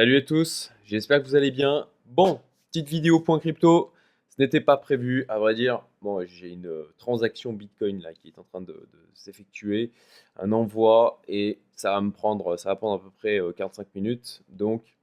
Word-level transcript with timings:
Salut 0.00 0.16
à 0.16 0.22
tous, 0.22 0.72
j'espère 0.86 1.22
que 1.22 1.28
vous 1.28 1.36
allez 1.36 1.50
bien. 1.50 1.86
Bon, 2.06 2.40
petite 2.70 2.88
vidéo 2.88 3.20
point 3.20 3.38
crypto, 3.38 3.92
ce 4.30 4.40
n'était 4.40 4.62
pas 4.62 4.78
prévu, 4.78 5.26
à 5.28 5.38
vrai 5.38 5.54
dire. 5.54 5.82
Bon, 6.00 6.24
j'ai 6.24 6.48
une 6.48 6.68
euh, 6.68 6.94
transaction 6.96 7.52
Bitcoin 7.52 8.00
là 8.00 8.14
qui 8.14 8.28
est 8.28 8.38
en 8.38 8.44
train 8.44 8.62
de, 8.62 8.88
s'effectuer, 9.12 9.92
un 10.38 10.52
envoi 10.52 11.20
et 11.28 11.58
ça 11.76 11.90
va 11.90 12.00
me 12.00 12.12
prendre, 12.12 12.56
ça 12.56 12.70
va 12.70 12.76
prendre 12.76 12.94
à 12.94 13.04
peu 13.04 13.10
près 13.10 13.40
45 13.54 13.82
euh, 13.82 13.90
minutes. 13.94 14.42
Donc, 14.48 14.96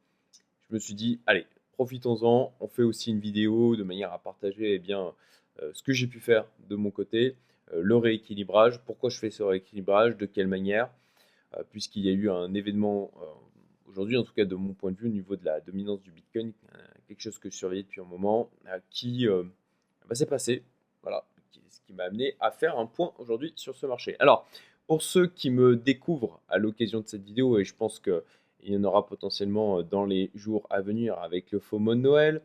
je 0.68 0.74
me 0.74 0.80
suis 0.80 0.96
dit, 0.96 1.20
allez, 1.28 1.46
profitons-en. 1.74 2.52
On 2.60 2.68
fait 2.68 2.82
aussi 2.82 3.12
une 3.12 3.20
vidéo 3.20 3.76
de 3.76 3.84
manière 3.84 4.12
à 4.12 4.18
partager 4.18 4.74
eh 4.74 4.80
bien, 4.80 5.14
euh, 5.62 5.70
ce 5.76 5.84
que 5.84 5.94
j'ai 5.94 6.08
pu 6.08 6.20
faire 6.20 6.48
de 6.72 6.76
mon 6.76 6.90
côté, 6.90 7.36
le 7.72 7.96
rééquilibrage, 7.98 8.80
pourquoi 8.84 9.12
je 9.12 9.20
fais 9.20 9.30
ce 9.30 9.44
rééquilibrage, 9.44 10.18
de 10.18 10.26
quelle 10.26 10.48
manière, 10.48 10.90
puisqu'il 11.70 12.04
y 12.04 12.10
a 12.10 12.14
eu 12.14 12.32
un 12.32 12.56
événement 12.56 13.12
aujourd'hui, 13.88 14.18
en 14.18 14.24
tout 14.24 14.34
cas 14.34 14.46
de 14.46 14.56
mon 14.56 14.74
point 14.74 14.92
de 14.92 14.98
vue, 14.98 15.08
au 15.08 15.12
niveau 15.12 15.36
de 15.36 15.46
la 15.46 15.60
dominance 15.62 16.02
du 16.02 16.12
Bitcoin, 16.12 16.54
euh, 16.74 16.78
quelque 17.08 17.22
chose 17.22 17.40
que 17.40 17.50
je 17.50 17.56
surveillais 17.56 17.84
depuis 17.84 18.02
un 18.02 18.06
moment, 18.06 18.50
euh, 18.68 18.80
qui 18.90 19.28
euh, 19.28 19.44
bah, 20.08 20.16
s'est 20.16 20.26
passé. 20.26 20.64
Voilà, 21.02 21.26
ce 21.70 21.80
qui 21.86 21.94
m'a 21.94 22.04
amené 22.04 22.36
à 22.40 22.52
faire 22.52 22.78
un 22.78 22.86
point 22.86 23.14
aujourd'hui 23.18 23.54
sur 23.56 23.76
ce 23.76 23.86
marché. 23.86 24.16
Alors, 24.20 24.48
pour 24.88 25.02
ceux 25.02 25.28
qui 25.28 25.50
me 25.50 25.76
découvrent 25.76 26.40
à 26.48 26.58
l'occasion 26.58 27.02
de 27.02 27.08
cette 27.08 27.24
vidéo, 27.24 27.60
et 27.60 27.64
je 27.64 27.76
pense 27.76 28.00
qu'il 28.00 28.22
y 28.64 28.76
en 28.76 28.84
aura 28.84 29.06
potentiellement 29.06 29.82
dans 29.84 30.06
les 30.06 30.32
jours 30.36 30.66
à 30.70 30.82
venir 30.82 31.18
avec 31.20 31.52
le 31.52 31.60
faux 31.60 31.80
mot 31.80 31.96
de 31.96 32.00
Noël, 32.00 32.42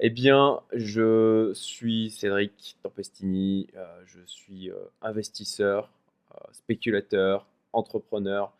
eh 0.00 0.10
bien, 0.10 0.60
je 0.72 1.52
suis 1.54 2.10
Cédric 2.10 2.76
Tempestini, 2.82 3.68
je 4.06 4.20
suis 4.26 4.70
investisseur, 5.02 5.88
spéculateur, 6.52 7.46
entrepreneur 7.72 8.52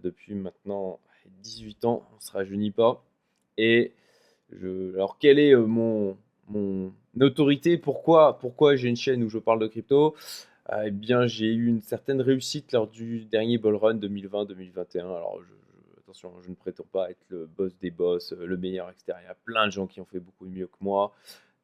depuis 0.00 0.34
maintenant 0.34 0.98
18 1.42 1.84
ans, 1.84 2.08
on 2.12 2.16
ne 2.16 2.20
se 2.20 2.32
rajeunit 2.32 2.70
pas. 2.70 3.04
Et 3.56 3.92
je, 4.52 4.94
alors, 4.94 5.18
quelle 5.18 5.38
est 5.38 5.54
euh, 5.54 5.66
mon, 5.66 6.16
mon 6.48 6.92
autorité? 7.20 7.78
Pourquoi, 7.78 8.38
pourquoi 8.38 8.76
j'ai 8.76 8.88
une 8.88 8.96
chaîne 8.96 9.22
où 9.22 9.28
je 9.28 9.38
parle 9.38 9.60
de 9.60 9.66
crypto? 9.66 10.14
Euh, 10.72 10.84
Eh 10.86 10.90
bien, 10.90 11.26
j'ai 11.26 11.46
eu 11.52 11.66
une 11.66 11.80
certaine 11.82 12.20
réussite 12.20 12.72
lors 12.72 12.88
du 12.88 13.24
dernier 13.26 13.58
bull 13.58 13.76
run 13.76 13.94
2020-2021. 13.96 15.00
Alors, 15.00 15.40
attention, 15.98 16.32
je 16.42 16.50
ne 16.50 16.54
prétends 16.54 16.86
pas 16.90 17.10
être 17.10 17.24
le 17.28 17.46
boss 17.46 17.76
des 17.78 17.90
boss, 17.90 18.32
euh, 18.32 18.46
le 18.46 18.56
meilleur, 18.56 18.90
etc. 18.90 19.18
Il 19.22 19.26
y 19.26 19.30
a 19.30 19.36
plein 19.44 19.66
de 19.66 19.72
gens 19.72 19.86
qui 19.86 20.00
ont 20.00 20.06
fait 20.06 20.20
beaucoup 20.20 20.46
mieux 20.46 20.66
que 20.66 20.78
moi. 20.80 21.12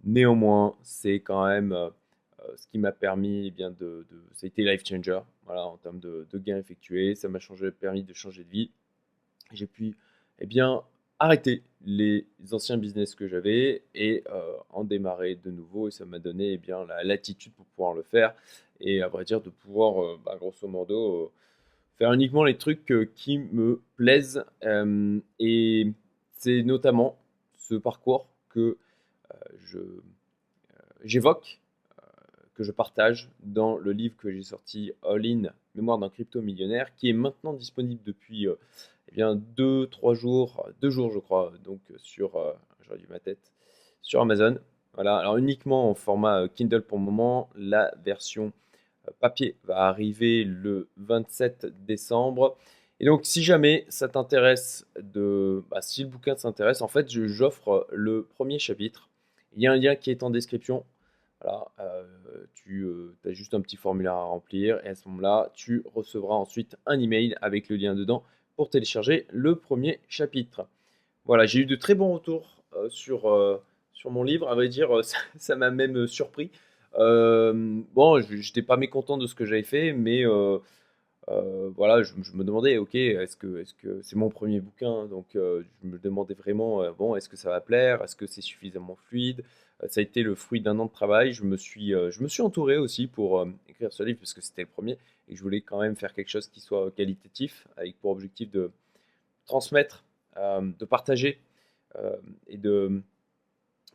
Néanmoins, 0.04 0.74
c'est 0.82 1.20
quand 1.20 1.46
même 1.46 1.74
ce 2.56 2.66
qui 2.68 2.78
m'a 2.78 2.92
permis 2.92 3.46
eh 3.48 3.50
bien 3.50 3.70
de, 3.70 4.06
de, 4.10 4.22
ça 4.32 4.44
a 4.44 4.48
été 4.48 4.62
life 4.62 4.84
changer 4.84 5.18
voilà 5.46 5.66
en 5.66 5.76
termes 5.78 5.98
de, 5.98 6.26
de 6.30 6.38
gains 6.38 6.58
effectués 6.58 7.14
ça 7.14 7.28
m'a 7.28 7.38
permis 7.80 8.02
de 8.02 8.12
changer 8.12 8.44
de 8.44 8.50
vie 8.50 8.70
j'ai 9.52 9.66
pu 9.66 9.96
eh 10.40 10.46
bien, 10.46 10.82
arrêter 11.18 11.62
les 11.86 12.26
anciens 12.52 12.76
business 12.76 13.14
que 13.14 13.28
j'avais 13.28 13.82
et 13.94 14.24
euh, 14.30 14.56
en 14.70 14.84
démarrer 14.84 15.36
de 15.36 15.50
nouveau. 15.50 15.88
Et 15.88 15.90
ça 15.90 16.04
m'a 16.04 16.18
donné 16.18 16.52
eh 16.52 16.58
bien, 16.58 16.84
la 16.84 17.04
latitude 17.04 17.52
pour 17.52 17.66
pouvoir 17.66 17.94
le 17.94 18.02
faire 18.02 18.34
et 18.80 19.02
à 19.02 19.08
vrai 19.08 19.24
dire 19.24 19.40
de 19.40 19.50
pouvoir, 19.50 20.02
euh, 20.02 20.18
bah, 20.24 20.36
grosso 20.38 20.66
modo, 20.66 21.24
euh, 21.24 21.30
faire 21.98 22.12
uniquement 22.12 22.44
les 22.44 22.56
trucs 22.56 22.92
qui 23.14 23.38
me 23.38 23.80
plaisent. 23.96 24.44
et 25.38 25.92
c'est 26.32 26.62
notamment 26.62 27.16
ce 27.56 27.76
parcours 27.76 28.28
que 28.48 28.76
je, 29.64 29.78
j'évoque, 31.04 31.60
que 32.54 32.64
je 32.64 32.72
partage 32.72 33.30
dans 33.44 33.78
le 33.78 33.92
livre 33.92 34.16
que 34.16 34.30
j'ai 34.32 34.42
sorti 34.42 34.92
All 35.02 35.24
In, 35.24 35.52
Mémoire 35.76 35.98
d'un 35.98 36.08
crypto 36.08 36.42
millionnaire, 36.42 36.94
qui 36.96 37.08
est 37.08 37.12
maintenant 37.12 37.52
disponible 37.52 38.02
depuis 38.04 38.48
bien, 39.14 39.36
deux, 39.36 39.86
trois 39.86 40.14
jours, 40.14 40.68
deux 40.80 40.90
jours, 40.90 41.10
je 41.12 41.18
crois, 41.18 41.52
donc 41.64 41.80
sur, 41.98 42.36
euh, 42.36 42.52
j'aurais 42.82 42.98
dû 42.98 43.06
ma 43.08 43.20
tête, 43.20 43.52
sur 44.02 44.20
Amazon. 44.20 44.58
Voilà, 44.94 45.16
alors 45.16 45.36
uniquement 45.36 45.90
en 45.90 45.94
format 45.94 46.42
euh, 46.42 46.48
Kindle 46.48 46.82
pour 46.82 46.98
le 46.98 47.04
moment. 47.04 47.48
La 47.54 47.94
version 48.04 48.52
euh, 49.08 49.12
papier 49.20 49.56
va 49.64 49.86
arriver 49.86 50.44
le 50.44 50.89
27 50.96 51.66
décembre. 51.86 52.56
Et 53.00 53.06
donc, 53.06 53.24
si 53.24 53.42
jamais 53.42 53.86
ça 53.89 54.08
t'intéresse 54.08 54.86
de, 55.00 55.64
bah, 55.70 55.80
si 55.80 56.02
le 56.02 56.08
bouquin 56.08 56.34
t'intéresse, 56.34 56.83
en 56.83 56.89
fait, 56.89 57.08
j'offre 57.08 57.86
le 57.92 58.24
premier 58.24 58.58
chapitre. 58.58 59.08
Il 59.56 59.62
y 59.62 59.66
a 59.66 59.72
un 59.72 59.77
lien 59.77 59.94
qui 59.94 60.10
est 60.10 60.22
en 60.22 60.30
description. 60.30 60.84
Voilà, 61.40 61.66
tu 62.55 62.89
as 63.27 63.33
juste 63.33 63.52
un 63.52 63.60
petit 63.60 63.77
formulaire 63.77 64.14
à 64.14 64.24
remplir 64.24 64.80
et 64.84 64.89
à 64.89 64.94
ce 64.94 65.06
moment-là, 65.08 65.50
tu 65.55 65.84
recevras 65.94 66.34
ensuite 66.34 66.77
un 66.86 66.98
email 66.98 67.36
avec 67.42 67.68
le 67.68 67.77
lien 67.77 67.94
dedans 67.94 68.24
pour 68.56 68.70
télécharger 68.70 69.26
le 69.30 69.56
premier 69.56 70.00
chapitre. 70.08 70.66
Voilà, 71.24 71.46
j'ai 71.46 71.60
eu 71.60 71.66
de 71.66 71.76
très 71.76 71.94
bons 71.94 72.14
retours 72.14 72.62
euh, 72.76 72.88
sur, 72.88 73.28
euh, 73.32 73.62
sur 73.92 74.10
mon 74.10 74.22
livre. 74.22 74.48
À 74.48 74.54
vrai 74.54 74.68
dire, 74.68 74.98
euh, 74.98 75.02
ça 75.38 75.56
m'a 75.56 75.70
même 75.70 76.06
surpris. 76.06 76.50
bon, 76.96 78.20
je 78.20 78.34
n'étais 78.34 78.62
pas 78.62 78.76
mécontent 78.76 79.16
de 79.16 79.26
ce 79.26 79.34
que 79.34 79.44
j'avais 79.44 79.62
fait, 79.62 79.92
mais 79.92 80.24
voilà, 81.76 82.02
je, 82.02 82.12
me 82.34 82.44
demandais, 82.44 82.76
ok, 82.78 82.94
est-ce 82.94 83.36
que 83.36 83.64
c'est 83.64 83.88
-ce 83.88 84.02
c'est 84.02 84.16
mon 84.16 84.30
premier 84.30 84.60
bouquin? 84.60 85.06
Donc, 85.06 85.26
je 85.34 85.64
me 85.82 85.98
demandais 85.98 86.34
vraiment, 86.34 86.82
bon, 86.92 87.16
est-ce 87.16 87.28
que 87.28 87.36
ça 87.36 87.50
va 87.50 87.60
plaire? 87.60 88.02
Est-ce 88.02 88.16
que 88.16 88.26
c'est 88.26 88.42
suffisamment 88.42 88.96
fluide? 89.08 89.42
Ça 89.88 90.00
a 90.00 90.02
été 90.02 90.22
le 90.22 90.34
fruit 90.34 90.60
d'un 90.60 90.78
an 90.78 90.86
de 90.86 90.92
travail. 90.92 91.32
Je 91.32 91.44
me 91.44 91.56
suis, 91.56 91.88
je 91.90 92.22
me 92.22 92.28
suis 92.28 92.42
entouré 92.42 92.76
aussi 92.78 93.06
pour 93.08 93.46
écrire 93.68 93.92
ce 93.92 94.02
livre, 94.04 94.20
parce 94.20 94.34
que 94.34 94.42
c'était 94.42 94.62
le 94.62 94.68
premier 94.68 94.98
et 95.29 95.36
je 95.36 95.42
voulais 95.42 95.61
quand 95.61 95.80
même 95.80 95.96
faire 95.96 96.12
quelque 96.12 96.29
chose 96.29 96.48
qui 96.48 96.61
soit 96.61 96.90
qualitatif, 96.90 97.67
avec 97.77 97.98
pour 98.01 98.11
objectif 98.11 98.51
de 98.51 98.70
transmettre, 99.46 100.05
euh, 100.36 100.70
de 100.79 100.85
partager 100.85 101.40
euh, 101.96 102.17
et 102.46 102.57
de, 102.57 103.02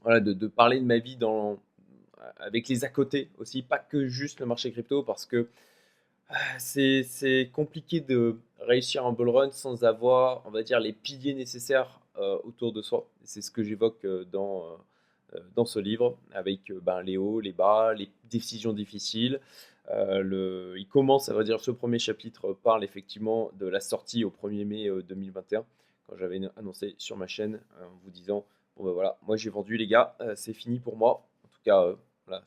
voilà, 0.02 0.20
de, 0.20 0.48
parler 0.48 0.80
de 0.80 0.86
ma 0.86 0.98
vie 0.98 1.18
dans, 1.18 1.60
avec 2.38 2.68
les 2.68 2.84
à 2.84 2.90
côté 2.90 3.30
aussi, 3.38 3.62
pas 3.62 3.80
que 3.80 4.08
juste 4.08 4.40
le 4.40 4.46
marché 4.46 4.72
crypto, 4.72 5.04
parce 5.04 5.26
que 5.26 5.48
euh, 6.32 7.04
c'est 7.04 7.50
compliqué 7.54 8.00
de 8.00 8.38
réussir 8.60 9.06
un 9.06 9.12
bull 9.12 9.30
run 9.30 9.52
sans 9.52 9.84
avoir, 9.84 10.44
on 10.46 10.52
va 10.52 10.64
dire, 10.64 10.80
les 10.80 10.94
piliers 10.94 11.34
nécessaires 11.34 12.00
autour 12.44 12.74
de 12.74 12.82
soi. 12.82 13.08
C'est 13.24 13.42
ce 13.42 13.50
que 13.50 13.64
j'évoque 13.64 14.06
dans, 14.30 14.78
dans 15.56 15.64
ce 15.64 15.80
livre, 15.80 16.18
avec 16.34 16.70
ben, 16.82 17.02
les 17.02 17.16
hauts, 17.16 17.40
les 17.40 17.54
bas, 17.54 17.94
les 17.94 18.10
décisions 18.30 18.74
difficiles, 18.74 19.40
euh, 19.92 20.76
il 20.78 20.88
commence, 20.88 21.26
ça 21.26 21.34
veut 21.34 21.44
dire, 21.44 21.60
ce 21.60 21.72
premier 21.72 22.00
chapitre 22.00 22.54
parle 22.54 22.84
effectivement 22.84 23.52
de 23.56 23.68
la 23.68 23.80
sortie 23.80 24.24
au 24.24 24.30
1er 24.30 24.66
mai 24.66 24.90
2021, 25.08 25.60
euh, 25.60 25.64
quand 26.08 26.18
j'avais 26.18 26.40
annoncé 26.58 26.96
sur 26.98 27.18
ma 27.18 27.28
chaîne 27.28 27.60
euh, 27.80 27.86
en 27.86 28.00
vous 28.04 28.12
disant 28.12 28.46
Bon 28.78 28.86
ben 28.86 28.92
voilà, 28.92 29.18
moi 29.24 29.36
j'ai 29.36 29.50
vendu 29.50 29.76
les 29.76 29.88
gars, 29.88 30.16
c'est 30.36 30.54
fini 30.54 30.80
pour 30.80 30.96
moi. 30.96 31.28
En 31.44 31.48
tout 31.50 31.60
cas, 31.66 31.96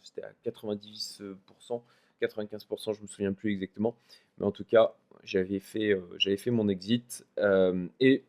c'était 0.02 0.22
à 0.22 0.32
90%, 0.46 1.82
95%, 2.22 2.94
je 2.94 3.02
me 3.02 3.06
souviens 3.06 3.34
plus 3.34 3.52
exactement. 3.52 3.94
Mais 4.38 4.46
en 4.46 4.50
tout 4.50 4.64
cas, 4.64 4.94
j'avais 5.24 5.60
fait, 5.60 6.00
j'avais 6.16 6.38
fait 6.38 6.50
mon 6.50 6.68
exit. 6.68 7.26
et 8.00 8.24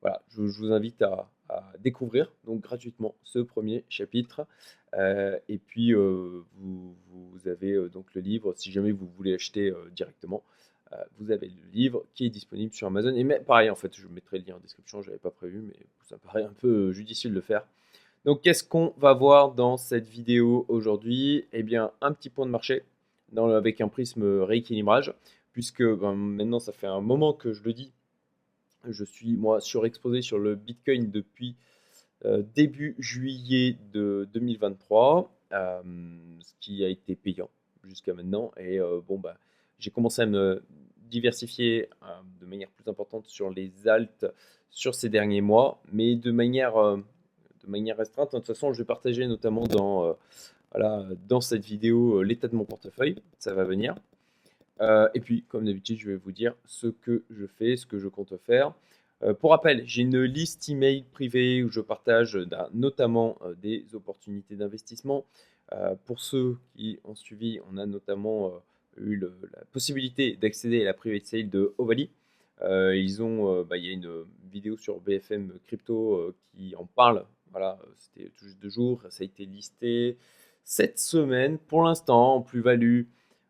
voilà, 0.00 0.22
je, 0.28 0.40
vous 0.40 0.72
invite 0.72 1.02
à, 1.02 1.28
découvrir 1.78 2.32
donc 2.44 2.62
gratuitement 2.62 3.14
ce 3.22 3.38
premier 3.38 3.84
chapitre. 3.88 4.46
Euh, 4.94 5.38
et 5.48 5.58
puis, 5.58 5.92
euh, 5.94 6.44
vous, 6.58 6.94
vous, 7.10 7.48
avez 7.48 7.72
euh, 7.72 7.88
donc 7.88 8.14
le 8.14 8.20
livre, 8.20 8.54
si 8.56 8.72
jamais 8.72 8.92
vous 8.92 9.06
voulez 9.16 9.34
acheter 9.34 9.72
directement, 9.94 10.42
vous 11.18 11.32
avez 11.32 11.48
le 11.48 11.72
livre 11.72 12.04
qui 12.14 12.26
est 12.26 12.30
disponible 12.30 12.72
sur 12.72 12.86
Amazon. 12.86 13.14
Et 13.16 13.24
mais, 13.24 13.40
pareil, 13.40 13.68
en 13.70 13.74
fait, 13.74 13.94
je 13.94 14.06
mettrai 14.06 14.38
le 14.38 14.44
lien 14.46 14.54
en 14.54 14.60
description, 14.60 15.02
je 15.02 15.08
n'avais 15.08 15.18
pas 15.18 15.32
prévu, 15.32 15.60
mais 15.60 15.74
ça 16.02 16.16
paraît 16.16 16.44
un 16.44 16.52
peu 16.52 16.92
judicieux 16.92 17.28
de 17.28 17.34
le 17.34 17.40
faire. 17.40 17.66
Donc, 18.24 18.40
qu'est-ce 18.42 18.62
qu'on 18.62 18.94
va 18.96 19.12
voir 19.12 19.52
dans 19.52 19.76
cette 19.76 20.06
vidéo 20.06 20.64
aujourd'hui? 20.68 21.44
Eh 21.52 21.64
bien, 21.64 21.90
un 22.00 22.12
petit 22.12 22.30
point 22.30 22.46
de 22.46 22.52
marché 22.52 22.84
dans, 23.32 23.50
avec 23.50 23.80
un 23.80 23.88
prisme 23.88 24.42
rééquilibrage, 24.42 25.12
puisque 25.52 25.82
ben, 25.82 26.14
maintenant, 26.14 26.60
ça 26.60 26.72
fait 26.72 26.86
un 26.86 27.00
moment 27.00 27.32
que 27.32 27.52
je 27.52 27.64
le 27.64 27.72
dis, 27.72 27.92
je 28.90 29.04
suis, 29.04 29.36
moi, 29.36 29.60
surexposé 29.60 30.22
sur 30.22 30.38
le 30.38 30.54
Bitcoin 30.54 31.10
depuis 31.10 31.56
euh, 32.24 32.42
début 32.54 32.96
juillet 32.98 33.76
de 33.92 34.26
2023, 34.32 35.30
euh, 35.52 35.82
ce 36.40 36.54
qui 36.60 36.82
a 36.84 36.88
été 36.88 37.14
payant 37.14 37.50
jusqu'à 37.84 38.14
maintenant. 38.14 38.52
Et 38.56 38.80
euh, 38.80 39.00
bon, 39.06 39.18
bah, 39.18 39.36
j'ai 39.78 39.90
commencé 39.90 40.22
à 40.22 40.26
me 40.26 40.62
diversifier 40.96 41.88
de 42.40 42.46
manière 42.46 42.70
plus 42.70 42.88
importante 42.90 43.26
sur 43.26 43.50
les 43.50 43.86
altes 43.86 44.26
sur 44.70 44.94
ces 44.94 45.08
derniers 45.08 45.40
mois, 45.40 45.80
mais 45.92 46.16
de 46.16 46.32
manière, 46.32 46.74
de 46.74 47.66
manière 47.68 47.96
restreinte. 47.96 48.32
De 48.32 48.38
toute 48.38 48.46
façon, 48.48 48.72
je 48.72 48.78
vais 48.78 48.84
partager 48.84 49.26
notamment 49.28 49.64
dans, 49.64 50.16
voilà, 50.72 51.06
dans 51.28 51.40
cette 51.40 51.64
vidéo 51.64 52.24
l'état 52.24 52.48
de 52.48 52.56
mon 52.56 52.64
portefeuille. 52.64 53.22
Ça 53.38 53.54
va 53.54 53.62
venir. 53.62 53.94
Et 54.80 55.20
puis, 55.20 55.44
comme 55.48 55.64
d'habitude, 55.64 55.98
je 55.98 56.10
vais 56.10 56.16
vous 56.16 56.32
dire 56.32 56.54
ce 56.66 56.88
que 56.88 57.24
je 57.30 57.46
fais, 57.46 57.76
ce 57.76 57.86
que 57.86 57.98
je 57.98 58.08
compte 58.08 58.36
faire. 58.46 58.74
Euh, 59.22 59.34
pour 59.34 59.50
rappel, 59.50 59.82
j'ai 59.86 60.02
une 60.02 60.22
liste 60.22 60.68
email 60.68 61.04
privée 61.12 61.62
où 61.62 61.70
je 61.70 61.80
partage 61.80 62.36
euh, 62.36 62.46
notamment 62.74 63.38
euh, 63.42 63.54
des 63.54 63.86
opportunités 63.94 64.56
d'investissement. 64.56 65.24
pour 66.04 66.20
ceux 66.20 66.58
qui 66.76 66.98
ont 67.02 67.16
suivi, 67.16 67.58
on 67.68 67.76
a 67.76 67.86
notamment 67.86 68.52
eu 68.98 69.18
la 69.18 69.64
possibilité 69.72 70.36
d'accéder 70.36 70.82
à 70.82 70.84
la 70.84 70.94
private 70.94 71.26
sale 71.26 71.50
de 71.50 71.74
Ovali. 71.76 72.08
ils 72.62 73.20
ont, 73.20 73.64
bah, 73.64 73.76
il 73.76 73.84
y 73.84 73.90
a 73.90 73.92
une 73.92 74.24
vidéo 74.52 74.76
sur 74.76 75.00
BFM 75.00 75.58
Crypto 75.66 76.32
qui 76.54 76.76
en 76.76 76.86
parle. 76.86 77.24
Voilà, 77.50 77.80
c'était 77.98 78.30
tout 78.30 78.44
juste 78.44 78.60
deux 78.62 78.70
jours. 78.70 79.02
Ça 79.10 79.22
a 79.22 79.24
été 79.24 79.44
listé 79.44 80.18
cette 80.62 81.00
semaine 81.00 81.58
pour 81.58 81.82
l'instant 81.82 82.36
en 82.36 82.42
plus-value, 82.42 83.02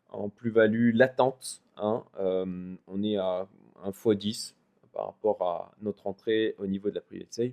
en 0.09 0.29
plus-value 0.29 0.95
latente. 0.95 1.61
Hein, 1.77 2.03
on 2.17 3.03
est 3.03 3.17
à 3.17 3.47
un 3.83 3.91
x10 3.91 4.53
par 4.93 5.07
rapport 5.07 5.41
à 5.41 5.71
notre 5.81 6.07
entrée 6.07 6.55
au 6.57 6.65
niveau 6.65 6.89
de 6.89 6.95
la 6.95 7.01
private 7.01 7.31
sale. 7.31 7.51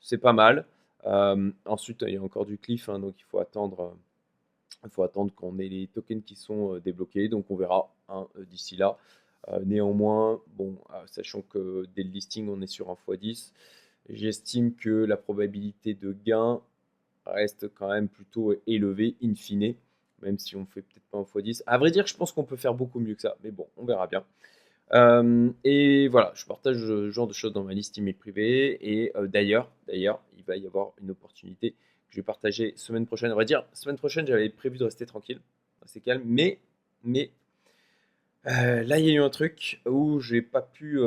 C'est 0.00 0.18
pas 0.18 0.32
mal. 0.32 0.66
Euh, 1.06 1.50
ensuite, 1.64 2.04
il 2.06 2.14
y 2.14 2.16
a 2.16 2.22
encore 2.22 2.46
du 2.46 2.58
cliff, 2.58 2.88
hein, 2.88 2.98
donc 2.98 3.14
il 3.18 3.24
faut 3.24 3.38
attendre, 3.38 3.96
il 4.84 4.90
faut 4.90 5.02
attendre 5.02 5.34
qu'on 5.34 5.58
ait 5.58 5.68
les 5.68 5.86
tokens 5.86 6.22
qui 6.22 6.36
sont 6.36 6.74
euh, 6.74 6.80
débloqués. 6.80 7.28
Donc 7.28 7.50
on 7.50 7.56
verra 7.56 7.92
hein, 8.08 8.28
euh, 8.36 8.44
d'ici 8.44 8.76
là. 8.76 8.98
néanmoins, 9.64 10.40
sachant 11.06 11.42
que 11.42 11.86
dès 11.96 12.02
le 12.02 12.10
listing, 12.10 12.48
on 12.48 12.60
est 12.60 12.66
sur 12.66 12.90
un 12.90 12.96
x10, 13.08 13.52
j'estime 14.08 14.74
que 14.74 14.90
la 14.90 15.16
probabilité 15.16 15.94
de 15.94 16.12
gain 16.12 16.60
reste 17.26 17.72
quand 17.74 17.88
même 17.88 18.08
plutôt 18.08 18.54
élevée, 18.66 19.16
in 19.22 19.34
fine, 19.34 19.74
même 20.22 20.38
si 20.38 20.56
on 20.56 20.66
fait 20.66 20.82
peut-être 20.82 21.04
pas 21.10 21.18
un 21.18 21.22
x10. 21.22 21.62
À 21.66 21.78
vrai 21.78 21.90
dire, 21.90 22.06
je 22.06 22.16
pense 22.16 22.32
qu'on 22.32 22.44
peut 22.44 22.56
faire 22.56 22.74
beaucoup 22.74 23.00
mieux 23.00 23.14
que 23.14 23.22
ça, 23.22 23.36
mais 23.42 23.50
bon, 23.50 23.66
on 23.76 23.84
verra 23.84 24.06
bien. 24.06 24.24
Euh, 24.94 25.50
et 25.64 26.08
voilà, 26.08 26.32
je 26.34 26.44
partage 26.44 26.76
ce 26.76 27.10
genre 27.10 27.26
de 27.26 27.32
choses 27.32 27.52
dans 27.52 27.64
ma 27.64 27.72
liste 27.72 27.96
email 27.98 28.12
privée. 28.14 28.78
Et 28.80 29.16
euh, 29.16 29.26
d'ailleurs, 29.26 29.70
d'ailleurs, 29.86 30.22
il 30.36 30.44
va 30.44 30.56
y 30.56 30.66
avoir 30.66 30.92
une 31.00 31.10
opportunité 31.10 31.72
que 31.72 31.76
je 32.10 32.16
vais 32.16 32.22
partager 32.22 32.74
semaine 32.76 33.06
prochaine. 33.06 33.32
On 33.32 33.36
va 33.36 33.44
dire, 33.44 33.64
semaine 33.72 33.96
prochaine, 33.96 34.26
j'avais 34.26 34.48
prévu 34.50 34.78
de 34.78 34.84
rester 34.84 35.06
tranquille, 35.06 35.40
assez 35.82 36.00
calme, 36.00 36.22
mais, 36.24 36.58
mais 37.04 37.30
euh, 38.46 38.82
là, 38.82 38.98
il 38.98 39.06
y 39.06 39.10
a 39.10 39.14
eu 39.14 39.22
un 39.22 39.30
truc 39.30 39.80
où 39.86 40.20
j'ai 40.20 40.42
pas 40.42 40.62
pu, 40.62 40.98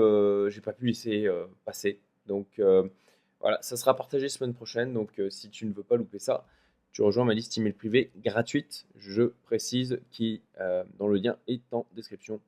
j'ai 0.50 0.61
pas 0.61 0.73
pu 0.73 0.88
laisser 0.88 1.29
passer. 1.65 2.00
Donc 2.27 2.59
voilà, 3.39 3.61
ça 3.61 3.77
sera 3.77 3.95
partagé 3.95 4.29
semaine 4.29 4.53
prochaine. 4.53 4.94
Donc 4.94 5.21
si 5.29 5.50
tu 5.50 5.65
ne 5.65 5.73
veux 5.73 5.83
pas 5.83 5.97
louper 5.97 6.19
ça, 6.19 6.45
tu 6.95 7.03
rejoins 7.03 7.25
ma 7.25 7.36
liste 7.36 7.56
email 7.57 7.74
privée 7.74 8.09
gratuite. 8.24 8.88
Je 8.97 9.33
précise 9.44 10.00
qui, 10.12 10.42
dans 10.97 11.07
le 11.07 11.18
lien 11.18 11.38
est 11.47 11.62
en 11.71 11.86
description. 11.95 12.39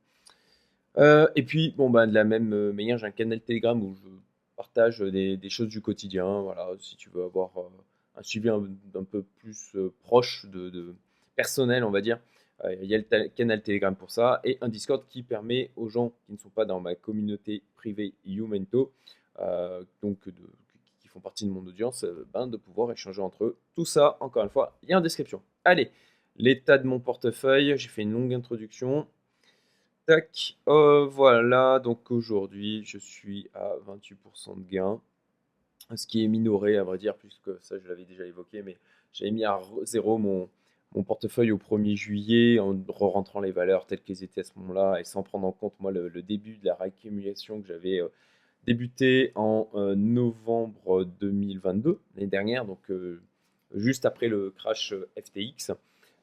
Euh, 0.98 1.28
et 1.36 1.42
puis, 1.42 1.74
bon, 1.76 1.90
bah, 1.90 2.06
de 2.06 2.14
la 2.14 2.24
même 2.24 2.52
euh, 2.52 2.72
manière, 2.72 2.98
j'ai 2.98 3.06
un 3.06 3.12
canal 3.12 3.40
Telegram 3.40 3.80
où 3.82 3.94
je 3.94 4.08
partage 4.56 5.00
des, 5.00 5.38
choses 5.48 5.68
du 5.68 5.80
quotidien. 5.80 6.40
Voilà, 6.40 6.68
si 6.80 6.96
tu 6.96 7.08
veux 7.10 7.22
avoir 7.24 7.50
euh, 7.56 7.68
un 8.16 8.22
suivi 8.22 8.48
un, 8.48 9.04
peu 9.04 9.22
plus 9.38 9.76
proche 10.00 10.46
de, 10.46 10.94
personnel, 11.36 11.84
on 11.84 11.90
va 11.90 12.00
dire. 12.00 12.18
Il 12.82 12.86
y 12.86 12.94
a 12.96 12.98
le 12.98 13.28
canal 13.28 13.62
Telegram 13.62 13.94
pour 13.94 14.10
ça 14.10 14.40
et 14.42 14.58
un 14.60 14.68
Discord 14.68 15.04
qui 15.08 15.22
permet 15.22 15.70
aux 15.76 15.88
gens 15.88 16.12
qui 16.26 16.32
ne 16.32 16.38
sont 16.38 16.48
pas 16.48 16.64
dans 16.64 16.80
ma 16.80 16.96
communauté 16.96 17.62
privée 17.76 18.14
Youmento, 18.26 18.90
donc 20.02 20.18
qui 20.67 20.67
partie 21.20 21.44
de 21.46 21.50
mon 21.50 21.66
audience, 21.66 22.04
ben, 22.32 22.46
de 22.46 22.56
pouvoir 22.56 22.92
échanger 22.92 23.20
entre 23.22 23.44
eux. 23.44 23.58
Tout 23.74 23.84
ça, 23.84 24.16
encore 24.20 24.44
une 24.44 24.50
fois, 24.50 24.78
il 24.82 24.90
y 24.90 24.92
a 24.92 24.98
en 24.98 25.00
description. 25.00 25.42
Allez, 25.64 25.90
l'état 26.36 26.78
de 26.78 26.86
mon 26.86 27.00
portefeuille, 27.00 27.76
j'ai 27.76 27.88
fait 27.88 28.02
une 28.02 28.12
longue 28.12 28.34
introduction. 28.34 29.06
Tac, 30.06 30.56
euh, 30.68 31.04
voilà, 31.06 31.80
donc 31.80 32.10
aujourd'hui 32.10 32.82
je 32.84 32.96
suis 32.96 33.50
à 33.52 33.74
28% 33.86 34.56
de 34.56 34.70
gain, 34.70 35.02
ce 35.94 36.06
qui 36.06 36.24
est 36.24 36.28
minoré 36.28 36.78
à 36.78 36.84
vrai 36.84 36.96
dire, 36.96 37.14
puisque 37.14 37.50
ça 37.60 37.78
je 37.78 37.86
l'avais 37.86 38.06
déjà 38.06 38.24
évoqué, 38.24 38.62
mais 38.62 38.78
j'avais 39.12 39.32
mis 39.32 39.44
à 39.44 39.60
zéro 39.82 40.16
mon, 40.16 40.48
mon 40.94 41.02
portefeuille 41.02 41.52
au 41.52 41.58
1er 41.58 41.96
juillet 41.96 42.58
en 42.58 42.74
re-rentrant 42.88 43.40
les 43.40 43.52
valeurs 43.52 43.86
telles 43.86 44.00
qu'elles 44.00 44.24
étaient 44.24 44.40
à 44.40 44.44
ce 44.44 44.52
moment-là 44.56 44.98
et 44.98 45.04
sans 45.04 45.22
prendre 45.22 45.46
en 45.46 45.52
compte 45.52 45.74
moi 45.80 45.92
le, 45.92 46.10
début 46.22 46.56
de 46.56 46.66
la 46.66 46.74
réaccumulation 46.74 47.60
que 47.60 47.66
j'avais 47.66 48.00
euh, 48.00 48.08
débuté 48.68 49.32
en 49.34 49.68
euh, 49.74 49.94
novembre 49.94 51.04
2022, 51.20 51.98
l'année 52.14 52.26
dernière, 52.26 52.64
donc 52.64 52.92
juste 53.74 54.04
après 54.04 54.28
le 54.28 54.50
crash 54.50 54.94
FTX. 55.16 55.72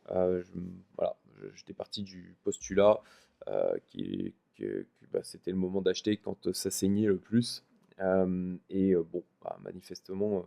voilà, 0.08 1.16
j'étais 1.56 1.74
parti 1.74 2.04
du 2.04 2.36
postulat 2.44 3.02
euh, 3.48 3.76
qui, 3.90 4.34
que, 4.58 4.86
bah, 5.12 5.20
c'était 5.24 5.52
le 5.52 5.58
moment 5.58 5.82
d'acheter 5.82 6.18
quand 6.18 6.52
ça 6.54 6.72
saignait 6.72 7.08
le 7.08 7.18
plus. 7.18 7.64
Euh, 8.00 8.56
et 8.70 8.94
euh, 8.94 9.04
bon, 9.12 9.24
bah, 9.44 9.58
manifestement, 9.64 10.46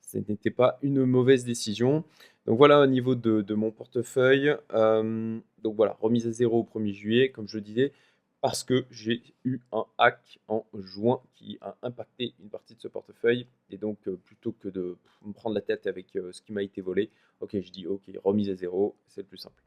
ce 0.00 0.18
n'était 0.18 0.50
pas 0.50 0.78
une 0.82 1.04
mauvaise 1.04 1.44
décision. 1.44 2.04
Donc 2.46 2.56
voilà 2.56 2.80
au 2.80 2.86
niveau 2.86 3.14
de, 3.14 3.54
mon 3.54 3.70
portefeuille. 3.70 4.54
donc 4.70 5.76
voilà, 5.76 5.96
remise 6.00 6.26
à 6.26 6.32
zéro 6.32 6.60
au 6.60 6.78
1er 6.78 6.92
juillet, 6.92 7.30
comme 7.30 7.48
je 7.48 7.58
disais, 7.58 7.92
parce 8.40 8.62
que 8.62 8.86
j'ai 8.90 9.22
eu 9.44 9.60
un 9.72 9.84
hack 9.98 10.38
en 10.48 10.64
juin 10.74 11.20
qui 11.34 11.58
a 11.60 11.76
impacté 11.82 12.34
une 12.40 12.48
partie 12.48 12.74
de 12.74 12.80
ce 12.80 12.88
portefeuille. 12.88 13.46
Et 13.70 13.76
donc, 13.76 13.98
plutôt 14.24 14.52
que 14.52 14.68
de 14.68 14.96
me 15.24 15.32
prendre 15.32 15.54
la 15.54 15.60
tête 15.60 15.86
avec 15.86 16.06
ce 16.12 16.40
qui 16.42 16.52
m'a 16.52 16.62
été 16.62 16.80
volé, 16.80 17.10
ok, 17.40 17.60
je 17.60 17.70
dis 17.70 17.86
ok, 17.86 18.02
remise 18.24 18.50
à 18.50 18.54
zéro, 18.54 18.94
c'est 19.08 19.22
le 19.22 19.26
plus 19.26 19.38
simple. 19.38 19.62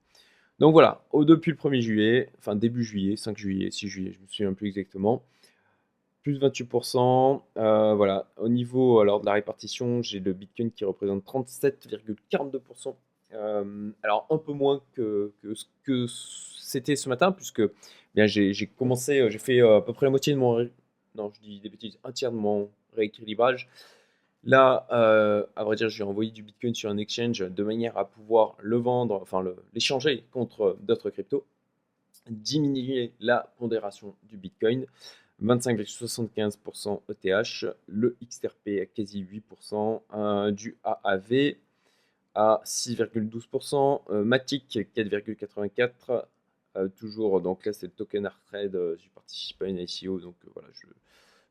Donc 0.59 0.73
voilà, 0.73 1.03
au, 1.11 1.25
depuis 1.25 1.49
le 1.51 1.57
1er 1.57 1.81
juillet, 1.81 2.29
enfin 2.37 2.55
début 2.55 2.83
juillet, 2.83 3.15
5 3.15 3.35
juillet, 3.35 3.71
6 3.71 3.87
juillet, 3.87 4.11
je 4.11 4.19
me 4.19 4.27
souviens 4.27 4.53
plus 4.53 4.67
exactement, 4.67 5.23
plus 6.21 6.39
28%. 6.39 7.41
Euh, 7.57 7.95
voilà, 7.95 8.27
au 8.37 8.47
niveau 8.47 8.99
alors, 8.99 9.21
de 9.21 9.25
la 9.25 9.33
répartition, 9.33 10.03
j'ai 10.03 10.19
le 10.19 10.33
Bitcoin 10.33 10.71
qui 10.71 10.85
représente 10.85 11.25
37,42%. 11.25 12.95
Euh, 13.33 13.91
alors 14.03 14.27
un 14.29 14.37
peu 14.37 14.51
moins 14.51 14.81
que, 14.93 15.33
ce 15.41 15.65
que 15.83 16.05
c'était 16.71 16.95
ce 16.95 17.09
matin, 17.09 17.31
puisque 17.31 17.61
bien 18.15 18.27
j'ai 18.27 18.67
commencé, 18.77 19.19
euh, 19.19 19.29
j'ai 19.29 19.39
fait 19.39 19.61
à 19.61 19.81
peu 19.81 19.93
près 19.93 20.05
la 20.05 20.09
moitié 20.09 20.33
de 20.33 20.39
mon, 20.39 20.69
non 21.15 21.31
je 21.33 21.41
dis 21.41 21.59
des 21.59 21.69
bêtises, 21.69 21.99
un 22.03 22.11
tiers 22.11 22.31
de 22.31 22.37
mon 22.37 22.69
rééquilibrage. 22.95 23.69
Là, 24.43 24.87
euh, 24.91 25.45
à 25.55 25.63
vrai 25.63 25.75
dire, 25.75 25.89
j'ai 25.89 26.03
envoyé 26.03 26.31
du 26.31 26.41
Bitcoin 26.41 26.73
sur 26.73 26.89
un 26.89 26.97
exchange 26.97 27.39
de 27.39 27.63
manière 27.63 27.95
à 27.97 28.09
pouvoir 28.09 28.55
le 28.59 28.77
vendre, 28.77 29.19
enfin 29.21 29.43
l'échanger 29.73 30.23
contre 30.31 30.77
d'autres 30.81 31.11
cryptos, 31.11 31.45
diminuer 32.29 33.11
la 33.19 33.53
pondération 33.57 34.15
du 34.23 34.37
Bitcoin, 34.37 34.87
25,75% 35.43 37.01
ETH, 37.09 37.75
le 37.87 38.15
XRP 38.23 38.81
à 38.81 38.85
quasi 38.85 39.23
8%, 39.23 40.51
du 40.53 40.77
AAV 40.83 41.55
à 42.35 42.61
6,12%, 42.63 44.01
euh, 44.09 44.23
Matic 44.23 44.79
4,84%, 44.95 45.91
euh, 46.09 46.21
toujours, 46.97 47.41
donc 47.41 47.65
là 47.65 47.73
c'est 47.73 47.87
le 47.87 47.91
token 47.91 48.25
Artrade, 48.25 48.73
je 48.97 49.09
participe 49.13 49.61
à 49.61 49.67
une 49.67 49.79
ICO, 49.79 50.19
donc 50.19 50.35
voilà, 50.53 50.69
je 50.73 50.87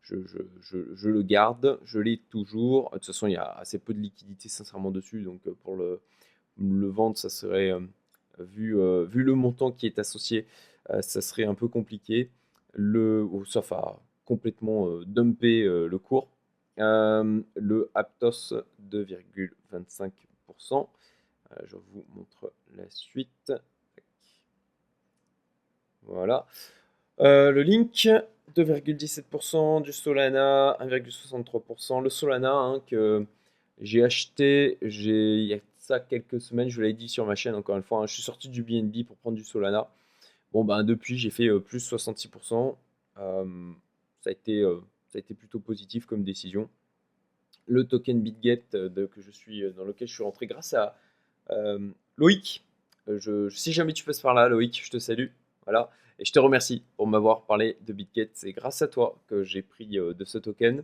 je, 0.02 1.08
le 1.08 1.22
garde, 1.22 1.78
je 1.84 1.98
l'ai 1.98 2.18
toujours. 2.18 2.90
De 2.90 2.98
toute 2.98 3.06
façon, 3.06 3.26
il 3.26 3.32
y 3.32 3.36
a 3.36 3.50
assez 3.52 3.78
peu 3.78 3.94
de 3.94 4.00
liquidité 4.00 4.48
sincèrement 4.48 4.90
dessus, 4.90 5.22
donc 5.22 5.46
euh, 5.46 5.54
pour 5.62 5.76
le, 5.76 6.00
le 6.58 6.88
vendre, 6.88 7.16
ça 7.16 7.28
serait, 7.28 7.70
euh, 7.72 7.80
vu, 8.38 8.78
euh, 8.78 9.04
vu 9.04 9.22
le 9.22 9.34
montant 9.34 9.70
qui 9.72 9.86
est 9.86 9.98
associé, 9.98 10.46
ça 11.02 11.20
serait 11.20 11.44
un 11.44 11.54
peu 11.54 11.68
compliqué, 11.68 12.30
le, 12.72 13.28
sauf 13.44 13.70
à 13.70 14.00
complètement 14.24 14.88
dumper 15.02 15.62
le 15.62 15.98
cours. 15.98 16.28
le 16.76 17.90
Aptos 17.94 18.54
2,25%. 18.90 20.88
je 21.64 21.76
vous 21.76 22.04
montre 22.16 22.52
la 22.74 22.90
suite. 22.90 23.52
Voilà. 26.10 26.46
le 27.18 27.62
link 27.62 28.08
2,17%, 28.56 29.82
du 29.82 29.92
Solana 29.92 30.76
1,63%. 30.80 32.02
Le 32.02 32.10
Solana 32.10 32.52
hein, 32.52 32.82
que 32.86 33.26
j'ai 33.80 34.04
acheté 34.04 34.78
il 34.82 35.44
y 35.44 35.54
a 35.54 35.58
ça 35.78 35.98
quelques 35.98 36.40
semaines, 36.40 36.68
je 36.68 36.76
vous 36.76 36.82
l'avais 36.82 36.92
dit 36.92 37.08
sur 37.08 37.26
ma 37.26 37.34
chaîne 37.34 37.54
encore 37.54 37.76
une 37.76 37.82
fois, 37.82 37.98
hein, 37.98 38.06
je 38.06 38.14
suis 38.14 38.22
sorti 38.22 38.48
du 38.48 38.62
BNB 38.62 39.04
pour 39.04 39.16
prendre 39.16 39.36
du 39.36 39.44
Solana. 39.44 39.88
Bon 40.52 40.64
ben 40.64 40.84
depuis 40.84 41.16
j'ai 41.16 41.30
fait 41.30 41.48
euh, 41.48 41.60
plus 41.60 41.90
66%. 41.90 42.76
Euh, 43.18 43.72
ça, 44.20 44.30
a 44.30 44.32
été, 44.32 44.60
euh, 44.60 44.80
plutôt 45.36 45.58
positif 45.60 46.06
comme 46.06 46.22
décision. 46.22 46.68
Le 47.66 47.84
token 47.84 48.20
BitGet 48.20 48.64
que 48.72 49.20
je 49.20 49.30
suis, 49.30 49.62
dans 49.72 49.84
lequel 49.84 50.08
je 50.08 50.14
suis 50.14 50.22
rentré 50.22 50.46
grâce 50.46 50.74
à 50.74 50.96
Loïc. 52.16 52.64
Je, 53.06 53.48
si 53.50 53.72
jamais 53.72 53.92
tu 53.92 54.04
passes 54.04 54.20
par 54.20 54.34
là, 54.34 54.48
Loïc, 54.48 54.82
je 54.84 54.90
te 54.90 54.98
salue. 54.98 55.28
Voilà. 55.70 55.88
Et 56.18 56.24
je 56.24 56.32
te 56.32 56.38
remercie 56.40 56.82
pour 56.96 57.06
m'avoir 57.06 57.42
parlé 57.46 57.76
de 57.86 57.92
BitGet. 57.92 58.30
C'est 58.34 58.52
grâce 58.52 58.82
à 58.82 58.88
toi 58.88 59.20
que 59.28 59.44
j'ai 59.44 59.62
pris 59.62 60.00
euh, 60.00 60.12
de 60.14 60.24
ce 60.24 60.36
token. 60.36 60.82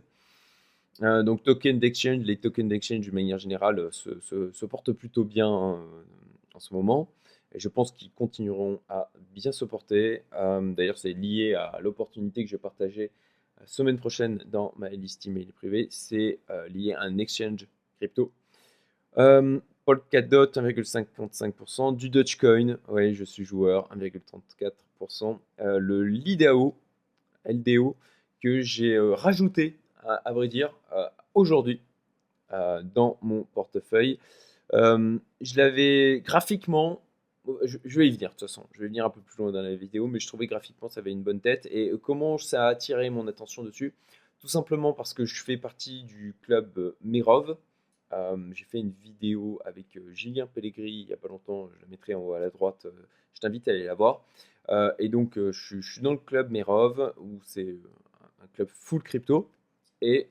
Euh, 1.03 1.23
donc 1.23 1.43
token 1.43 1.77
d'exchange, 1.77 2.23
les 2.23 2.37
tokens 2.37 2.69
d'exchange 2.69 3.05
de 3.05 3.11
manière 3.11 3.37
générale 3.37 3.79
euh, 3.79 3.91
se, 3.91 4.65
portent 4.65 4.93
plutôt 4.93 5.25
bien 5.25 5.49
en 5.49 6.59
ce 6.59 6.73
moment. 6.73 7.11
Et 7.53 7.59
je 7.59 7.67
pense 7.67 7.91
qu'ils 7.91 8.11
continueront 8.11 8.79
à 8.87 9.11
bien 9.33 9.51
se 9.51 9.65
porter. 9.65 10.23
D'ailleurs, 10.31 10.97
c'est 10.97 11.13
lié 11.13 11.53
à 11.53 11.79
l'opportunité 11.81 12.43
que 12.43 12.49
je 12.49 12.55
vais 12.55 12.61
partager 12.61 13.11
la 13.59 13.67
semaine 13.67 13.97
prochaine 13.97 14.43
dans 14.47 14.73
ma 14.77 14.89
liste 14.89 15.25
email 15.27 15.51
privée. 15.53 15.87
C'est 15.89 16.39
lié 16.69 16.93
à 16.93 17.01
un 17.01 17.17
exchange 17.17 17.67
crypto. 17.97 18.33
Polkadot 19.87 20.47
1,55%, 20.47 21.95
du 21.95 22.09
Dogecoin, 22.09 22.77
oui 22.89 23.15
je 23.15 23.23
suis 23.23 23.45
joueur 23.45 23.87
1,34%, 23.95 25.39
euh, 25.61 25.79
le 25.79 26.03
LIDAO, 26.03 26.75
LDO 27.45 27.95
que 28.43 28.59
j'ai 28.59 28.99
rajouté, 28.99 29.77
à, 30.03 30.33
vrai 30.33 30.49
dire, 30.49 30.75
aujourd'hui 31.33 31.79
dans 32.49 33.17
mon 33.21 33.43
portefeuille. 33.43 34.19
je 34.73 35.55
l'avais 35.57 36.19
graphiquement, 36.19 37.01
je, 37.63 37.77
vais 37.97 38.09
y 38.09 38.11
venir 38.11 38.31
de 38.31 38.33
toute 38.33 38.41
façon, 38.41 38.67
je 38.73 38.81
vais 38.81 38.87
venir 38.87 39.05
un 39.05 39.09
peu 39.09 39.21
plus 39.21 39.37
loin 39.37 39.53
dans 39.53 39.61
la 39.61 39.73
vidéo, 39.73 40.07
mais 40.07 40.19
je 40.19 40.27
trouvais 40.27 40.47
graphiquement 40.47 40.89
ça 40.89 40.99
avait 40.99 41.13
une 41.13 41.23
bonne 41.23 41.39
tête. 41.39 41.65
Et 41.71 41.93
comment 42.03 42.37
ça 42.37 42.65
a 42.65 42.69
attiré 42.71 43.09
mon 43.09 43.25
attention 43.27 43.63
dessus? 43.63 43.93
Tout 44.39 44.49
simplement 44.49 44.91
parce 44.91 45.13
que 45.13 45.23
je 45.23 45.41
fais 45.41 45.55
partie 45.55 46.03
du 46.03 46.35
club 46.41 46.93
Mirov. 47.05 47.55
J'ai 48.51 48.65
fait 48.65 48.79
une 48.79 48.91
vidéo 48.91 49.59
avec 49.65 49.99
Julien 50.09 50.47
Pellegrini 50.47 51.01
il 51.01 51.07
n'y 51.07 51.13
a 51.13 51.17
pas 51.17 51.27
longtemps, 51.27 51.69
je 51.75 51.81
la 51.81 51.87
mettrai 51.87 52.13
en 52.15 52.21
haut 52.21 52.33
à 52.33 52.39
la 52.39 52.49
droite, 52.49 52.87
je 53.33 53.39
t'invite 53.39 53.67
à 53.67 53.71
aller 53.71 53.83
la 53.83 53.93
voir. 53.93 54.23
et 54.99 55.09
donc 55.09 55.37
je, 55.37 55.81
suis 55.81 56.01
dans 56.01 56.13
le 56.13 56.17
club 56.17 56.51
Mirov, 56.51 57.13
où 57.17 57.39
c'est 57.45 57.75
un 58.41 58.47
club 58.53 58.69
full 58.69 59.03
crypto. 59.03 59.49
Et 60.01 60.29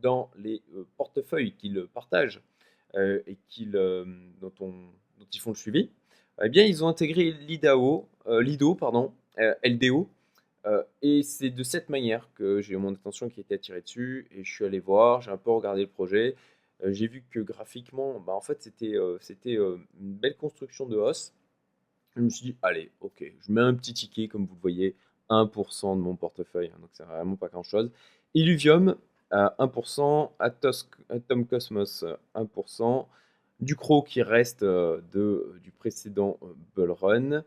dans 0.00 0.30
les 0.36 0.62
portefeuilles 0.96 1.52
qu'ils 1.52 1.86
partagent 1.92 2.40
et 2.96 3.36
qu'ils, 3.48 3.72
dont, 3.72 4.52
on, 4.60 4.70
dont 4.70 5.26
ils 5.32 5.40
font 5.40 5.50
le 5.50 5.56
suivi, 5.56 5.90
eh 6.42 6.48
bien, 6.48 6.64
ils 6.64 6.84
ont 6.84 6.88
intégré 6.88 7.32
l'IDAO, 7.32 8.08
l'IDO, 8.26 8.74
pardon, 8.74 9.12
LDO. 9.64 10.08
et 11.02 11.22
c'est 11.22 11.50
de 11.50 11.62
cette 11.62 11.88
manière 11.88 12.28
que 12.34 12.60
j'ai 12.60 12.74
eu 12.74 12.78
mon 12.78 12.92
attention 12.92 13.28
qui 13.28 13.40
a 13.40 13.42
été 13.42 13.54
attirée 13.54 13.82
dessus 13.82 14.26
et 14.30 14.44
je 14.44 14.52
suis 14.52 14.64
allé 14.64 14.80
voir, 14.80 15.20
j'ai 15.20 15.30
un 15.30 15.36
peu 15.36 15.50
regardé 15.50 15.82
le 15.82 15.88
projet. 15.88 16.34
J'ai 16.84 17.06
vu 17.08 17.24
que 17.30 17.40
graphiquement, 17.40 18.20
bah, 18.20 18.32
en 18.32 18.40
fait, 18.40 18.62
c'était 18.62 18.94
c'était 19.20 19.54
une 19.54 19.84
belle 19.98 20.36
construction 20.36 20.86
de 20.86 20.96
hausse. 20.96 21.32
Je 22.16 22.20
me 22.20 22.28
suis 22.28 22.44
dit, 22.44 22.56
allez, 22.62 22.90
ok, 23.00 23.22
je 23.40 23.52
mets 23.52 23.60
un 23.60 23.74
petit 23.74 23.94
ticket, 23.94 24.28
comme 24.28 24.46
vous 24.46 24.54
le 24.54 24.60
voyez, 24.60 24.96
1% 25.30 25.96
de 25.96 26.00
mon 26.00 26.16
portefeuille, 26.16 26.70
hein, 26.74 26.78
donc 26.80 26.90
c'est 26.92 27.04
vraiment 27.04 27.36
pas 27.36 27.48
grand 27.48 27.62
chose. 27.62 27.90
Illuvium, 28.34 28.96
à 29.30 29.54
1%, 29.58 30.30
Atom 31.08 31.46
Cosmos 31.46 32.04
1%, 32.34 33.06
Ducro 33.60 34.02
qui 34.02 34.22
reste 34.22 34.62
euh, 34.62 35.00
de, 35.12 35.58
du 35.62 35.70
précédent 35.70 36.38
euh, 36.42 36.54
Bull 36.74 36.90
Run, 36.90 37.44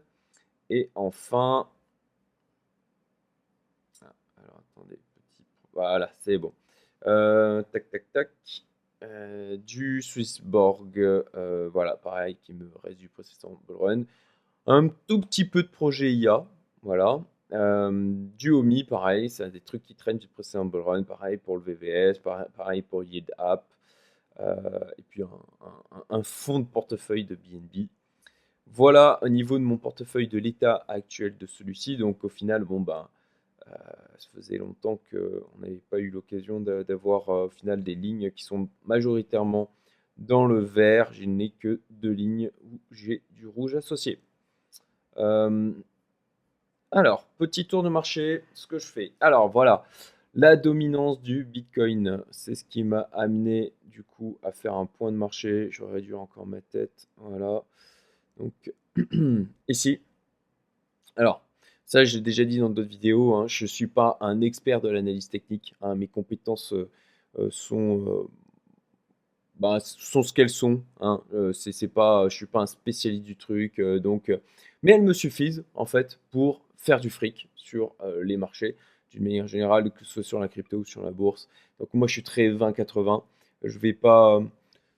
et 0.69 0.89
enfin, 0.95 1.67
ah, 4.01 4.13
alors 4.37 4.61
attendez, 4.71 4.95
petit, 4.95 5.45
voilà, 5.73 6.11
c'est 6.21 6.37
bon, 6.37 6.53
euh, 7.05 7.61
tac 7.63 7.89
tac 7.89 8.11
tac, 8.13 8.29
du 9.65 10.01
Swissborg, 10.01 11.23
voilà, 11.71 11.95
pareil, 11.95 12.37
qui 12.41 12.53
me 12.53 12.69
reste 12.83 12.97
du 12.97 13.09
précédent 13.09 13.59
Bull 13.67 13.77
Run, 13.77 14.03
un 14.65 14.87
tout 15.07 15.19
petit 15.21 15.45
peu 15.45 15.63
de 15.63 15.67
projet 15.67 16.13
IA, 16.13 16.45
voilà, 16.81 17.19
du 17.51 18.51
OMI, 18.51 18.83
pareil, 18.83 19.29
c'est 19.29 19.49
des 19.51 19.61
trucs 19.61 19.83
qui 19.83 19.95
traînent 19.95 20.17
du 20.17 20.27
précédent 20.27 20.69
run, 20.73 21.03
pareil 21.03 21.37
pour 21.37 21.57
le 21.57 21.63
VVS, 21.63 22.19
pareil, 22.55 22.81
pour 22.81 23.03
Yield 23.03 23.31
App, 23.37 23.65
euh, 24.39 24.79
et 24.97 25.03
puis 25.03 25.21
un, 26.09 26.23
fonds 26.23 26.59
de 26.59 26.65
portefeuille 26.65 27.25
de 27.25 27.35
BNB. 27.35 27.87
Voilà 28.67 29.19
au 29.21 29.29
niveau 29.29 29.59
de 29.59 29.63
mon 29.63 29.77
portefeuille 29.77 30.27
de 30.27 30.39
l'état 30.39 30.83
actuel 30.87 31.37
de 31.37 31.45
celui-ci. 31.45 31.97
Donc 31.97 32.23
au 32.23 32.29
final, 32.29 32.63
bon 32.63 32.79
ben, 32.79 32.93
euh, 33.01 33.07
ça 33.65 34.29
faisait 34.35 34.57
longtemps 34.57 34.99
qu'on 35.11 35.59
n'avait 35.59 35.81
pas 35.89 35.99
eu 35.99 36.09
l'occasion 36.09 36.59
d'avoir 36.59 37.29
euh, 37.29 37.45
au 37.45 37.49
final 37.49 37.83
des 37.83 37.95
lignes 37.95 38.31
qui 38.31 38.43
sont 38.43 38.69
majoritairement 38.85 39.69
dans 40.17 40.45
le 40.45 40.59
vert. 40.59 41.13
Je 41.13 41.25
n'ai 41.25 41.49
que 41.49 41.81
deux 41.89 42.11
lignes 42.11 42.51
où 42.65 42.79
j'ai 42.91 43.21
du 43.31 43.47
rouge 43.47 43.75
associé. 43.75 44.19
Alors, 46.95 47.25
petit 47.39 47.65
tour 47.65 47.81
de 47.81 47.89
marché, 47.89 48.43
ce 48.53 48.67
que 48.67 48.77
je 48.77 48.85
fais. 48.85 49.13
Alors 49.19 49.49
voilà, 49.49 49.83
la 50.35 50.55
dominance 50.55 51.19
du 51.21 51.43
Bitcoin, 51.43 52.23
c'est 52.29 52.53
ce 52.53 52.63
qui 52.63 52.83
m'a 52.83 53.09
amené 53.13 53.73
du 53.85 54.03
coup 54.03 54.37
à 54.43 54.51
faire 54.51 54.75
un 54.75 54.85
point 54.85 55.11
de 55.11 55.17
marché. 55.17 55.69
Je 55.71 55.83
réduire 55.83 56.19
encore 56.19 56.45
ma 56.45 56.61
tête. 56.61 57.07
Voilà. 57.17 57.63
Donc 58.37 58.73
ici. 59.67 60.01
Alors, 61.15 61.43
ça 61.85 62.03
j'ai 62.05 62.21
déjà 62.21 62.45
dit 62.45 62.59
dans 62.59 62.69
d'autres 62.69 62.89
vidéos, 62.89 63.35
hein, 63.35 63.47
je 63.47 63.65
ne 63.65 63.67
suis 63.67 63.87
pas 63.87 64.17
un 64.21 64.41
expert 64.41 64.81
de 64.81 64.89
l'analyse 64.89 65.29
technique. 65.29 65.75
Hein. 65.81 65.95
mes 65.95 66.07
compétences 66.07 66.73
euh, 66.73 66.89
euh, 67.39 67.49
sont, 67.51 68.05
euh, 68.07 68.27
bah, 69.59 69.79
sont 69.79 70.23
ce 70.23 70.33
qu'elles 70.33 70.49
sont. 70.49 70.83
Hein. 71.01 71.21
c'est 71.53 71.87
pas, 71.87 72.21
je 72.29 72.35
ne 72.35 72.37
suis 72.37 72.45
pas 72.45 72.61
un 72.61 72.67
spécialiste 72.67 73.23
du 73.23 73.35
truc. 73.35 73.79
donc, 73.79 74.31
mais 74.81 74.93
elles 74.93 75.03
me 75.03 75.13
suffisent 75.13 75.63
en 75.75 75.85
fait 75.85 76.19
pour 76.31 76.61
faire 76.77 76.99
du 76.99 77.09
fric 77.09 77.49
sur 77.55 77.93
les 78.21 78.37
marchés 78.37 78.75
d'une 79.11 79.23
manière 79.23 79.47
générale, 79.47 79.91
que 79.91 80.03
ce 80.05 80.13
soit 80.13 80.23
sur 80.23 80.39
la 80.39 80.47
crypto 80.47 80.77
ou 80.77 80.85
sur 80.85 81.03
la 81.03 81.11
bourse. 81.11 81.47
Donc 81.79 81.93
moi, 81.93 82.07
je 82.07 82.13
suis 82.13 82.23
très 82.23 82.49
20-80. 82.49 83.23
Je 83.63 83.79
vais 83.79 83.93
pas, 83.93 84.41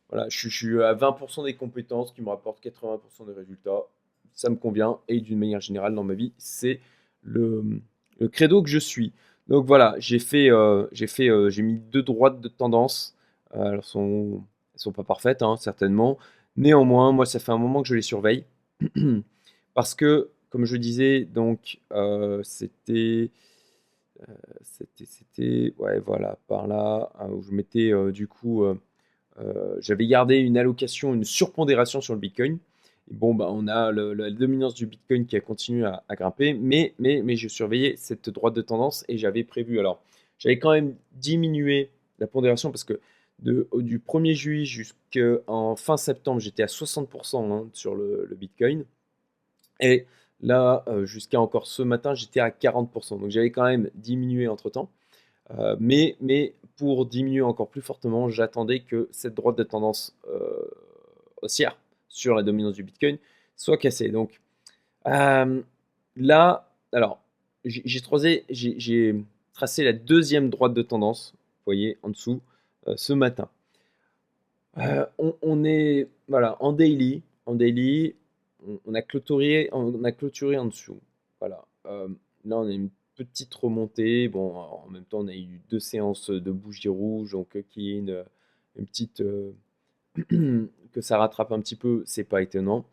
voilà, 0.09 0.29
je, 0.29 0.49
suis 0.49 0.81
à 0.81 0.93
20% 0.93 1.45
des 1.45 1.55
compétences 1.55 2.11
qui 2.13 2.21
me 2.21 2.29
rapportent 2.29 2.63
80% 2.63 3.27
des 3.27 3.33
résultats. 3.33 3.83
Ça 4.35 4.49
me 4.49 4.55
convient 4.55 4.99
et 5.07 5.21
d'une 5.21 5.39
manière 5.39 5.61
générale 5.61 5.95
dans 5.95 6.03
ma 6.03 6.13
vie, 6.13 6.33
c'est 6.37 6.79
le, 7.23 7.63
credo 8.31 8.61
que 8.61 8.69
je 8.69 8.79
suis. 8.79 9.13
Donc 9.47 9.65
voilà, 9.65 9.95
j'ai 9.97 10.19
fait, 10.19 10.49
euh, 10.51 10.87
fait, 11.07 11.29
j'ai 11.49 11.61
mis 11.61 11.79
deux 11.79 12.03
droites 12.03 12.41
de 12.41 12.47
tendance. 12.49 13.15
elles 13.53 13.81
sont, 13.83 14.43
elles 14.73 14.79
sont 14.79 14.91
pas 14.91 15.03
parfaites, 15.03 15.41
hein, 15.41 15.55
certainement. 15.57 16.17
Néanmoins, 16.57 17.11
moi, 17.11 17.25
ça 17.25 17.39
fait 17.39 17.51
un 17.51 17.57
moment 17.57 17.81
que 17.81 17.87
je 17.87 17.95
les 17.95 18.01
surveille 18.01 18.45
parce 19.73 19.95
que 19.95 20.29
comme 20.55 20.63
je 20.63 20.77
disais, 20.77 21.25
donc 21.25 21.79
euh, 21.91 22.41
c'était, 22.43 23.29
euh, 24.21 24.33
c'était, 24.61 25.03
c'était, 25.05 25.73
ouais, 25.79 25.99
voilà, 25.99 26.37
par 26.47 26.65
là 26.65 27.11
hein, 27.19 27.27
où 27.29 27.41
je 27.41 27.51
mettais 27.51 27.91
euh, 27.91 28.13
du 28.13 28.25
coup, 28.29 28.63
j'avais 29.79 30.07
gardé 30.07 30.37
une 30.37 30.57
allocation, 30.57 31.13
une 31.13 31.25
surpondération 31.25 31.99
sur 31.99 32.13
le 32.13 32.21
Bitcoin. 32.21 32.59
Bon, 33.11 33.35
bah, 33.35 33.47
on 33.51 33.67
a 33.67 33.91
la 33.91 34.31
dominance 34.31 34.73
du 34.73 34.85
Bitcoin 34.85 35.25
qui 35.25 35.35
a 35.35 35.41
continué 35.41 35.85
à, 35.85 36.15
grimper, 36.15 36.53
mais, 36.53 36.93
je 36.99 37.47
surveillais 37.47 37.95
cette 37.97 38.29
droite 38.29 38.53
de 38.53 38.61
tendance 38.61 39.05
et 39.07 39.17
j'avais 39.17 39.43
prévu. 39.43 39.79
Alors, 39.79 40.01
j'avais 40.37 40.59
quand 40.59 40.71
même 40.71 40.95
diminué 41.13 41.91
la 42.19 42.27
pondération 42.27 42.71
parce 42.71 42.83
que 42.83 42.99
du 43.39 43.99
1er 43.99 44.33
juillet 44.33 44.65
jusqu'en 44.65 45.75
fin 45.75 45.97
septembre, 45.97 46.39
j'étais 46.39 46.63
à 46.63 46.67
60% 46.67 47.51
hein, 47.51 47.69
sur 47.73 47.95
le, 47.95 48.29
Bitcoin. 48.37 48.85
Et 49.81 50.05
Là, 50.41 50.83
euh, 50.87 51.05
jusqu'à 51.05 51.39
encore 51.39 51.65
ce 51.65 51.81
matin, 51.81 52.13
j'étais 52.13 52.39
à 52.39 52.49
40%. 52.49 53.19
Donc 53.19 53.29
j'avais 53.29 53.51
quand 53.51 53.63
même 53.63 53.89
diminué 53.95 54.47
entre-temps. 54.47 54.89
Euh, 55.51 55.75
mais, 55.79 56.17
mais 56.21 56.55
pour 56.77 57.05
diminuer 57.05 57.41
encore 57.41 57.69
plus 57.69 57.81
fortement, 57.81 58.29
j'attendais 58.29 58.81
que 58.81 59.07
cette 59.11 59.33
droite 59.33 59.57
de 59.57 59.63
tendance 59.63 60.15
euh, 60.27 60.67
haussière 61.41 61.77
sur 62.15 62.35
la 62.35 62.43
dominance 62.43 62.75
du 62.75 62.83
Bitcoin 62.83 63.17
soit 63.55 63.77
cassée. 63.77 64.09
Donc 64.09 64.39
là, 65.05 66.71
alors, 66.91 67.21
j'ai 67.65 68.01
tracé, 68.01 68.45
la 69.79 69.93
deuxième 69.93 70.49
droite 70.49 70.73
de 70.73 70.81
tendance, 70.81 71.33
vous 71.33 71.63
voyez, 71.65 71.97
en 72.03 72.09
dessous, 72.09 72.41
ce 72.95 73.13
matin. 73.13 73.49
On, 74.77 75.35
on, 75.41 75.63
est 75.63 76.07
voilà, 76.27 76.57
en 76.61 76.73
daily. 76.73 77.21
En 77.45 77.55
daily, 77.55 78.15
on, 78.85 78.93
a 78.93 79.01
clôturé, 79.01 79.69
on 79.71 80.03
a 80.03 80.11
clôturé 80.11 80.57
en 80.57 80.65
dessous. 80.65 80.99
Voilà. 81.39 81.65
Euh, 81.85 82.07
là, 82.45 82.57
on 82.57 82.67
a 82.67 82.71
une 82.71 82.89
petite 83.15 83.53
remontée. 83.53 84.27
Bon, 84.27 84.55
en 84.55 84.87
même 84.89 85.05
temps, 85.05 85.19
on 85.19 85.27
a 85.27 85.35
eu 85.35 85.61
deux 85.69 85.79
séances 85.79 86.29
de 86.29 86.51
bougies 86.51 86.89
rouges, 86.89 87.31
donc 87.31 87.55
euh, 87.55 87.63
qui 87.69 87.91
est 87.91 87.97
une, 87.97 88.23
petite 88.75 89.21
euh, 89.21 89.51
que 90.93 91.01
ça 91.01 91.17
rattrape 91.17 91.51
un 91.51 91.59
petit 91.59 91.75
peu, 91.75 92.03
c'est 92.05 92.23
pas 92.23 92.41
étonnant. 92.41 92.85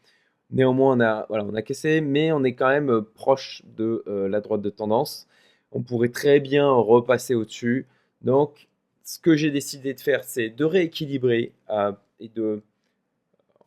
Néanmoins, 0.50 0.96
on 0.96 1.00
a, 1.00 1.26
voilà, 1.28 1.44
on 1.44 1.54
a 1.54 1.62
cassé, 1.62 2.00
mais 2.00 2.32
on 2.32 2.44
est 2.44 2.54
quand 2.54 2.68
même 2.68 3.02
proche 3.14 3.62
de 3.76 4.04
la 4.06 4.40
droite 4.40 4.60
de 4.60 4.70
tendance. 4.70 5.28
On 5.72 5.82
pourrait 5.82 6.10
très 6.10 6.40
bien 6.40 6.70
repasser 6.70 7.34
au-dessus. 7.34 7.86
Donc, 8.20 8.68
ce 9.04 9.18
que 9.18 9.34
j'ai 9.34 9.50
décidé 9.50 9.94
de 9.94 10.00
faire, 10.00 10.24
c'est 10.24 10.50
de 10.50 10.64
rééquilibrer 10.64 11.52
et 12.20 12.28
de 12.28 12.62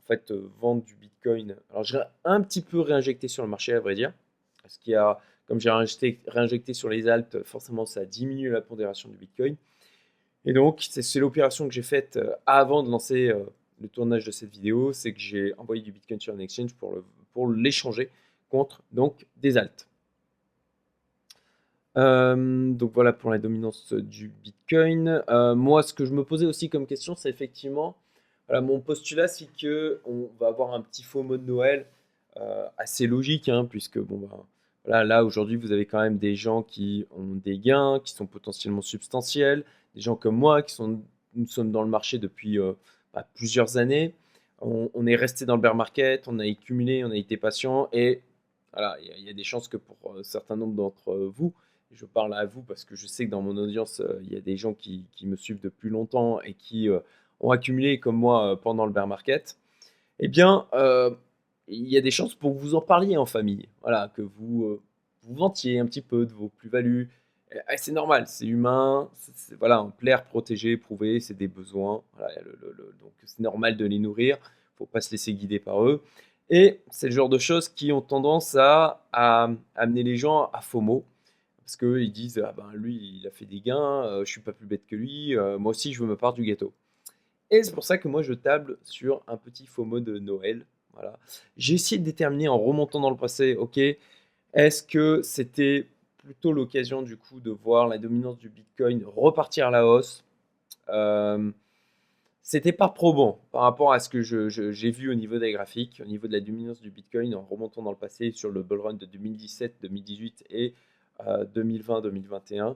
en 0.05 0.07
fait, 0.07 0.31
vendre 0.59 0.83
du 0.83 0.93
Bitcoin. 0.95 1.55
Alors, 1.71 1.83
j'ai 1.83 1.99
un 2.25 2.41
petit 2.41 2.61
peu 2.61 2.79
réinjecté 2.79 3.27
sur 3.27 3.43
le 3.43 3.49
marché, 3.49 3.73
à 3.73 3.79
vrai 3.79 3.95
dire. 3.95 4.13
Parce 4.61 4.77
qu'il 4.77 4.93
y 4.93 4.95
a, 4.95 5.19
comme 5.47 5.59
j'ai 5.59 5.71
réinjecté, 5.71 6.73
sur 6.75 6.89
les 6.89 7.07
altes, 7.07 7.43
forcément, 7.43 7.87
ça 7.87 8.01
a 8.01 8.05
diminué 8.05 8.49
la 8.49 8.61
pondération 8.61 9.09
du 9.09 9.17
Bitcoin. 9.17 9.55
Et 10.45 10.53
donc, 10.53 10.87
c'est 10.89 11.19
l'opération 11.19 11.67
que 11.67 11.73
j'ai 11.73 11.81
faite 11.81 12.17
euh, 12.17 12.33
avant 12.45 12.83
de 12.83 12.89
lancer 12.89 13.29
euh, 13.29 13.43
le 13.81 13.87
tournage 13.87 14.25
de 14.25 14.31
cette 14.31 14.51
vidéo. 14.51 14.93
C'est 14.93 15.11
que 15.11 15.19
j'ai 15.19 15.53
envoyé 15.57 15.81
du 15.81 15.91
Bitcoin 15.91 16.19
sur 16.19 16.33
un 16.33 16.39
exchange 16.39 16.73
pour 16.75 17.49
l'échanger 17.49 18.09
contre 18.49 18.81
donc, 18.91 19.25
des 19.37 19.57
altes. 19.57 19.87
Euh, 21.97 22.71
donc 22.71 22.91
voilà 22.93 23.13
pour 23.13 23.31
la 23.31 23.37
dominance 23.37 23.93
du 23.93 24.29
Bitcoin. 24.43 25.23
moi, 25.55 25.81
ce 25.81 25.93
que 25.93 26.05
je 26.05 26.13
me 26.13 26.23
posais 26.23 26.45
aussi 26.45 26.69
comme 26.69 26.85
question, 26.85 27.15
c'est 27.15 27.29
effectivement 27.29 27.95
mon 28.49 28.79
postulat, 28.79 29.27
c'est 29.27 29.47
que 29.59 30.01
on 30.05 30.29
va 30.39 30.47
avoir 30.47 30.75
un 30.75 30.81
petit 30.81 31.01
faux 31.01 31.23
mot 31.23 31.37
de 31.37 31.45
Noël 31.45 31.87
assez 32.77 33.07
logique, 33.07 33.49
hein, 33.49 33.65
puisque 33.67 33.97
bon, 33.97 34.29
Voilà, 34.83 35.03
là 35.03 35.25
aujourd'hui, 35.25 35.55
vous 35.55 35.71
avez 35.71 35.85
quand 35.85 36.01
même 36.01 36.17
des 36.17 36.35
gens 36.35 36.61
qui 36.61 37.05
ont 37.17 37.33
des 37.33 37.57
gains, 37.57 37.99
qui 38.03 38.13
sont 38.13 38.27
potentiellement 38.27 38.81
substantiels, 38.81 39.63
des 39.95 40.01
gens 40.01 40.15
comme 40.15 40.35
moi 40.35 40.61
qui 40.61 40.75
sont, 40.75 41.01
nous 41.33 41.47
sommes 41.47 41.71
dans 41.71 41.81
le 41.81 41.89
marché 41.89 42.19
depuis 42.19 42.59
euh, 42.59 42.73
bah, 43.13 43.27
plusieurs 43.33 43.77
années. 43.77 44.13
On, 44.61 45.05
est 45.05 45.15
resté 45.15 45.45
dans 45.45 45.55
le 45.55 45.61
bear 45.61 45.75
market, 45.75 46.27
on 46.27 46.39
a 46.39 46.45
accumulé, 46.45 47.03
on 47.03 47.11
a 47.11 47.17
été 47.17 47.35
patient 47.37 47.89
et 47.91 48.21
voilà, 48.73 48.97
il 49.01 49.23
y, 49.23 49.29
a 49.29 49.33
des 49.33 49.43
chances 49.43 49.67
que 49.67 49.77
pour 49.77 50.17
un 50.17 50.23
certain 50.23 50.55
nombre 50.55 50.73
d'entre 50.73 51.13
vous, 51.13 51.53
je 51.91 52.05
parle 52.05 52.33
à 52.33 52.45
vous 52.45 52.61
parce 52.61 52.83
que 52.83 52.95
je 52.95 53.05
sais 53.05 53.25
que 53.25 53.31
dans 53.31 53.41
mon 53.41 53.57
audience, 53.57 54.01
il 54.23 54.31
y 54.31 54.35
a 54.35 54.39
des 54.39 54.55
gens 54.57 54.73
qui, 54.73 55.05
me 55.23 55.35
suivent 55.35 55.59
depuis 55.61 55.89
longtemps 55.89 56.41
et 56.41 56.53
qui 56.53 56.87
ont 57.41 57.51
accumulé 57.51 57.99
comme 57.99 58.15
moi 58.15 58.59
pendant 58.61 58.85
le 58.85 58.93
bear 58.93 59.07
market, 59.07 59.57
eh 60.19 60.29
bien, 60.29 60.65
il 61.67 61.87
y 61.87 61.97
a 61.97 62.01
des 62.01 62.11
chances 62.11 62.35
pour 62.35 62.53
que 62.53 62.59
vous 62.59 62.75
en 62.75 62.81
parliez 62.81 63.17
en 63.17 63.25
famille. 63.25 63.67
Voilà, 63.81 64.11
que 64.15 64.21
vous 64.21 64.65
euh, 64.65 64.81
vous 65.23 65.35
vantiez 65.35 65.79
un 65.79 65.85
petit 65.85 66.01
peu 66.01 66.25
de 66.25 66.33
vos 66.33 66.49
plus-values. 66.49 67.09
C'est 67.77 67.91
normal, 67.91 68.25
c'est 68.27 68.45
humain. 68.45 69.09
C'est, 69.15 69.55
voilà, 69.55 69.77
un 69.77 69.89
plaire, 69.89 70.25
protéger, 70.25 70.77
prouver, 70.77 71.19
c'est 71.19 71.33
des 71.33 71.47
besoins. 71.47 72.03
donc 72.19 73.11
c'est 73.25 73.39
normal 73.39 73.77
de 73.77 73.85
les 73.85 73.99
nourrir. 73.99 74.37
Il 74.73 74.77
faut 74.77 74.85
pas 74.85 75.01
se 75.01 75.11
laisser 75.11 75.33
guider 75.33 75.59
par 75.59 75.83
eux. 75.83 76.03
Et 76.49 76.81
c'est 76.91 77.07
le 77.07 77.13
genre 77.13 77.29
de 77.29 77.39
choses 77.39 77.69
qui 77.69 77.91
ont 77.91 78.01
tendance 78.01 78.55
à, 78.55 79.01
amener 79.75 80.03
les 80.03 80.17
gens 80.17 80.49
à 80.53 80.61
FOMO. 80.61 81.05
Parce 81.59 81.77
qu'ils 81.77 82.11
disent, 82.11 82.41
ah 82.45 82.53
ben, 82.55 82.71
lui, 82.73 83.19
il 83.19 83.27
a 83.27 83.31
fait 83.31 83.45
des 83.45 83.59
gains, 83.59 84.03
euh, 84.05 84.23
je 84.23 84.31
suis 84.31 84.41
pas 84.41 84.53
plus 84.53 84.67
bête 84.67 84.85
que 84.85 84.95
lui, 84.95 85.35
euh, 85.35 85.57
moi 85.57 85.71
aussi, 85.71 85.93
je 85.93 85.99
veux 85.99 86.07
me 86.07 86.15
part 86.15 86.33
du 86.33 86.43
gâteau. 86.43 86.73
Et 87.49 87.63
c'est 87.63 87.73
pour 87.73 87.83
ça 87.83 87.97
que 87.97 88.07
moi, 88.07 88.21
je 88.21 88.33
table 88.33 88.77
sur 88.83 89.23
un 89.27 89.35
petit 89.35 89.65
FOMO 89.65 89.99
de 89.99 90.19
Noël 90.19 90.67
voilà. 90.95 91.19
J'ai 91.57 91.75
essayé 91.75 91.99
de 91.99 92.05
déterminer 92.05 92.47
en 92.47 92.57
remontant 92.57 92.99
dans 92.99 93.09
le 93.09 93.17
passé, 93.17 93.55
ok, 93.55 93.77
est-ce 94.53 94.81
que 94.81 95.21
c'était 95.23 95.87
plutôt 96.25 96.51
l'occasion 96.51 97.03
du 97.03 97.17
coup 97.17 97.39
de 97.39 97.51
voir 97.51 97.87
la 97.87 97.99
dominance 97.99 98.39
du 98.39 98.49
Bitcoin 98.49 99.05
repartir 99.05 99.67
à 99.67 99.71
la 99.71 99.85
hausse 99.85 100.23
euh, 100.89 101.51
C'était 102.41 102.71
pas 102.71 102.89
probant 102.89 103.39
par 103.51 103.61
rapport 103.61 103.93
à 103.93 103.99
ce 103.99 104.09
que 104.09 104.21
j'ai 104.21 104.91
vu 104.91 105.11
au 105.11 105.13
niveau 105.13 105.37
des 105.37 105.51
graphiques, 105.51 106.01
au 106.03 106.07
niveau 106.07 106.27
de 106.27 106.33
la 106.33 106.39
dominance 106.39 106.81
du 106.81 106.89
Bitcoin 106.89 107.35
en 107.35 107.43
remontant 107.43 107.83
dans 107.83 107.91
le 107.91 107.97
passé 107.97 108.31
sur 108.31 108.49
le 108.49 108.63
bull 108.63 108.81
run 108.81 108.93
de 108.95 109.05
2017, 109.05 109.75
2018 109.83 110.45
et 110.49 110.73
2020-2021. 111.23 112.61
Euh, 112.61 112.73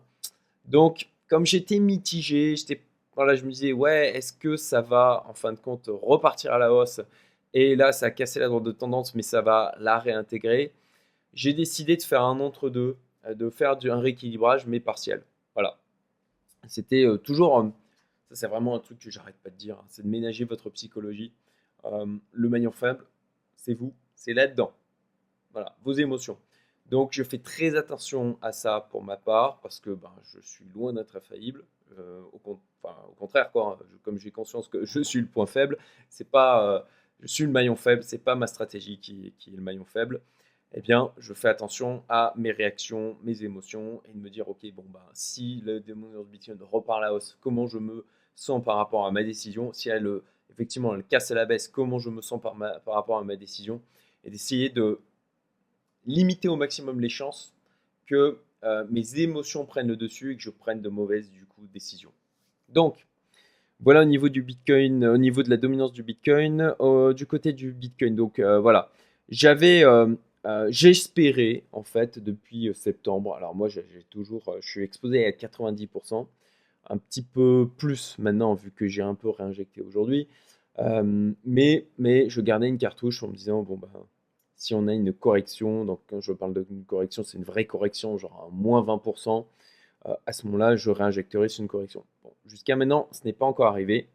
Donc, 0.66 1.10
comme 1.28 1.48
j'étais 1.48 1.80
mitigé, 1.80 2.56
j'étais 2.56 2.82
voilà, 3.16 3.36
je 3.36 3.44
me 3.44 3.52
disais, 3.52 3.74
ouais, 3.74 4.16
est-ce 4.16 4.32
que 4.32 4.56
ça 4.56 4.80
va 4.82 5.26
en 5.28 5.34
fin 5.34 5.52
de 5.52 5.60
compte 5.60 5.90
repartir 5.90 6.54
à 6.54 6.58
la 6.58 6.72
hausse? 6.72 7.02
Et 7.54 7.76
là, 7.76 7.92
ça 7.92 8.06
a 8.06 8.12
cassé 8.12 8.40
la 8.40 8.48
droite 8.48 8.64
de 8.64 8.72
tendance, 8.72 9.14
mais 9.16 9.24
ça 9.24 9.42
va 9.42 9.76
la 9.80 10.00
réintégrer. 10.00 10.72
J'ai 11.34 11.54
décidé 11.54 11.98
de 11.98 12.02
faire 12.02 12.24
un 12.24 12.40
entre-deux, 12.40 12.96
de 13.36 13.50
faire 13.50 13.78
un 13.84 14.00
rééquilibrage, 14.00 14.66
mais 14.68 14.80
partiel. 14.80 15.24
Voilà. 15.54 15.78
C'était 16.68 17.06
euh, 17.06 17.18
toujours, 17.18 17.60
euh, 17.60 17.70
ça 18.30 18.36
c'est 18.36 18.48
vraiment 18.48 18.76
un 18.76 18.80
truc 18.80 19.00
que 19.00 19.10
j'arrête 19.10 19.38
pas 19.44 19.50
de 19.50 19.56
dire, 19.56 19.78
hein, 19.78 19.86
c'est 19.88 20.04
de 20.04 20.08
ménager 20.08 20.46
votre 20.46 20.70
psychologie. 20.70 21.32
le 21.84 22.50
maillon 22.50 22.72
faible, 22.72 23.06
c'est 23.56 23.74
vous, 23.74 23.94
c'est 24.16 24.34
là-dedans. 24.34 24.74
Voilà, 25.52 25.76
vos 25.84 25.94
émotions. 25.94 26.38
Donc 26.90 27.10
je 27.14 27.24
fais 27.24 27.38
très 27.38 27.76
attention 27.76 28.38
à 28.42 28.52
ça 28.52 28.88
pour 28.92 29.04
ma 29.04 29.18
part, 29.18 29.60
parce 29.62 29.80
que 29.80 29.92
ben, 29.92 30.14
je 30.24 30.40
suis 30.42 30.66
loin 30.76 30.94
d'être 30.94 31.16
infaillible. 31.16 31.64
au, 31.98 32.60
au, 32.84 33.16
contraire, 33.18 33.52
quoi, 33.52 33.80
comme 34.04 34.20
j'ai 34.20 34.32
conscience 34.32 34.68
que 34.68 34.86
je 34.86 35.00
suis 35.02 35.22
le 35.22 35.28
point 35.28 35.46
faible, 35.46 35.78
c'est 36.10 36.30
pas 36.30 36.86
je 37.22 37.28
suis 37.28 37.44
le 37.44 37.52
maillon 37.52 37.76
faible, 37.76 38.04
c'est 38.04 38.24
pas 38.24 38.36
ma 38.36 38.48
stratégie 38.48 39.00
qui, 39.00 39.34
est 39.48 39.52
le 39.52 39.62
maillon 39.62 39.86
faible, 39.86 40.22
eh 40.74 40.82
bien, 40.82 41.12
je 41.18 41.34
fais 41.34 41.48
attention 41.48 42.04
à 42.10 42.34
mes 42.38 42.52
réactions, 42.52 43.18
mes 43.24 43.44
émotions, 43.44 44.02
et 44.06 44.14
de 44.14 44.20
me 44.20 44.30
dire, 44.30 44.48
ok, 44.48 44.60
bon, 44.74 44.86
bah, 44.94 45.08
si 45.14 45.62
le 45.66 45.80
démon 45.80 46.10
de 46.12 46.24
Bitcoin 46.24 46.58
repart 46.72 47.00
à 47.00 47.02
la 47.02 47.14
hausse, 47.14 47.38
comment 47.42 47.68
je 47.68 47.80
me 47.80 48.06
sens 48.36 48.64
par 48.64 48.78
rapport 48.78 49.06
à 49.06 49.12
ma 49.12 49.24
décision? 49.24 49.74
Si 49.74 49.90
elle, 49.90 50.08
effectivement, 50.52 50.96
elle 50.96 51.04
casse 51.04 51.32
à 51.32 51.36
la 51.36 51.46
baisse, 51.46 51.68
comment 51.68 52.00
je 52.00 52.10
me 52.10 52.22
sens 52.22 52.42
par, 52.42 52.56
par 52.58 52.94
rapport 52.94 53.18
à 53.18 53.24
ma 53.24 53.36
décision? 53.36 53.82
Et 54.24 54.30
d'essayer 54.30 54.70
de 54.70 55.00
limiter 56.06 56.48
au 56.48 56.56
maximum 56.56 57.00
les 57.00 57.10
chances 57.10 57.56
que 58.06 58.40
euh, 58.64 58.86
mes 58.90 59.20
émotions 59.20 59.66
prennent 59.66 59.88
le 59.88 59.96
dessus 59.96 60.34
et 60.34 60.36
que 60.36 60.42
je 60.42 60.50
prenne 60.50 60.82
de 60.82 60.90
mauvaises, 60.90 61.32
du 61.32 61.46
coup, 61.46 61.62
décisions. 61.74 62.12
Donc, 62.70 63.08
voilà 63.82 64.02
au 64.02 64.06
niveau 64.06 64.30
du 64.30 64.42
Bitcoin, 64.42 65.06
au 65.06 65.18
niveau 65.18 65.42
de 65.42 65.50
la 65.50 65.58
dominance 65.58 65.94
du 65.94 66.04
Bitcoin, 66.04 66.76
du 67.16 67.26
côté 67.26 67.54
du 67.54 67.72
Bitcoin. 67.72 68.16
Donc 68.16 68.40
euh, 68.40 68.60
voilà, 68.60 68.92
j'avais, 69.30 69.84
euh, 70.46 70.50
euh, 70.50 70.68
j'espérais 70.72 71.64
en 71.72 71.84
fait 71.84 72.20
depuis 72.20 72.72
septembre. 72.74 73.36
Alors 73.36 73.56
moi, 73.56 73.70
j'ai 73.70 73.86
toujours, 74.10 74.44
je 74.62 74.68
suis 74.68 74.84
exposé 74.84 75.26
à 75.26 75.32
90%, 75.32 76.28
un 76.90 76.98
petit 76.98 77.24
peu 77.24 77.70
plus 77.78 78.18
maintenant 78.20 78.54
vu 78.56 78.72
que 78.72 78.88
j'ai 78.88 79.02
un 79.02 79.16
peu 79.16 79.30
réinjecté 79.30 79.82
aujourd'hui. 79.82 80.28
mais, 81.46 81.88
mais 81.98 82.30
je 82.30 82.42
gardais 82.42 82.68
une 82.70 82.78
cartouche 82.78 83.24
en 83.24 83.28
me 83.30 83.36
disant 83.36 83.64
bon 83.64 83.78
ben 83.78 83.90
si 84.60 84.76
on 84.76 84.88
a 84.88 84.94
une 84.94 85.14
correction, 85.14 85.86
donc 85.86 86.02
quand 86.10 86.20
je 86.20 86.34
parle 86.34 86.54
d'une 86.66 86.84
correction, 86.84 87.24
c'est 87.24 87.38
une 87.38 87.46
vraie 87.46 87.66
correction, 87.66 88.18
genre 88.18 88.50
un 88.52 88.56
moins 88.56 88.84
20%. 88.84 89.46
Euh, 90.06 90.14
à 90.26 90.34
ce 90.34 90.46
moment-là, 90.48 90.76
je 90.76 90.92
réinjecterai 90.92 91.48
sur 91.50 91.62
une 91.62 91.70
correction. 91.70 92.06
Jusqu'à 92.46 92.76
maintenant, 92.76 93.08
ce 93.12 93.22
n'est 93.26 93.34
pas 93.34 93.46
encore 93.46 93.68
arrivé. 93.68 94.10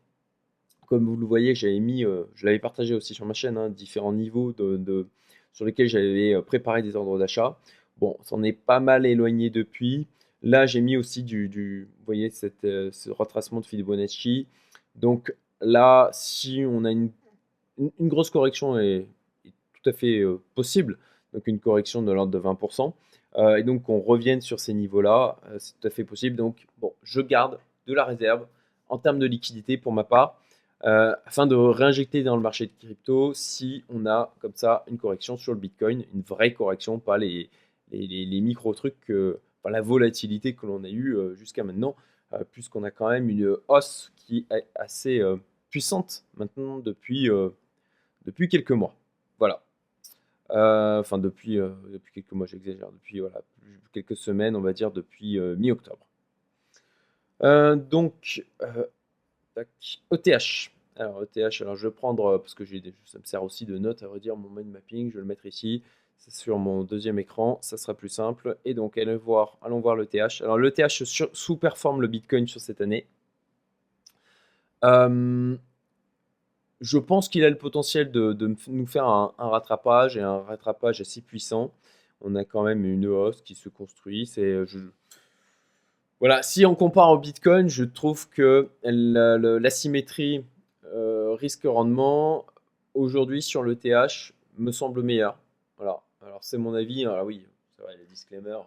Comme 0.86 1.06
vous 1.06 1.16
le 1.16 1.26
voyez, 1.26 1.54
j'avais 1.54 1.80
mis, 1.80 2.04
euh, 2.04 2.24
je 2.34 2.44
l'avais 2.44 2.58
partagé 2.58 2.94
aussi 2.94 3.14
sur 3.14 3.24
ma 3.24 3.32
chaîne, 3.32 3.56
hein, 3.56 3.70
différents 3.70 4.12
niveaux 4.12 4.52
de, 4.52 5.08
sur 5.54 5.64
lesquels 5.64 5.88
j'avais 5.88 6.34
euh, 6.34 6.42
préparé 6.42 6.82
des 6.82 6.96
ordres 6.96 7.18
d'achat. 7.18 7.58
Bon, 7.98 8.18
s'en 8.22 8.42
est 8.42 8.52
pas 8.52 8.80
mal 8.80 9.06
éloigné 9.06 9.48
depuis. 9.48 10.06
Là, 10.42 10.66
j'ai 10.66 10.82
mis 10.82 10.98
aussi 10.98 11.22
du, 11.22 11.88
vous 11.98 12.04
voyez, 12.04 12.28
cette, 12.28 12.62
ce 12.62 13.10
retracement 13.10 13.60
de 13.60 13.66
Fibonacci. 13.66 14.46
Donc 14.94 15.34
là, 15.62 16.10
si 16.12 16.64
on 16.68 16.84
a 16.84 16.90
une, 16.90 17.10
grosse 17.98 18.28
correction 18.28 18.78
est, 18.78 19.06
tout 19.44 19.88
à 19.88 19.92
fait 19.94 20.22
possible, 20.54 20.98
donc 21.32 21.46
une 21.46 21.60
correction 21.60 22.02
de 22.02 22.12
l'ordre 22.12 22.30
de 22.30 22.38
20%, 22.38 22.92
euh, 23.36 23.56
et 23.56 23.62
donc 23.64 23.82
qu'on 23.82 24.00
revienne 24.00 24.40
sur 24.40 24.60
ces 24.60 24.74
niveaux-là, 24.74 25.36
euh, 25.46 25.56
c'est 25.58 25.74
tout 25.80 25.86
à 25.86 25.90
fait 25.90 26.04
possible. 26.04 26.36
Donc 26.36 26.66
bon, 26.78 26.92
je 27.02 27.20
garde 27.20 27.58
de 27.86 27.94
la 27.94 28.04
réserve 28.04 28.46
en 28.88 28.98
termes 28.98 29.18
de 29.18 29.26
liquidité 29.26 29.76
pour 29.76 29.92
ma 29.92 30.04
part, 30.04 30.40
euh, 30.84 31.14
afin 31.26 31.46
de 31.46 31.54
réinjecter 31.54 32.22
dans 32.22 32.36
le 32.36 32.42
marché 32.42 32.66
de 32.66 32.72
crypto 32.78 33.32
si 33.34 33.84
on 33.88 34.06
a 34.06 34.34
comme 34.40 34.52
ça 34.54 34.84
une 34.88 34.98
correction 34.98 35.36
sur 35.36 35.52
le 35.52 35.58
Bitcoin, 35.58 36.04
une 36.14 36.22
vraie 36.22 36.52
correction, 36.52 36.98
pas 36.98 37.18
les, 37.18 37.48
les, 37.90 38.40
micro-trucs, 38.40 39.12
pas 39.62 39.70
la 39.70 39.80
volatilité 39.80 40.54
que 40.54 40.66
l'on 40.66 40.84
a 40.84 40.90
eu 40.90 41.16
jusqu'à 41.34 41.64
maintenant, 41.64 41.94
puisqu'on 42.50 42.82
a 42.82 42.90
quand 42.90 43.08
même 43.08 43.30
une 43.30 43.56
hausse 43.68 44.12
qui 44.16 44.46
est 44.50 44.66
assez 44.74 45.22
puissante 45.70 46.24
maintenant 46.36 46.78
depuis, 46.78 47.28
depuis 48.26 48.48
quelques 48.48 48.72
mois. 48.72 48.94
Voilà. 49.38 49.62
Euh, 50.50 51.00
enfin, 51.00 51.18
depuis, 51.18 51.58
euh, 51.58 51.70
depuis 51.88 52.12
quelques 52.12 52.32
mois, 52.32 52.46
j'exagère. 52.46 52.90
Depuis 52.92 53.20
voilà, 53.20 53.40
quelques 53.92 54.16
semaines, 54.16 54.56
on 54.56 54.60
va 54.60 54.72
dire 54.72 54.90
depuis 54.90 55.38
euh, 55.38 55.56
mi-octobre. 55.56 56.06
donc, 57.40 58.44
ETH. 60.12 60.70
Alors, 60.96 61.22
ETH, 61.22 61.60
alors 61.60 61.76
je 61.76 61.88
vais 61.88 61.94
prendre, 61.94 62.38
parce 62.38 62.54
que 62.54 62.64
ça 63.04 63.18
me 63.18 63.24
sert 63.24 63.42
aussi 63.42 63.66
de 63.66 63.78
note, 63.78 64.02
à 64.02 64.08
redire 64.08 64.36
mon 64.36 64.48
mind 64.48 64.70
mapping, 64.70 65.10
je 65.10 65.14
vais 65.14 65.20
le 65.20 65.26
mettre 65.26 65.46
ici. 65.46 65.82
Sur 66.28 66.58
mon 66.58 66.84
deuxième 66.84 67.18
écran, 67.18 67.58
ça 67.60 67.76
sera 67.76 67.94
plus 67.94 68.08
simple. 68.08 68.56
Et 68.64 68.72
donc, 68.72 68.96
allons 68.96 69.18
voir, 69.18 69.58
allons 69.60 69.80
voir 69.80 69.96
l'ETH. 69.96 70.40
Alors, 70.40 70.58
l'ETH 70.58 70.88
sous-performe 71.32 72.00
le 72.00 72.06
Bitcoin 72.06 72.46
sur 72.46 72.60
cette 72.60 72.80
année. 72.80 73.06
Euh, 74.84 75.56
je 76.80 76.98
pense 76.98 77.28
qu'il 77.28 77.44
a 77.44 77.50
le 77.50 77.58
potentiel 77.58 78.10
de, 78.10 78.56
nous 78.68 78.86
faire 78.86 79.06
un, 79.06 79.32
rattrapage 79.38 80.16
et 80.16 80.22
un 80.22 80.38
rattrapage 80.38 81.00
assez 81.00 81.20
puissant. 81.20 81.72
On 82.20 82.34
a 82.36 82.44
quand 82.44 82.62
même 82.62 82.84
une 82.84 83.06
hausse 83.06 83.42
qui 83.42 83.54
se 83.54 83.68
construit. 83.68 84.26
C'est, 84.26 84.64
Voilà, 86.20 86.42
si 86.42 86.64
on 86.64 86.74
compare 86.74 87.10
au 87.10 87.18
Bitcoin, 87.18 87.68
je 87.68 87.84
trouve 87.84 88.28
que 88.28 88.70
l'asymétrie 88.82 90.38
euh, 90.38 90.42
risque-rendement 91.34 92.46
aujourd'hui 92.94 93.42
sur 93.42 93.62
le 93.62 93.76
TH 93.76 94.32
me 94.58 94.72
semble 94.72 95.02
meilleure. 95.02 95.38
Voilà, 95.76 96.02
alors 96.22 96.42
c'est 96.42 96.58
mon 96.58 96.74
avis. 96.74 97.04
Alors 97.04 97.24
oui, 97.24 97.46
c'est 97.76 97.82
vrai, 97.82 97.96
les 97.96 98.06
disclaimers, 98.06 98.64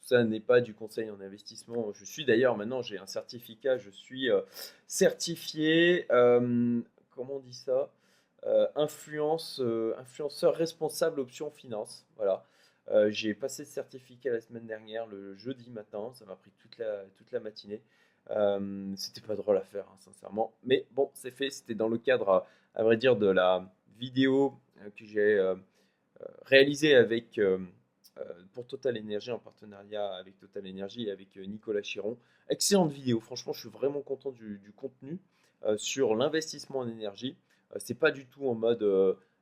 tout 0.00 0.08
ça 0.08 0.24
n'est 0.24 0.40
pas 0.40 0.60
du 0.60 0.74
conseil 0.74 1.10
en 1.10 1.20
investissement. 1.20 1.92
Je 1.92 2.04
suis 2.04 2.24
d'ailleurs 2.24 2.56
maintenant, 2.56 2.82
j'ai 2.82 2.98
un 2.98 3.06
certificat, 3.06 3.78
je 3.78 3.90
suis 3.90 4.30
euh, 4.30 4.40
certifié 4.86 6.06
euh, 6.10 6.80
comment 7.10 7.36
on 7.36 7.40
dit 7.40 7.54
ça 7.54 7.90
euh, 8.46 8.68
influence, 8.76 9.62
influenceur 9.98 10.54
responsable 10.54 11.20
option 11.20 11.50
finance. 11.50 12.06
Voilà. 12.16 12.46
J'ai 13.08 13.32
passé 13.32 13.64
ce 13.64 13.72
certificat 13.72 14.30
la 14.30 14.42
semaine 14.42 14.66
dernière, 14.66 15.06
le 15.06 15.34
jeudi 15.36 15.70
matin. 15.70 16.10
Ça 16.12 16.26
m'a 16.26 16.36
pris 16.36 16.50
toute 16.58 16.76
la, 16.76 17.04
toute 17.16 17.32
la 17.32 17.40
matinée. 17.40 17.80
C'était 18.96 19.20
pas 19.20 19.36
drôle 19.36 19.56
à 19.56 19.62
faire, 19.62 19.86
hein, 19.88 19.96
sincèrement. 19.98 20.54
Mais 20.64 20.86
bon, 20.92 21.10
c'est 21.14 21.30
fait. 21.30 21.50
C'était 21.50 21.74
dans 21.74 21.88
le 21.88 21.98
cadre, 21.98 22.46
à, 22.74 22.82
vrai 22.82 22.96
dire, 22.96 23.16
de 23.16 23.26
la 23.26 23.70
vidéo 23.98 24.54
que 24.96 25.04
j'ai 25.04 25.54
réalisée 26.46 26.94
avec 26.94 27.40
pour 28.52 28.66
Total 28.66 28.96
Energy 28.98 29.30
en 29.30 29.38
partenariat 29.38 30.14
avec 30.14 30.38
Total 30.38 30.66
Energy 30.66 31.04
et 31.04 31.10
avec 31.10 31.36
Nicolas 31.36 31.82
Chiron. 31.82 32.16
Excellente 32.48 32.92
vidéo, 32.92 33.20
franchement, 33.20 33.52
je 33.52 33.60
suis 33.60 33.68
vraiment 33.68 34.02
content 34.02 34.30
du, 34.30 34.72
contenu 34.76 35.18
sur 35.76 36.14
l'investissement 36.14 36.80
en 36.80 36.88
énergie. 36.88 37.36
c'est 37.78 37.98
pas 37.98 38.10
du 38.10 38.26
tout 38.26 38.48
en 38.48 38.54
mode 38.54 38.84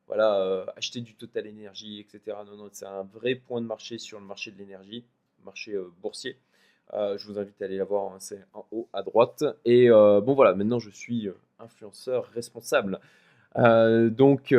voilà, 0.07 0.66
acheter 0.77 1.01
du 1.01 1.14
Total 1.14 1.49
Energy, 1.49 2.01
etc. 2.01 2.37
Non, 2.47 2.57
non, 2.57 2.68
c'est 2.73 2.87
un 2.87 3.05
vrai 3.05 3.35
point 3.35 3.61
de 3.61 3.66
marché 3.66 3.99
sur 3.99 4.21
le 4.21 4.27
marché 4.27 4.51
de 4.51 4.59
l'énergie, 4.59 5.05
marché 5.45 5.77
boursier. 6.01 6.37
Je 6.92 7.26
vous 7.26 7.38
invite 7.38 7.61
à 7.62 7.64
aller 7.64 7.78
la 7.78 7.85
voir, 7.85 8.12
hein, 8.12 8.16
c'est 8.18 8.44
en 8.52 8.66
haut 8.70 8.88
à 8.92 9.02
droite. 9.02 9.44
Et 9.64 9.88
bon 9.88 10.35
voilà, 10.35 10.55
maintenant 10.55 10.78
je 10.78 10.90
suis 10.90 11.28
influenceur 11.59 12.26
responsable. 12.35 13.00
donc 13.57 14.55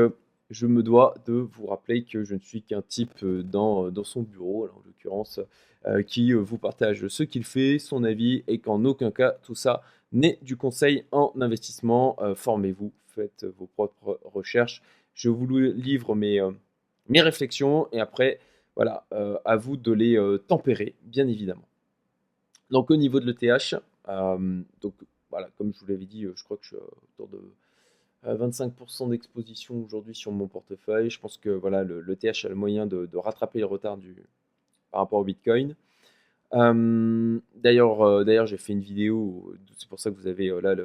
je 0.53 0.67
me 0.67 0.83
dois 0.83 1.15
de 1.25 1.33
vous 1.33 1.65
rappeler 1.65 2.03
que 2.03 2.23
je 2.23 2.35
ne 2.35 2.39
suis 2.39 2.61
qu'un 2.61 2.81
type 2.81 3.23
euh, 3.23 3.43
dans, 3.43 3.87
euh, 3.87 4.03
son 4.03 4.21
bureau, 4.21 4.65
en 4.67 4.81
l'occurrence, 4.85 5.39
euh, 5.85 6.03
qui 6.03 6.31
vous 6.31 6.57
partage 6.57 7.07
ce 7.07 7.23
qu'il 7.23 7.43
fait, 7.43 7.79
son 7.79 8.03
avis, 8.03 8.43
et 8.47 8.59
qu'en 8.59 8.85
aucun 8.85 9.11
cas 9.11 9.31
tout 9.43 9.55
ça 9.55 9.81
n'est 10.11 10.37
du 10.41 10.55
conseil 10.55 11.05
en 11.11 11.33
investissement. 11.41 12.17
Formez-vous, 12.35 12.93
faites 13.07 13.45
vos 13.57 13.65
propres 13.65 14.19
recherches. 14.23 14.83
Je 15.15 15.29
vous 15.29 15.47
livre 15.47 16.13
mes, 16.13 16.39
mes 17.09 17.21
réflexions, 17.21 17.87
et 17.91 17.99
après, 17.99 18.39
voilà, 18.75 19.07
à 19.43 19.55
vous 19.55 19.75
de 19.75 19.91
les 19.91 20.37
tempérer, 20.47 20.93
bien 21.01 21.27
évidemment. 21.27 21.67
Donc 22.73 22.91
au 22.91 22.95
niveau 22.97 23.19
de 23.19 23.27
l'ETH, 23.27 23.75
donc 24.81 24.93
voilà, 25.29 25.47
comme 25.57 25.73
je 25.73 25.79
vous 25.79 25.85
l'avais 25.87 26.05
dit, 26.05 26.25
je 26.35 26.43
crois 26.43 26.57
que 26.57 26.63
je 26.63 26.69
suis 26.69 26.77
autour 27.13 27.29
de 27.29 27.39
25% 28.25 29.09
d'exposition 29.09 29.83
aujourd'hui 29.83 30.15
sur 30.15 30.31
mon 30.31 30.47
portefeuille. 30.47 31.09
Je 31.11 31.19
pense 31.19 31.37
que 31.37 31.51
voilà, 31.51 31.79
a 31.79 31.83
le 31.83 32.55
moyen 32.55 32.87
de, 32.87 33.15
rattraper 33.15 33.59
le 33.59 33.65
retard 33.65 33.97
par 34.91 35.01
rapport 35.01 35.19
au 35.19 35.23
Bitcoin. 35.23 35.75
Euh, 36.53 37.39
d'ailleurs, 37.55 38.01
euh, 38.01 38.45
j'ai 38.45 38.57
fait 38.57 38.73
une 38.73 38.81
vidéo, 38.81 39.53
c'est 39.75 39.87
pour 39.87 39.99
ça 39.99 40.11
que 40.11 40.15
vous 40.15 40.27
avez 40.27 40.49
euh, 40.49 40.61
là, 40.61 40.75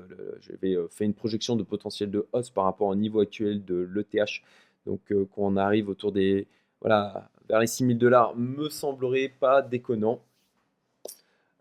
j'avais 0.40 0.76
fait 0.90 1.04
une 1.04 1.14
projection 1.14 1.56
de 1.56 1.62
potentiel 1.62 2.10
de 2.10 2.26
hausse 2.32 2.50
par 2.50 2.64
rapport 2.64 2.88
au 2.88 2.94
niveau 2.94 3.20
actuel 3.20 3.64
de 3.64 3.88
l'ETH. 3.94 4.42
Donc, 4.86 5.00
quand 5.08 5.42
on 5.42 5.56
arrive 5.56 5.88
autour 5.88 6.12
des, 6.12 6.46
voilà, 6.80 7.30
vers 7.48 7.60
les 7.60 7.66
6000 7.66 7.98
dollars, 7.98 8.36
me 8.36 8.68
semblerait 8.68 9.32
pas 9.40 9.62
déconnant. 9.62 10.20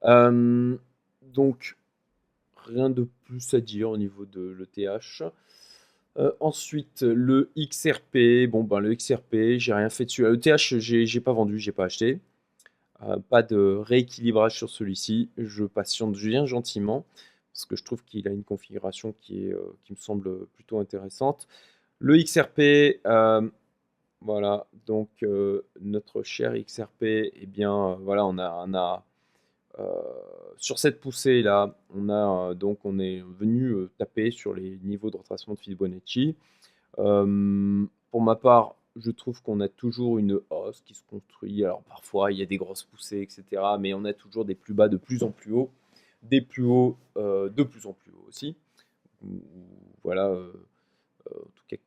Donc, 0.03 1.77
rien 2.65 2.89
de 2.89 3.07
plus 3.25 3.53
à 3.53 3.61
dire 3.61 3.89
au 3.89 3.97
niveau 3.97 4.25
de 4.25 4.55
l'ETH. 4.59 5.23
Euh, 6.17 6.31
ensuite, 6.39 7.03
le 7.03 7.51
XRP. 7.57 8.49
Bon, 8.49 8.63
ben, 8.63 8.79
le 8.79 8.95
XRP, 8.95 9.57
j'ai 9.57 9.73
rien 9.73 9.89
fait 9.89 10.05
dessus. 10.05 10.25
ETH, 10.25 10.57
j'ai 10.57 11.21
pas 11.21 11.33
vendu, 11.33 11.59
j'ai 11.59 11.71
pas 11.71 11.85
acheté. 11.85 12.19
Euh, 13.03 13.17
pas 13.29 13.43
de 13.43 13.77
rééquilibrage 13.85 14.57
sur 14.57 14.69
celui-ci. 14.69 15.29
Je 15.37 15.65
patiente 15.65 16.13
bien 16.13 16.45
gentiment 16.45 17.05
parce 17.53 17.65
que 17.65 17.75
je 17.75 17.83
trouve 17.83 18.03
qu'il 18.03 18.27
a 18.27 18.31
une 18.31 18.43
configuration 18.43 19.13
qui, 19.21 19.47
est, 19.47 19.53
euh, 19.53 19.75
qui 19.83 19.93
me 19.93 19.97
semble 19.97 20.47
plutôt 20.47 20.79
intéressante. 20.79 21.47
Le 21.99 22.17
XRP, 22.17 23.01
voilà, 24.21 24.67
donc 24.85 25.09
notre 25.81 26.23
cher 26.23 26.53
XRP, 26.53 27.03
eh 27.03 27.45
bien, 27.47 27.95
voilà, 28.01 28.25
on 28.25 28.37
a, 28.37 28.63
on 28.67 28.73
a 28.75 29.03
euh, 29.03 29.16
sur 30.57 30.79
cette 30.79 30.99
poussée 30.99 31.41
là, 31.41 31.75
on 31.93 32.09
a 32.09 32.53
donc 32.53 32.79
on 32.83 32.99
est 32.99 33.21
venu 33.21 33.69
euh, 33.69 33.89
taper 33.97 34.31
sur 34.31 34.53
les 34.53 34.79
niveaux 34.83 35.11
de 35.11 35.17
retracement 35.17 35.53
de 35.53 35.59
Fibonacci. 35.59 36.35
Euh, 36.99 37.85
pour 38.11 38.21
ma 38.21 38.35
part, 38.35 38.75
je 38.95 39.11
trouve 39.11 39.41
qu'on 39.43 39.59
a 39.59 39.67
toujours 39.67 40.17
une 40.17 40.39
hausse 40.49 40.81
qui 40.81 40.95
se 40.95 41.03
construit. 41.03 41.63
Alors 41.63 41.83
parfois 41.83 42.31
il 42.31 42.39
y 42.39 42.41
a 42.41 42.45
des 42.45 42.57
grosses 42.57 42.83
poussées, 42.83 43.21
etc. 43.21 43.61
Mais 43.79 43.93
on 43.93 44.03
a 44.05 44.13
toujours 44.13 44.45
des 44.45 44.55
plus 44.55 44.73
bas 44.73 44.89
de 44.89 44.97
plus 44.97 45.23
en 45.23 45.31
plus 45.31 45.53
haut, 45.53 45.69
des 46.23 46.41
plus 46.41 46.65
hauts 46.65 46.97
de 47.15 47.63
plus 47.63 47.85
en 47.85 47.93
plus 47.93 48.11
haut 48.11 48.25
aussi. 48.27 48.55
Voilà, 50.03 50.31
en 50.31 51.49
tout 51.55 51.63
cas, 51.67 51.77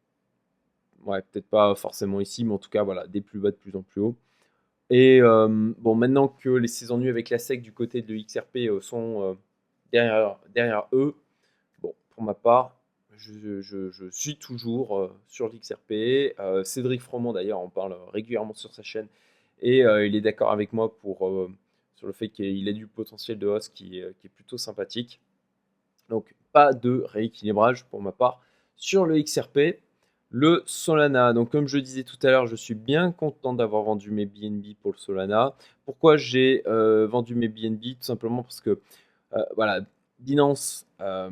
ouais, 1.06 1.22
peut-être 1.22 1.48
pas 1.48 1.74
forcément 1.74 2.20
ici, 2.20 2.44
mais 2.44 2.52
en 2.52 2.58
tout 2.58 2.70
cas 2.70 2.82
voilà, 2.84 3.06
des 3.06 3.20
plus 3.20 3.40
bas 3.40 3.50
de 3.50 3.56
plus 3.56 3.74
en 3.74 3.82
plus 3.82 4.00
haut. 4.00 4.16
Et 4.90 5.20
euh, 5.22 5.72
bon, 5.78 5.94
maintenant 5.94 6.26
que 6.26 6.50
les 6.50 6.68
saisons 6.68 6.98
nues 6.98 7.08
avec 7.08 7.30
la 7.30 7.38
SEC 7.38 7.62
du 7.62 7.72
côté 7.72 8.02
de 8.02 8.12
l'XRP 8.12 8.56
euh, 8.56 8.80
sont 8.80 9.22
euh, 9.22 9.34
derrière, 9.92 10.36
derrière 10.52 10.88
eux, 10.92 11.14
bon, 11.80 11.94
pour 12.10 12.24
ma 12.24 12.34
part, 12.34 12.76
je, 13.16 14.08
suis 14.10 14.36
toujours 14.36 15.10
sur 15.28 15.48
l'XRP. 15.48 16.34
Cédric 16.64 17.02
Froment, 17.02 17.34
d'ailleurs, 17.34 17.58
en 17.58 17.68
parle 17.68 17.94
régulièrement 18.14 18.54
sur 18.54 18.72
sa 18.72 18.82
chaîne. 18.82 19.08
Et 19.60 19.80
il 19.80 20.16
est 20.16 20.22
d'accord 20.22 20.52
avec 20.52 20.72
moi 20.72 20.96
pour, 20.96 21.18
sur 21.96 22.06
le 22.06 22.14
fait 22.14 22.30
qu'il 22.30 22.66
a 22.66 22.72
du 22.72 22.86
potentiel 22.86 23.38
de 23.38 23.46
hausse 23.46 23.68
qui, 23.68 23.90
qui, 23.90 24.26
est 24.26 24.30
plutôt 24.34 24.56
sympathique. 24.56 25.20
Donc, 26.08 26.34
pas 26.52 26.72
de 26.72 27.04
rééquilibrage 27.08 27.84
pour 27.84 28.00
ma 28.00 28.12
part 28.12 28.40
sur 28.76 29.04
le 29.04 29.20
XRP. 29.20 29.76
Le 30.32 30.62
Solana, 30.64 31.32
donc 31.32 31.50
comme 31.50 31.66
je 31.66 31.78
disais 31.78 32.04
tout 32.04 32.18
à 32.22 32.30
l'heure, 32.30 32.46
je 32.46 32.54
suis 32.54 32.76
bien 32.76 33.10
content 33.10 33.52
d'avoir 33.52 33.82
vendu 33.82 34.12
mes 34.12 34.26
BNB 34.26 34.76
pour 34.80 34.92
le 34.92 34.96
Solana. 34.98 35.56
Pourquoi 35.84 36.16
j'ai 36.16 36.62
euh, 36.68 37.08
vendu 37.08 37.34
mes 37.34 37.48
BNB 37.48 37.96
Tout 37.96 38.02
simplement 38.02 38.44
parce 38.44 38.60
que, 38.60 38.78
euh, 39.32 39.44
voilà, 39.56 39.80
Binance, 40.20 40.86
euh, 41.00 41.30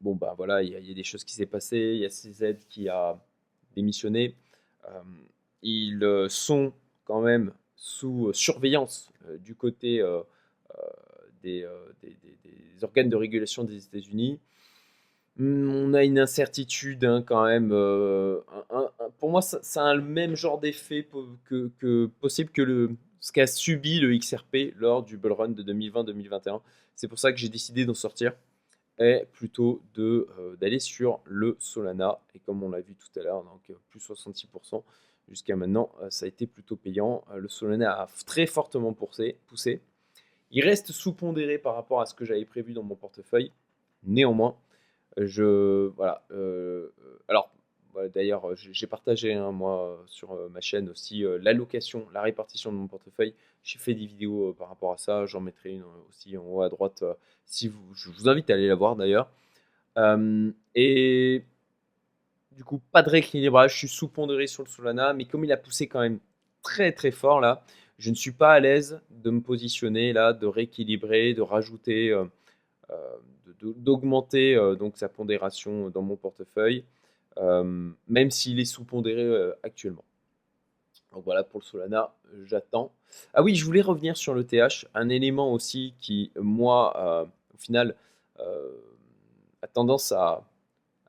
bon 0.00 0.14
bah 0.14 0.34
voilà, 0.36 0.62
il 0.62 0.70
y, 0.70 0.90
a 0.90 0.94
des 0.94 1.02
choses 1.02 1.24
qui 1.24 1.34
s'est 1.34 1.46
passé, 1.46 1.76
il 1.94 1.98
y 1.98 2.04
a 2.04 2.08
CZ 2.08 2.58
qui 2.68 2.88
a 2.88 3.18
démissionné. 3.74 4.36
ils 5.62 6.26
sont 6.28 6.72
quand 7.04 7.22
même 7.22 7.52
sous 7.74 8.32
surveillance 8.32 9.10
du 9.40 9.56
côté 9.56 10.04
des, 11.42 11.66
organes 12.82 13.08
de 13.08 13.16
régulation 13.16 13.64
des 13.64 13.84
États-Unis. 13.86 14.38
Mmh, 15.40 15.70
on 15.74 15.94
a 15.94 16.04
une 16.04 16.18
incertitude 16.18 17.02
hein, 17.02 17.22
quand 17.26 17.46
même. 17.46 17.70
Euh, 17.72 18.40
pour 19.18 19.30
moi, 19.30 19.40
ça, 19.40 19.86
a 19.86 19.94
le 19.94 20.02
même 20.02 20.36
genre 20.36 20.60
d'effet 20.60 21.08
que, 21.46 22.06
possible 22.20 22.50
que 22.50 22.60
le, 22.60 22.90
ce 23.20 23.32
qu'a 23.32 23.46
subi 23.46 24.00
le 24.00 24.14
XRP 24.18 24.74
lors 24.76 25.02
du 25.02 25.16
bull 25.16 25.32
run 25.32 25.48
de 25.48 25.62
2020-2021. 25.62 26.60
C'est 26.94 27.08
pour 27.08 27.18
ça 27.18 27.32
que 27.32 27.38
j'ai 27.38 27.48
décidé 27.48 27.86
d'en 27.86 27.94
sortir 27.94 28.34
et 28.98 29.24
plutôt 29.32 29.82
euh, 29.98 30.56
d'aller 30.60 30.78
sur 30.78 31.20
le 31.24 31.56
Solana. 31.58 32.20
Et 32.34 32.38
comme 32.40 32.62
on 32.62 32.68
l'a 32.68 32.82
vu 32.82 32.94
tout 32.94 33.18
à 33.18 33.22
l'heure, 33.22 33.42
donc 33.42 33.62
euh, 33.70 33.74
plus 33.88 34.00
66%. 34.00 34.82
Jusqu'à 35.26 35.56
maintenant, 35.56 35.90
ça 36.10 36.26
a 36.26 36.28
été 36.28 36.46
plutôt 36.46 36.76
payant. 36.76 37.24
Le 37.34 37.48
Solana 37.48 37.92
a 37.92 38.08
très 38.26 38.46
fortement 38.46 38.92
poussé. 38.92 39.38
poussé. 39.46 39.80
Il 40.50 40.64
reste 40.64 40.92
sous-pondéré 40.92 41.56
par 41.56 41.76
rapport 41.76 42.00
à 42.02 42.06
ce 42.06 42.14
que 42.14 42.24
j'avais 42.26 42.44
prévu 42.44 42.72
dans 42.72 42.82
mon 42.82 42.96
portefeuille. 42.96 43.52
Néanmoins, 44.02 44.56
je 45.16 45.88
voilà. 45.96 46.22
Euh, 46.30 46.92
alors 47.28 47.50
D'ailleurs, 48.14 48.54
j'ai 48.54 48.86
partagé 48.86 49.34
hein, 49.34 49.50
moi 49.50 50.00
sur 50.06 50.32
euh, 50.32 50.48
ma 50.48 50.60
chaîne 50.60 50.88
aussi 50.88 51.24
euh, 51.24 51.38
l'allocation, 51.42 52.06
la 52.14 52.22
répartition 52.22 52.70
de 52.70 52.76
mon 52.76 52.86
portefeuille. 52.86 53.34
J'ai 53.64 53.80
fait 53.80 53.94
des 53.94 54.06
vidéos 54.06 54.54
par 54.56 54.68
rapport 54.68 54.92
à 54.92 54.96
ça. 54.96 55.26
J'en 55.26 55.40
mettrai 55.40 55.70
une 55.72 55.82
aussi 56.08 56.36
en 56.38 56.44
haut 56.44 56.62
à 56.62 56.68
droite. 56.68 57.02
si 57.46 57.66
vous, 57.66 57.92
je 57.94 58.08
vous 58.10 58.28
invite 58.28 58.48
à 58.48 58.54
aller 58.54 58.68
la 58.68 58.76
voir 58.76 58.94
d'ailleurs. 58.94 59.28
et 60.76 61.44
du 62.52 62.64
coup, 62.64 62.80
pas 62.92 63.02
de 63.02 63.10
rééquilibrage. 63.10 63.72
Je 63.72 63.78
suis 63.78 63.88
sous-pondéré 63.88 64.46
sur 64.46 64.62
le 64.62 64.68
Solana, 64.68 65.12
mais 65.12 65.24
comme 65.24 65.44
il 65.44 65.52
a 65.52 65.56
poussé 65.56 65.88
quand 65.88 66.00
même 66.00 66.20
très 66.62 66.92
très 66.92 67.10
fort 67.10 67.40
là, 67.40 67.64
je 67.98 68.10
ne 68.10 68.14
suis 68.14 68.32
pas 68.32 68.52
à 68.52 68.60
l'aise 68.60 69.00
de 69.10 69.30
me 69.30 69.40
positionner 69.40 70.12
là, 70.12 70.32
de 70.32 70.46
rééquilibrer, 70.46 71.34
de 71.34 71.42
rajouter 71.42 72.16
d'augmenter 73.62 74.54
euh, 74.54 74.74
donc 74.74 74.96
sa 74.96 75.08
pondération 75.08 75.90
dans 75.90 76.02
mon 76.02 76.16
portefeuille, 76.16 76.84
euh, 77.38 77.90
même 78.08 78.30
s'il 78.30 78.60
est 78.60 78.64
sous-pondéré 78.64 79.22
euh, 79.22 79.52
actuellement. 79.62 80.04
Voilà 81.12 81.42
pour 81.42 81.60
le 81.60 81.64
Solana, 81.64 82.14
j'attends. 82.44 82.92
Ah 83.34 83.42
oui, 83.42 83.56
je 83.56 83.64
voulais 83.64 83.80
revenir 83.80 84.16
sur 84.16 84.32
le 84.32 84.44
TH, 84.44 84.86
un 84.94 85.08
élément 85.08 85.52
aussi 85.52 85.92
qui, 85.98 86.30
moi, 86.36 87.26
au 87.52 87.58
final, 87.58 87.96
a 88.38 89.66
tendance 89.66 90.12
à, 90.12 90.44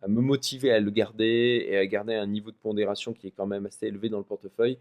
me 0.07 0.21
motiver 0.21 0.71
à 0.71 0.79
le 0.79 0.89
garder 0.89 1.67
et 1.69 1.77
à 1.77 1.85
garder 1.85 2.15
un 2.15 2.25
niveau 2.25 2.49
de 2.49 2.55
pondération 2.55 3.13
qui 3.13 3.27
est 3.27 3.31
quand 3.31 3.45
même 3.45 3.67
assez 3.67 3.85
élevé 3.85 4.09
dans 4.09 4.17
le 4.17 4.23
portefeuille. 4.23 4.79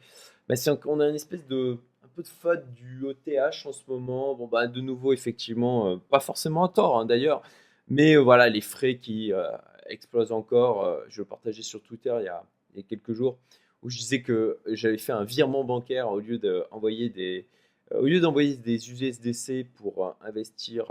Mais 0.49 0.57
c'est 0.57 0.81
qu'on 0.81 1.01
a 1.01 1.09
une 1.11 1.17
espèce 1.17 1.47
de 1.47 1.77
de 2.23 2.29
faute 2.29 2.73
du 2.75 3.05
OTH 3.05 3.67
en 3.67 3.73
ce 3.73 3.83
moment. 3.89 4.35
Bon, 4.35 4.47
bah, 4.47 4.67
de 4.67 4.81
nouveau, 4.81 5.13
effectivement, 5.13 5.93
euh, 5.93 5.97
pas 5.97 6.21
forcément 6.21 6.65
à 6.65 6.69
tort 6.69 6.99
hein, 6.99 7.07
d'ailleurs, 7.07 7.43
mais 7.89 8.17
euh, 8.17 8.21
voilà, 8.21 8.49
les 8.49 8.61
frais 8.61 8.97
qui 8.97 9.33
euh, 9.33 9.49
explosent 9.87 10.33
encore. 10.33 11.01
je 11.09 11.23
le 11.23 11.25
partageais 11.25 11.63
sur 11.63 11.83
Twitter 11.83 12.15
il 12.21 12.25
y, 12.25 12.29
a, 12.29 12.45
il 12.75 12.81
y 12.81 12.81
a 12.81 12.87
quelques 12.87 13.13
jours 13.13 13.39
où 13.83 13.91
je 13.91 13.99
disais 13.99 14.23
que 14.23 14.59
j'avais 14.67 14.99
fait 14.99 15.13
un 15.13 15.25
virement 15.25 15.65
bancaire 15.65 16.11
au 16.11 16.21
lieu 16.21 16.39
d'envoyer 16.39 17.09
des, 17.09 17.47
au 17.93 18.05
lieu 18.05 18.21
d'envoyer 18.21 18.57
des 18.57 18.91
USDC 18.91 19.67
pour 19.75 20.15
investir 20.21 20.85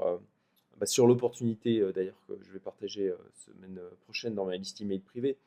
bah, 0.78 0.88
sur 0.88 1.06
l'opportunité 1.06 1.80
d'ailleurs 1.94 2.20
que 2.28 2.34
je 2.42 2.52
vais 2.52 2.60
partager 2.60 3.14
semaine 3.36 3.80
prochaine 4.06 4.34
dans 4.34 4.46
ma 4.46 4.58
liste 4.58 4.82
email 4.82 5.00
privée. 5.00 5.38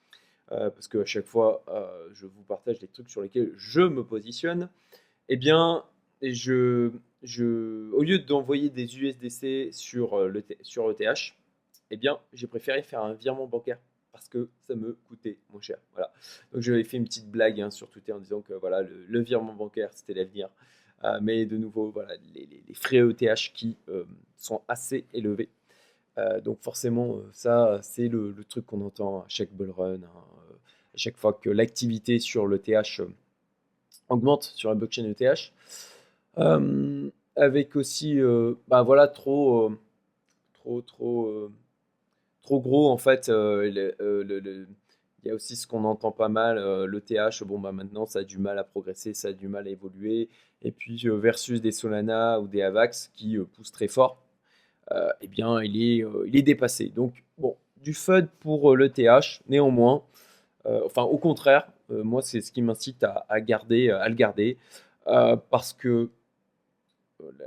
parce 0.47 0.87
qu'à 0.87 1.05
chaque 1.05 1.27
fois, 1.27 1.65
je 2.13 2.27
vous 2.27 2.43
partage 2.45 2.81
les 2.81 2.89
trucs 2.89 3.11
sur 3.11 3.23
lesquels 3.23 3.53
je 3.57 3.83
me 3.83 4.05
positionne. 4.05 4.71
Eh 5.33 5.37
bien, 5.37 5.83
je, 6.21 6.91
je, 7.23 7.91
au 7.93 8.03
lieu 8.03 8.19
d'envoyer 8.19 8.69
des 8.69 8.99
USDC 8.99 9.73
sur, 9.73 10.13
euh, 10.13 10.29
le, 10.29 10.45
sur 10.61 10.91
ETH, 10.91 11.33
eh 11.91 11.97
bien, 11.97 12.21
j'ai 12.35 12.47
préféré 12.47 12.83
faire 12.83 13.03
un 13.03 13.15
virement 13.15 13.47
bancaire 13.47 13.79
parce 14.13 14.29
que 14.29 14.51
ça 14.67 14.75
me 14.75 14.93
coûtait 15.09 15.39
moins 15.49 15.63
cher. 15.63 15.79
Voilà. 15.93 16.13
Donc, 16.53 16.61
j'avais 16.61 16.85
fait 16.85 16.99
une 16.99 17.05
petite 17.05 17.31
blague 17.31 17.63
hein, 17.63 17.71
sur 17.71 17.89
Twitter 17.89 18.13
en 18.13 18.19
disant 18.19 18.43
que 18.43 18.53
voilà, 18.53 18.83
le, 18.83 19.21
virement 19.21 19.55
bancaire, 19.55 19.89
c'était 19.95 20.13
l'avenir. 20.13 20.51
Euh, 21.05 21.19
mais 21.23 21.47
de 21.47 21.57
nouveau, 21.57 21.91
voilà, 21.91 22.13
les, 22.35 22.75
frais 22.75 22.99
ETH 22.99 23.53
qui 23.55 23.79
euh, 23.89 24.05
sont 24.37 24.61
assez 24.69 25.07
élevés. 25.15 25.49
donc 26.45 26.61
forcément, 26.61 27.23
ça, 27.33 27.81
c'est 27.83 28.09
le, 28.09 28.35
truc 28.47 28.67
qu'on 28.67 28.83
entend 28.83 29.21
à 29.21 29.25
chaque 29.29 29.51
bull 29.51 29.71
run, 29.71 30.03
hein, 30.03 30.25
à 30.93 30.97
chaque 30.97 31.17
fois 31.17 31.33
que 31.33 31.49
l'activité 31.49 32.19
sur 32.19 32.47
l'ETH 32.47 33.01
augmente 34.13 34.45
sur 34.55 34.69
la 34.69 34.75
blockchain 34.75 35.05
ETH. 35.05 35.53
Euh, 36.39 37.11
avec 37.37 37.77
aussi, 37.77 38.21
euh, 38.21 38.55
bah 38.69 38.83
voilà, 38.83 39.09
trop, 39.09 39.69
euh, 39.71 39.79
trop, 40.55 40.83
trop, 40.83 41.51
trop 42.43 42.61
gros 42.61 42.91
en 42.91 42.99
fait. 42.99 43.29
il 43.29 43.95
y 45.25 45.31
a 45.31 45.35
aussi 45.35 45.57
ce 45.57 45.67
qu'on 45.67 45.85
entend 45.85 46.13
pas 46.13 46.29
mal, 46.29 46.57
le 46.85 47.01
TH, 47.01 47.45
bon 47.45 47.59
bah 47.59 47.73
maintenant 47.73 48.07
ça 48.07 48.21
a 48.21 48.25
du 48.25 48.39
mal 48.39 48.59
à 48.59 48.65
progresser, 48.65 49.15
ça 49.15 49.29
a 49.29 49.33
du 49.33 49.49
mal 49.49 49.67
à 49.67 49.71
évoluer. 49.71 50.29
Et 50.63 50.73
puis 50.73 51.03
versus 51.07 51.61
des 51.61 51.73
Solana 51.73 52.41
ou 52.41 52.47
des 52.49 52.63
Avax 52.63 53.11
qui 53.15 53.39
poussent 53.39 53.73
très 53.73 53.89
fort, 53.89 54.23
eh 55.21 55.27
bien 55.29 55.63
il 55.63 55.77
est, 55.83 56.05
il 56.27 56.37
est 56.37 56.43
dépassé. 56.43 56.89
Donc 56.89 57.25
bon, 57.39 57.57
du 57.83 57.95
FUD 57.95 58.29
pour 58.41 58.77
le 58.77 58.91
TH, 58.91 59.43
néanmoins, 59.49 60.03
enfin 60.65 61.03
au 61.03 61.19
contraire, 61.19 61.67
moi 61.93 62.23
c'est 62.23 62.41
ce 62.41 62.53
qui 62.53 62.63
m'incite 62.63 63.05
à, 63.05 63.41
garder, 63.41 63.91
à 63.91 64.09
le 64.09 64.15
garder, 64.15 64.59
parce 65.05 65.73
que 65.73 66.11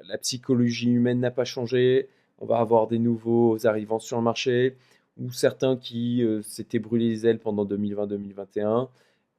la, 0.07 0.17
psychologie 0.17 0.89
humaine 0.89 1.19
n'a 1.19 1.31
pas 1.31 1.45
changé. 1.45 2.09
On 2.39 2.45
va 2.45 2.57
avoir 2.59 2.87
des 2.87 2.99
nouveaux 2.99 3.65
arrivants 3.65 3.99
sur 3.99 4.17
le 4.17 4.23
marché 4.23 4.75
ou 5.17 5.31
certains 5.31 5.77
qui 5.77 6.23
euh, 6.23 6.41
s'étaient 6.41 6.79
brûlés 6.79 7.09
les 7.09 7.27
ailes 7.27 7.39
pendant 7.39 7.65
2020-2021 7.65 8.89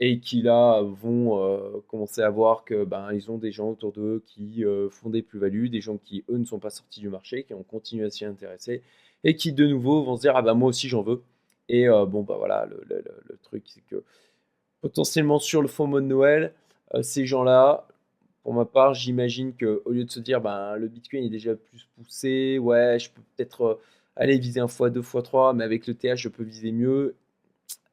et 0.01 0.21
qui 0.21 0.43
là 0.43 0.83
vont 0.83 1.43
euh, 1.43 1.81
commencer 1.89 2.23
à 2.23 2.31
voir 2.31 2.65
que 2.65 2.85
ben 2.85 3.13
ils 3.13 3.31
ont 3.31 3.39
des 3.39 3.51
gens 3.53 3.71
autour 3.71 3.93
d'eux 3.93 4.23
qui 4.27 4.65
euh, 4.65 4.89
font 4.91 5.11
des 5.11 5.23
plus-values, 5.23 5.69
des 5.69 5.81
gens 5.81 5.99
qui 5.99 6.25
eux 6.31 6.39
ne 6.39 6.45
sont 6.45 6.59
pas 6.59 6.71
sortis 6.71 7.01
du 7.01 7.09
marché, 7.09 7.45
qui 7.45 7.55
ont 7.55 7.63
continué 7.63 8.07
à 8.07 8.11
s'y 8.11 8.25
intéresser 8.25 8.83
et 9.25 9.37
qui 9.37 9.53
de 9.53 9.67
nouveau 9.67 10.03
vont 10.03 10.17
se 10.17 10.23
dire 10.23 10.37
ah 10.37 10.43
ben 10.43 10.55
moi 10.55 10.69
aussi 10.69 10.89
j'en 10.89 11.03
veux. 11.03 11.23
Et 11.69 11.89
bon 11.89 12.23
bah 12.23 12.37
voilà 12.39 12.67
le, 12.67 12.85
le 12.89 13.39
truc 13.43 13.65
c'est 13.67 13.85
que 13.87 14.05
potentiellement 14.87 15.39
sur 15.39 15.63
le 15.63 15.87
mot 15.87 16.01
de 16.01 16.07
Noël, 16.07 16.53
ces 17.03 17.27
gens-là, 17.27 17.87
pour 18.47 18.55
ma 18.55 18.65
part, 18.65 18.95
j'imagine 18.95 19.55
qu'au 19.57 19.91
lieu 19.91 20.05
de 20.05 20.11
se 20.13 20.21
dire 20.21 20.41
ben, 20.41 20.77
le 20.77 20.87
Bitcoin 20.87 21.25
est 21.25 21.31
déjà 21.31 21.57
plus 21.57 21.89
poussé, 21.97 22.61
ouais, 22.61 22.97
je 22.97 23.11
peux 23.11 23.21
peut-être 23.35 23.63
euh, 23.63 23.81
aller 24.15 24.39
viser 24.39 24.61
un 24.61 24.69
fois, 24.69 24.89
deux 24.89 25.03
fois, 25.03 25.23
trois, 25.23 25.53
mais 25.53 25.65
avec 25.65 25.89
le 25.89 25.95
TH, 25.95 26.15
je 26.15 26.29
peux 26.29 26.45
viser 26.45 26.71
mieux. 26.71 27.17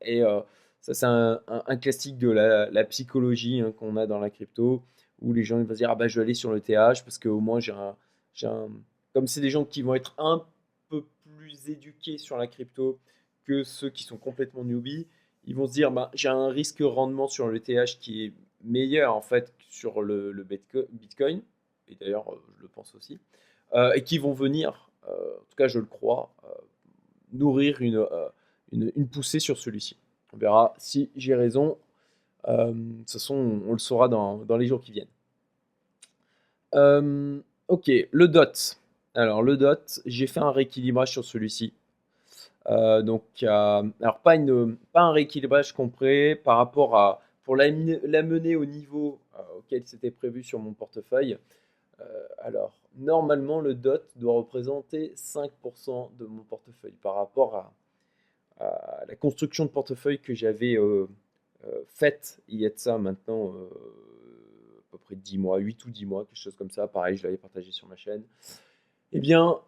Et 0.03 0.21
euh, 0.21 0.41
ça, 0.79 0.93
c'est 0.93 1.08
un, 1.08 1.77
classique 1.77 2.19
de 2.19 2.29
la, 2.29 2.84
psychologie 2.84 3.62
hein, 3.62 3.71
qu'on 3.71 3.97
a 3.97 4.06
dans 4.06 4.19
la 4.19 4.29
crypto, 4.29 4.84
où 5.21 5.34
les 5.34 5.43
gens 5.43 5.58
vont 5.58 5.67
se 5.67 5.73
dire 5.73 5.89
ah 5.89 5.95
ben, 5.95 6.08
je 6.08 6.19
vais 6.19 6.23
aller 6.23 6.36
sur 6.36 6.53
le 6.53 6.62
TH 6.62 7.01
parce 7.03 7.17
qu'au 7.17 7.39
moins 7.39 7.60
j'ai 7.60 7.71
un, 7.71 7.95
un. 8.43 8.67
Comme 9.15 9.25
c'est 9.25 9.41
des 9.41 9.49
gens 9.49 9.65
qui 9.65 9.82
vont 9.82 9.95
être 9.95 10.13
un 10.19 10.45
peu 10.88 11.03
plus 11.23 11.67
éduqués 11.67 12.19
sur 12.19 12.38
la 12.38 12.45
crypto 12.45 12.99
que 13.45 13.63
ceux 13.63 13.89
qui 13.89 14.03
sont 14.03 14.17
complètement 14.17 14.63
newbies, 14.63 15.08
ils 15.45 15.56
vont 15.56 15.67
se 15.67 15.73
dire 15.73 15.91
ben, 15.91 16.10
j'ai 16.13 16.29
un 16.29 16.47
risque 16.47 16.82
rendement 16.82 17.27
sur 17.27 17.47
le 17.47 17.60
TH 17.60 17.99
qui 17.99 18.25
est 18.25 18.34
meilleur 18.63 19.15
en 19.15 19.21
fait 19.21 19.53
sur 19.69 20.01
le, 20.01 20.45
Bitcoin, 20.91 21.41
et 21.88 21.95
d'ailleurs 21.95 22.32
euh, 22.32 22.41
je 22.58 22.62
le 22.62 22.67
pense 22.67 22.95
aussi, 22.95 23.19
euh, 23.73 23.91
et 23.93 24.03
qui 24.03 24.17
vont 24.17 24.34
venir, 24.34 24.89
euh, 25.08 25.12
en 25.12 25.45
tout 25.49 25.56
cas 25.58 25.67
je 25.67 25.79
le 25.79 25.86
crois, 25.86 26.34
nourrir 27.32 27.82
une, 27.82 28.08
une, 28.71 29.08
poussée 29.08 29.39
sur 29.39 29.58
celui-ci. 29.58 29.97
On 30.34 30.38
verra 30.38 30.73
si 30.77 31.10
j'ai 31.15 31.36
raison. 31.36 31.77
de 32.47 32.99
toute 32.99 33.12
façon, 33.12 33.62
on 33.67 33.73
le 33.73 33.79
saura 33.79 34.08
dans, 34.08 34.38
dans 34.38 34.58
les 34.58 34.67
jours 34.67 34.82
qui 34.82 34.91
viennent. 34.91 35.08
ok, 37.67 37.91
le 38.12 38.27
DOT. 38.27 38.77
Alors 39.15 39.41
le 39.41 39.58
DOT, 39.58 40.01
j'ai 40.06 40.27
fait 40.27 40.39
un 40.39 40.51
rééquilibrage 40.51 41.12
sur 41.12 41.25
celui-ci. 41.25 41.73
Donc, 42.69 43.43
alors 43.43 44.19
pas, 44.23 44.36
un 44.36 45.12
rééquilibrage 45.12 45.73
complet 45.73 46.36
par 46.36 46.58
rapport 46.58 46.97
à 46.97 47.21
pour 47.43 47.56
l'amener 47.56 48.56
au 48.56 48.65
niveau 48.65 49.19
euh, 49.36 49.41
auquel 49.58 49.86
c'était 49.86 50.12
prévu 50.12 50.43
sur 50.43 50.60
mon 50.60 50.73
portefeuille, 50.73 51.38
euh, 51.99 52.28
alors 52.39 52.80
normalement 52.95 53.60
le 53.60 53.73
DOT 53.73 54.02
doit 54.15 54.34
représenter 54.34 55.13
5% 55.15 56.15
de 56.17 56.26
mon 56.26 56.43
portefeuille 56.43 56.95
par 57.02 57.15
rapport 57.15 57.56
à, 57.56 57.73
la 59.08 59.15
construction 59.17 59.65
de 59.65 59.69
portefeuille 59.69 60.19
que 60.19 60.34
j'avais 60.34 60.78
euh, 60.78 61.08
faite 61.88 62.39
il 62.47 62.62
y 62.62 62.65
a 62.65 62.69
de 62.69 62.78
ça 62.78 62.97
maintenant 62.97 63.49
à 63.49 64.91
peu 64.91 64.97
près 64.99 65.15
10 65.15 65.38
mois, 65.38 65.58
8 65.58 65.86
ou 65.86 65.89
10 65.89 66.06
mois, 66.06 66.23
quelque 66.23 66.38
chose 66.38 66.56
comme 66.56 66.69
ça. 66.69 66.88
Pareil, 66.88 67.17
je 67.17 67.23
l'avais 67.23 67.38
partagé 67.38 67.71
sur 67.71 67.88
ma 67.88 67.97
chaîne. 67.97 68.23
Eh 69.12 69.19
bien, 69.19 69.60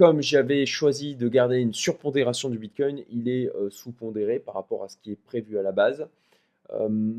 comme 0.00 0.22
j'avais 0.22 0.64
choisi 0.64 1.14
de 1.14 1.28
garder 1.28 1.58
une 1.58 1.74
surpondération 1.74 2.48
du 2.48 2.58
Bitcoin, 2.58 3.04
il 3.10 3.28
est 3.28 3.50
sous-pondéré 3.68 4.38
par 4.38 4.54
rapport 4.54 4.82
à 4.82 4.88
ce 4.88 4.96
qui 4.96 5.12
est 5.12 5.22
prévu 5.26 5.58
à 5.58 5.62
la 5.62 5.72
base. 5.72 6.08
Euh, 6.72 7.12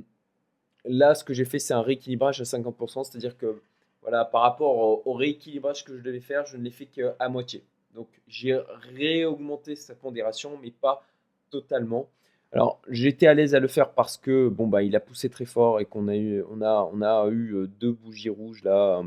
là, 0.85 1.13
ce 1.13 1.23
que 1.23 1.31
j'ai 1.31 1.45
fait, 1.45 1.59
c'est 1.59 1.75
un 1.75 1.83
rééquilibrage 1.83 2.41
à 2.41 2.43
50%, 2.43 3.03
c'est-à-dire 3.03 3.37
que 3.37 3.61
voilà, 4.01 4.25
par 4.25 4.41
rapport 4.41 5.05
au, 5.05 5.13
rééquilibrage 5.13 5.85
que 5.85 5.95
je 5.95 6.01
devais 6.01 6.21
faire, 6.21 6.47
je 6.47 6.57
ne 6.57 6.63
l'ai 6.63 6.71
fait 6.71 6.87
qu'à 6.87 7.29
moitié. 7.29 7.63
Donc 7.93 8.07
j'ai 8.27 8.59
réaugmenté 8.95 9.75
sa 9.75 9.93
pondération, 9.93 10.57
mais 10.59 10.71
pas 10.71 11.05
totalement. 11.51 12.09
Alors 12.51 12.81
j'étais 12.89 13.27
à 13.27 13.35
l'aise 13.35 13.53
à 13.53 13.59
le 13.59 13.67
faire 13.67 13.91
parce 13.91 14.17
que 14.17 14.49
bon 14.49 14.65
bah 14.65 14.81
il 14.81 14.95
a 14.95 14.99
poussé 14.99 15.29
très 15.29 15.45
fort 15.45 15.79
et 15.79 15.85
qu'on 15.85 16.07
a 16.07 16.15
eu 16.15 16.43
on 16.49 16.63
a 16.63 16.89
on 16.91 17.03
a 17.03 17.29
eu 17.29 17.53
euh, 17.53 17.67
deux 17.67 17.91
bougies 17.91 18.29
rouges 18.29 18.63
là 18.63 19.03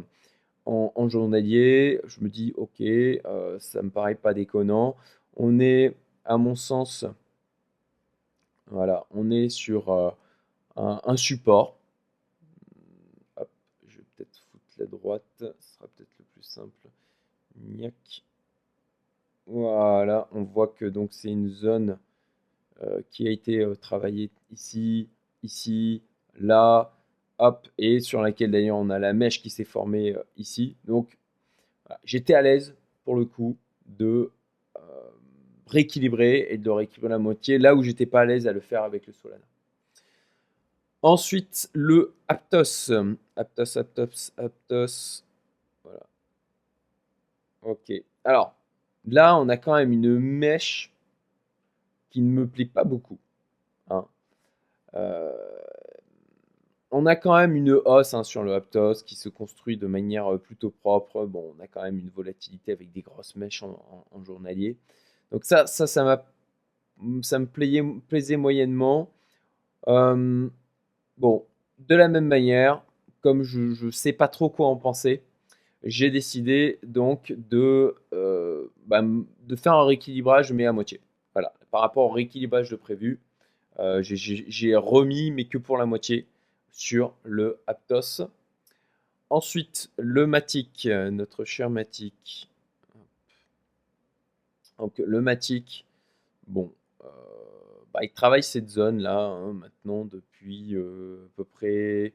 en, 0.66 1.08
journalier. 1.08 2.00
Je 2.04 2.20
me 2.20 2.28
dis 2.28 2.52
ok, 2.56 2.80
euh, 2.80 3.58
ça 3.60 3.82
me 3.82 3.90
paraît 3.90 4.14
pas 4.14 4.34
déconnant. 4.34 4.96
On 5.36 5.60
est 5.60 5.94
à 6.24 6.36
mon 6.36 6.54
sens, 6.54 7.04
voilà, 8.68 9.04
on 9.10 9.30
est 9.30 9.48
sur 9.48 10.14
un, 10.76 11.16
support. 11.16 11.76
je 13.86 13.98
vais 13.98 14.04
peut-être 14.16 14.38
foutre 14.50 14.64
la 14.78 14.86
droite, 14.86 15.24
ce 15.38 15.74
sera 15.74 15.86
peut-être 15.88 16.14
le 16.18 16.24
plus 16.32 16.42
simple. 16.42 16.88
Voilà, 19.46 20.28
on 20.32 20.42
voit 20.42 20.68
que 20.68 20.86
donc 20.86 21.12
c'est 21.12 21.30
une 21.30 21.50
zone 21.50 21.98
euh, 22.82 23.02
qui 23.10 23.28
a 23.28 23.30
été 23.30 23.60
euh, 23.60 23.74
travaillée 23.74 24.30
ici, 24.50 25.08
ici, 25.42 26.02
là, 26.38 26.93
hop, 27.38 27.68
et 27.78 28.00
sur 28.00 28.22
laquelle 28.22 28.50
d'ailleurs 28.50 28.76
on 28.76 28.90
a 28.90 28.98
la 28.98 29.12
mèche 29.12 29.42
qui 29.42 29.50
s'est 29.50 29.64
formée 29.64 30.14
euh, 30.14 30.22
ici. 30.36 30.76
Donc 30.84 31.18
j'étais 32.04 32.34
à 32.34 32.42
l'aise 32.42 32.74
pour 33.04 33.16
le 33.16 33.24
coup 33.24 33.56
de 33.86 34.30
rééquilibrer 35.66 36.46
et 36.50 36.58
de 36.58 36.70
rééquilibrer 36.70 37.10
la 37.10 37.18
moitié 37.18 37.58
là 37.58 37.74
où 37.74 37.82
j'étais 37.82 38.06
pas 38.06 38.20
à 38.20 38.24
l'aise 38.24 38.46
à 38.46 38.52
le 38.52 38.60
faire 38.60 38.82
avec 38.82 39.06
le 39.06 39.12
Solana. 39.12 39.44
Ensuite, 41.02 41.68
le 41.74 42.14
Aptos. 42.28 42.90
Aptos, 43.36 43.76
Aptos, 43.76 44.32
Aptos. 44.38 45.22
Voilà. 45.82 46.06
Ok. 47.62 47.92
Alors, 48.24 48.54
là, 49.06 49.36
on 49.36 49.48
a 49.48 49.56
quand 49.56 49.74
même 49.74 49.92
une 49.92 50.18
mèche 50.18 50.92
qui 52.08 52.22
ne 52.22 52.30
me 52.30 52.46
plaît 52.46 52.64
pas 52.64 52.84
beaucoup. 52.84 53.18
Hein. 53.90 54.06
Euh, 54.94 55.32
on 56.96 57.06
a 57.06 57.16
quand 57.16 57.36
même 57.36 57.56
une 57.56 57.72
hausse 57.72 58.14
hein, 58.14 58.22
sur 58.22 58.44
le 58.44 58.54
Aptos 58.54 59.02
qui 59.04 59.16
se 59.16 59.28
construit 59.28 59.76
de 59.76 59.88
manière 59.88 60.32
euh, 60.32 60.38
plutôt 60.38 60.70
propre. 60.70 61.26
Bon, 61.26 61.52
on 61.58 61.60
a 61.60 61.66
quand 61.66 61.82
même 61.82 61.98
une 61.98 62.08
volatilité 62.08 62.70
avec 62.70 62.92
des 62.92 63.02
grosses 63.02 63.34
mèches 63.34 63.64
en, 63.64 64.24
journalier. 64.24 64.76
Donc 65.32 65.44
ça, 65.44 65.66
ça, 65.66 65.88
ça, 65.88 66.24
ça 67.22 67.38
me 67.40 68.00
plaisait 68.00 68.36
moyennement. 68.36 69.10
Euh, 69.88 70.48
Bon, 71.18 71.44
de 71.78 71.94
la 71.94 72.08
même 72.08 72.26
manière, 72.26 72.82
comme 73.20 73.44
je 73.44 73.84
ne 73.84 73.90
sais 73.92 74.12
pas 74.12 74.26
trop 74.26 74.48
quoi 74.48 74.66
en 74.66 74.76
penser, 74.76 75.22
j'ai 75.84 76.10
décidé 76.10 76.80
donc 76.82 77.32
de, 77.36 77.94
euh, 78.12 78.66
bah, 78.86 79.02
de 79.02 79.56
faire 79.56 79.74
un 79.74 79.84
rééquilibrage, 79.84 80.52
mais 80.52 80.66
à 80.66 80.72
moitié. 80.72 81.00
Voilà, 81.34 81.52
par 81.70 81.82
rapport 81.82 82.04
au 82.10 82.12
rééquilibrage 82.12 82.68
de 82.70 82.76
prévu, 82.76 83.20
j'ai 84.00 84.76
remis, 84.76 85.30
mais 85.30 85.44
que 85.44 85.58
pour 85.58 85.76
la 85.78 85.86
moitié, 85.86 86.26
sur 86.74 87.14
le 87.22 87.60
Aptos. 87.66 88.28
Ensuite, 89.30 89.90
le 89.96 90.26
Matic, 90.26 90.86
notre 90.86 91.44
cher 91.44 91.70
Matic. 91.70 92.50
Donc, 94.78 94.98
le 94.98 95.20
Matic, 95.20 95.86
bon, 96.48 96.72
euh, 97.04 97.08
bah, 97.92 98.00
il 98.02 98.10
travaille 98.10 98.42
cette 98.42 98.68
zone-là 98.68 99.18
hein, 99.18 99.52
maintenant 99.52 100.04
depuis 100.04 100.74
euh, 100.74 101.24
à 101.26 101.36
peu 101.36 101.44
près 101.44 102.12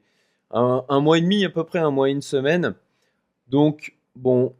un, 0.50 1.00
mois 1.00 1.16
et 1.16 1.22
demi, 1.22 1.44
à 1.44 1.50
peu 1.50 1.64
près 1.64 1.78
un 1.78 1.90
mois 1.90 2.10
et 2.10 2.12
une 2.12 2.22
semaine. 2.22 2.74
Donc, 3.48 3.96
bon, 4.14 4.54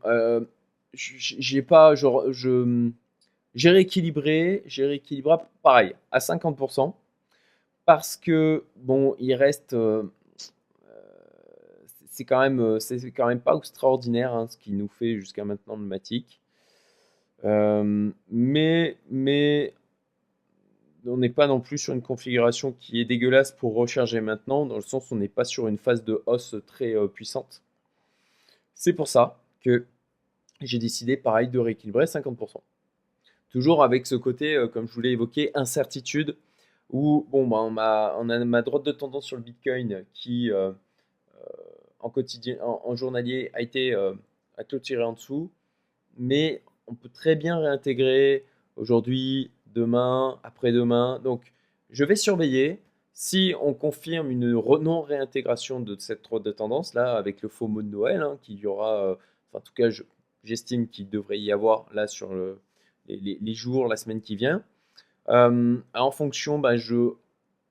j'ai 0.95 1.63
pas, 1.63 1.95
j'ai 1.95 3.71
rééquilibré, 3.71 4.63
j'ai 4.65 4.87
rééquilibré 4.87 5.37
pareil, 5.63 5.95
à 6.11 6.21
50%, 6.21 6.95
parce 7.91 8.17
que, 8.17 8.63
bon, 8.77 9.17
il 9.19 9.35
reste, 9.35 9.75
c'est 12.09 12.25
quand 12.25 12.39
même, 12.39 12.79
c'est 12.79 13.11
quand 13.11 13.27
même 13.27 13.41
pas 13.41 13.57
extraordinaire 13.57 14.33
hein, 14.33 14.47
ce 14.49 14.57
qui 14.57 14.71
nous 14.71 14.87
fait 14.87 15.17
jusqu'à 15.17 15.45
maintenant 15.45 15.75
le 15.75 15.83
Matic. 15.83 16.41
mais, 17.43 19.75
on 21.05 21.17
n'est 21.17 21.31
pas 21.31 21.49
non 21.49 21.59
plus 21.59 21.79
sur 21.79 21.93
une 21.93 22.01
configuration 22.01 22.77
qui 22.79 23.01
est 23.01 23.05
dégueulasse 23.05 23.51
pour 23.51 23.75
recharger 23.75 24.21
maintenant, 24.21 24.67
dans 24.67 24.77
le 24.77 24.83
sens 24.83 25.11
où 25.11 25.15
on 25.15 25.19
n'est 25.19 25.27
pas 25.27 25.45
sur 25.45 25.67
une 25.67 25.79
phase 25.79 26.05
de 26.05 26.23
hausse 26.27 26.55
très 26.69 26.95
euh, 26.95 27.09
puissante. 27.09 27.61
C'est 28.73 28.93
pour 28.93 29.09
ça 29.09 29.43
que 29.65 29.85
j'ai 30.61 30.79
décidé, 30.79 31.17
pareil, 31.17 31.49
de 31.49 31.59
rééquilibrer 31.59 32.05
50%. 32.05 32.61
Toujours 33.49 33.83
avec 33.83 34.07
ce 34.07 34.15
côté, 34.15 34.55
euh, 34.55 34.69
comme 34.69 34.87
je 34.87 34.93
vous 34.93 35.01
l'ai 35.01 35.11
évoqué, 35.11 35.51
incertitude, 35.55 36.37
où 36.91 37.27
bon, 37.31 37.47
bah, 37.47 38.17
on, 38.19 38.29
a, 38.29 38.45
ma 38.45 38.63
droite 38.63 38.85
de 38.85 38.93
tendance 38.93 39.27
sur 39.27 39.37
le 39.37 39.43
Bitcoin 39.43 40.05
qui, 40.13 40.51
euh, 40.51 40.73
en 42.01 42.11
quotidien, 42.11 42.59
en, 42.63 42.97
journalier, 42.97 43.51
a 43.55 43.63
été 43.63 43.95
à 44.57 44.65
tout 44.65 44.79
tiré 44.79 45.03
en 45.03 45.13
dessous, 45.13 45.51
mais 46.19 46.63
on 46.87 46.95
peut 46.95 47.09
très 47.09 47.37
bien 47.37 47.59
réintégrer 47.59 48.45
aujourd'hui 48.77 49.51
demain, 49.67 50.39
après-demain. 50.43 51.21
Donc, 51.23 51.53
je 51.91 52.05
vais 52.05 52.17
surveiller. 52.17 52.81
Si 53.13 53.55
on 53.61 53.75
confirme 53.75 54.31
une 54.31 54.51
non-réintégration 54.53 55.81
de 55.81 55.97
cette 55.99 56.25
droite 56.25 56.43
de 56.43 56.53
tendance, 56.53 56.95
là, 56.95 57.17
avec 57.17 57.43
le 57.43 57.49
faux 57.49 57.69
mot 57.69 57.83
de 57.83 57.89
Noël, 57.89 58.23
hein, 58.23 58.39
qu'il 58.43 58.59
y 58.59 58.67
aura, 58.67 59.05
euh, 59.05 59.15
en 59.53 59.61
tout 59.61 59.73
cas, 59.75 59.89
j'estime 60.43 60.89
qu'il 60.89 61.11
devrait 61.11 61.39
y 61.39 61.53
avoir 61.53 61.87
là 61.93 62.07
sur 62.07 62.31
les, 63.07 63.55
jours, 63.55 63.89
la 63.89 63.97
semaine 63.97 64.21
qui 64.21 64.37
vient. 64.37 64.63
Euh, 65.29 65.79
en 65.95 66.11
fonction, 66.11 66.59
bah, 66.59 66.77
je, 66.77 67.15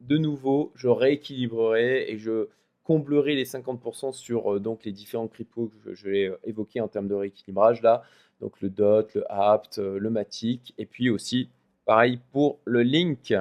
de 0.01 0.17
nouveau, 0.17 0.71
je 0.75 0.88
rééquilibrerai 0.88 2.12
et 2.12 2.17
je 2.17 2.47
comblerai 2.83 3.35
les 3.35 3.45
50% 3.45 4.13
sur 4.13 4.55
euh, 4.55 4.59
donc 4.59 4.83
les 4.85 4.91
différents 4.91 5.27
cryptos 5.27 5.71
que 5.83 5.93
je, 5.93 6.09
vais 6.09 6.31
évoquer 6.43 6.81
en 6.81 6.88
termes 6.88 7.07
de 7.07 7.15
rééquilibrage 7.15 7.81
là. 7.81 8.03
Donc 8.41 8.62
le 8.62 8.69
DOT, 8.69 9.07
le 9.15 9.31
APT, 9.31 9.77
le 9.77 10.09
MATIC, 10.09 10.73
et 10.77 10.85
puis 10.85 11.09
aussi 11.09 11.49
Pareil 11.89 12.19
pour 12.31 12.59
le 12.65 12.83
link. 12.83 13.33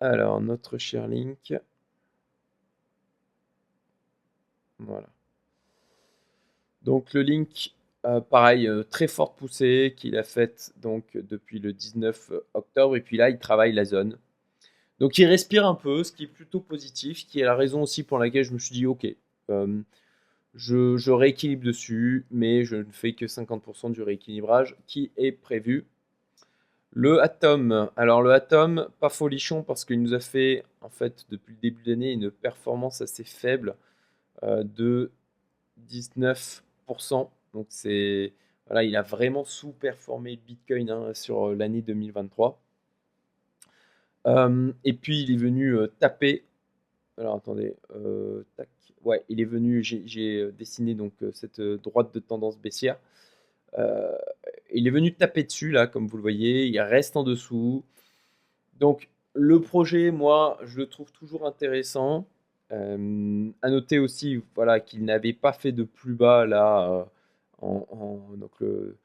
Alors, 0.00 0.40
notre 0.40 0.76
cher 0.76 1.06
link. 1.06 1.54
Voilà. 4.80 5.06
Donc, 6.82 7.14
le 7.14 7.22
link, 7.22 7.73
euh, 8.04 8.20
pareil, 8.20 8.68
euh, 8.68 8.82
très 8.82 9.06
forte 9.06 9.38
poussée 9.38 9.94
qu'il 9.96 10.16
a 10.18 10.22
faite 10.22 10.74
donc, 10.76 11.04
depuis 11.14 11.58
le 11.58 11.72
19 11.72 12.32
octobre. 12.52 12.96
Et 12.96 13.00
puis 13.00 13.16
là, 13.16 13.30
il 13.30 13.38
travaille 13.38 13.72
la 13.72 13.84
zone. 13.84 14.18
Donc, 14.98 15.16
il 15.18 15.24
respire 15.24 15.66
un 15.66 15.74
peu, 15.74 16.04
ce 16.04 16.12
qui 16.12 16.24
est 16.24 16.28
plutôt 16.28 16.60
positif, 16.60 17.26
qui 17.26 17.40
est 17.40 17.44
la 17.44 17.54
raison 17.54 17.82
aussi 17.82 18.02
pour 18.02 18.18
laquelle 18.18 18.44
je 18.44 18.52
me 18.52 18.58
suis 18.58 18.74
dit, 18.74 18.86
OK, 18.86 19.06
euh, 19.50 19.80
je, 20.54 20.96
je, 20.98 21.10
rééquilibre 21.10 21.64
dessus, 21.64 22.26
mais 22.30 22.64
je 22.64 22.76
ne 22.76 22.92
fais 22.92 23.14
que 23.14 23.24
50% 23.24 23.92
du 23.92 24.02
rééquilibrage 24.02 24.76
qui 24.86 25.10
est 25.16 25.32
prévu. 25.32 25.86
Le 26.92 27.22
Atom. 27.22 27.90
Alors 27.96 28.22
le 28.22 28.32
Atom, 28.32 28.88
pas 29.00 29.08
folichon 29.08 29.62
parce 29.62 29.84
qu'il 29.84 30.00
nous 30.00 30.14
a 30.14 30.20
fait, 30.20 30.64
en 30.80 30.90
fait, 30.90 31.26
depuis 31.30 31.54
le 31.54 31.60
début 31.60 31.82
de 31.82 31.90
l'année, 31.90 32.12
une 32.12 32.30
performance 32.30 33.00
assez 33.00 33.24
faible 33.24 33.74
de 34.42 35.10
19%. 35.90 37.28
Donc 37.54 37.66
c'est, 37.70 38.34
voilà, 38.66 38.84
il 38.84 38.94
a 38.96 39.02
vraiment 39.02 39.44
sous-performé 39.44 40.38
Bitcoin 40.46 40.90
hein, 40.90 41.14
sur 41.14 41.48
euh, 41.48 41.54
l'année 41.54 41.80
2023. 41.82 42.60
Euh, 44.26 44.72
et 44.84 44.92
puis 44.92 45.22
il 45.22 45.32
est 45.32 45.36
venu 45.36 45.76
taper. 45.98 46.44
Alors 47.16 47.36
attendez, 47.36 47.74
tac. 48.56 48.68
Ouais, 49.04 49.24
il 49.28 49.40
est 49.40 49.44
venu. 49.44 49.82
J'ai 49.82 50.50
dessiné 50.52 50.94
donc 50.94 51.12
cette 51.32 51.60
droite 51.60 52.12
de 52.14 52.20
tendance 52.20 52.58
baissière. 52.58 52.98
Euh, 53.78 54.16
il 54.72 54.86
est 54.86 54.90
venu 54.90 55.14
taper 55.14 55.44
dessus, 55.44 55.70
là, 55.70 55.86
comme 55.86 56.06
vous 56.06 56.16
le 56.16 56.22
voyez. 56.22 56.66
Il 56.66 56.80
reste 56.80 57.16
en 57.16 57.24
dessous. 57.24 57.84
Donc, 58.80 59.08
le 59.34 59.60
projet, 59.60 60.10
moi, 60.10 60.58
je 60.64 60.78
le 60.78 60.86
trouve 60.86 61.12
toujours 61.12 61.46
intéressant. 61.46 62.26
Euh, 62.72 63.50
à 63.62 63.70
noter 63.70 63.98
aussi 63.98 64.42
voilà, 64.54 64.80
qu'il 64.80 65.04
n'avait 65.04 65.34
pas 65.34 65.52
fait 65.52 65.72
de 65.72 65.84
plus 65.84 66.14
bas 66.14 66.46
là, 66.46 67.06
donc 68.36 68.62
euh, 68.62 68.96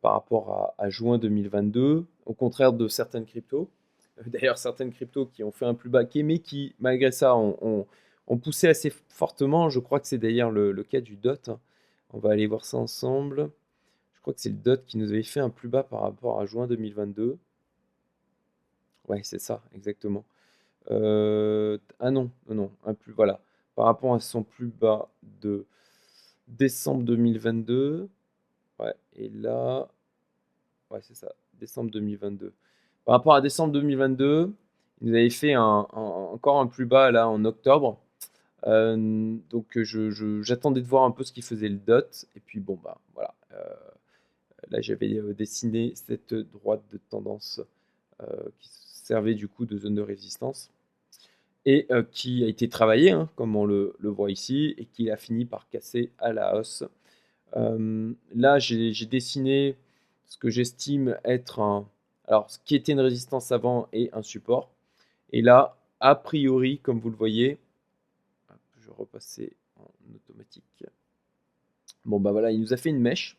par 0.00 0.12
rapport 0.12 0.74
à, 0.78 0.90
juin 0.90 1.18
2022, 1.18 2.04
au 2.26 2.34
contraire 2.34 2.72
de 2.72 2.88
certaines 2.88 3.26
cryptos. 3.26 3.68
D'ailleurs, 4.26 4.58
certaines 4.58 4.92
cryptos 4.92 5.26
qui 5.26 5.44
ont 5.44 5.52
fait 5.52 5.66
un 5.66 5.74
plus 5.74 5.90
bas 5.90 6.04
mais 6.24 6.38
qui, 6.40 6.74
malgré 6.80 7.12
ça, 7.12 7.36
ont, 7.36 7.86
poussé 8.42 8.68
assez 8.68 8.92
fortement. 9.08 9.70
Je 9.70 9.80
crois 9.80 10.00
que 10.00 10.06
c'est 10.06 10.18
d'ailleurs 10.18 10.50
le, 10.50 10.72
le, 10.72 10.82
cas 10.82 11.00
du 11.00 11.16
DOT. 11.16 11.58
On 12.12 12.18
va 12.18 12.30
aller 12.32 12.46
voir 12.46 12.64
ça 12.64 12.76
ensemble 12.76 13.50
crois 14.28 14.34
que 14.34 14.42
c'est 14.42 14.50
le 14.50 14.56
DOT 14.56 14.84
qui 14.86 14.98
nous 14.98 15.10
avait 15.10 15.22
fait 15.22 15.40
un 15.40 15.48
plus 15.48 15.68
bas 15.68 15.82
par 15.82 16.02
rapport 16.02 16.38
à 16.38 16.44
juin 16.44 16.66
2022. 16.66 17.38
Ouais, 19.08 19.22
c'est 19.22 19.40
ça, 19.40 19.62
exactement. 19.74 20.22
Euh, 20.90 21.78
ah 21.98 22.10
non, 22.10 22.30
non, 22.46 22.54
non, 22.54 22.70
un 22.84 22.92
plus, 22.92 23.12
voilà. 23.12 23.40
Par 23.74 23.86
rapport 23.86 24.14
à 24.14 24.20
son 24.20 24.42
plus 24.42 24.66
bas 24.66 25.08
de 25.40 25.64
décembre 26.48 27.02
2022. 27.04 28.08
Ouais, 28.78 28.94
et 29.16 29.28
là, 29.28 29.88
ouais, 30.90 31.00
c'est 31.02 31.14
ça, 31.14 31.32
décembre 31.54 31.90
2022. 31.90 32.52
Par 33.04 33.14
rapport 33.14 33.34
à 33.34 33.40
décembre 33.40 33.72
2022, 33.72 34.52
il 35.00 35.08
nous 35.08 35.14
avait 35.14 35.30
fait 35.30 35.56
encore 35.56 36.60
un 36.60 36.66
plus 36.66 36.86
bas 36.86 37.10
là 37.10 37.28
en 37.28 37.44
octobre. 37.44 37.98
Euh, 38.66 39.36
donc 39.50 39.78
j'attendais 40.42 40.80
de 40.80 40.86
voir 40.86 41.04
un 41.04 41.10
peu 41.10 41.24
ce 41.24 41.32
qu'il 41.32 41.44
faisait 41.44 41.68
le 41.68 41.76
dot. 41.76 42.26
Et 42.36 42.40
puis 42.40 42.60
bon, 42.60 42.78
bah 42.82 42.98
voilà. 43.14 43.34
Euh, 43.52 43.74
Là, 44.70 44.82
j'avais 44.82 45.14
euh, 45.14 45.32
dessiné 45.32 45.92
cette 45.94 46.34
droite 46.34 46.82
de 46.92 46.98
tendance 47.08 47.62
qui 48.58 48.68
servait 48.68 49.34
du 49.34 49.46
coup 49.46 49.64
de 49.64 49.78
zone 49.78 49.94
de 49.94 50.02
résistance 50.02 50.70
et 51.64 51.86
euh, 51.90 52.02
qui 52.02 52.44
a 52.44 52.48
été 52.48 52.68
travaillée, 52.68 53.10
hein, 53.10 53.28
comme 53.36 53.56
on 53.56 53.64
le, 53.64 53.94
voit 54.00 54.30
ici, 54.30 54.74
et 54.78 54.86
qui 54.86 55.10
a 55.10 55.16
fini 55.16 55.44
par 55.44 55.68
casser 55.68 56.10
à 56.18 56.32
la 56.32 56.56
hausse. 56.56 56.84
là, 57.54 58.58
j'ai 58.58 59.06
dessiné 59.06 59.76
ce 60.26 60.38
que 60.38 60.50
j'estime 60.50 61.16
être. 61.24 61.84
Alors, 62.26 62.50
ce 62.50 62.58
qui 62.64 62.74
était 62.74 62.92
une 62.92 63.00
résistance 63.00 63.52
avant 63.52 63.88
et 63.92 64.10
un 64.12 64.22
support. 64.22 64.70
Et 65.32 65.42
là, 65.42 65.76
a 66.00 66.14
priori, 66.14 66.78
comme 66.78 67.00
vous 67.00 67.10
le 67.10 67.16
voyez, 67.16 67.58
je 68.80 68.90
repasser 68.90 69.52
en 69.76 70.14
automatique. 70.14 70.84
Bon, 72.04 72.20
bah 72.20 72.32
voilà, 72.32 72.50
il 72.52 72.60
nous 72.60 72.72
a 72.72 72.76
fait 72.76 72.90
une 72.90 73.00
mèche 73.00 73.36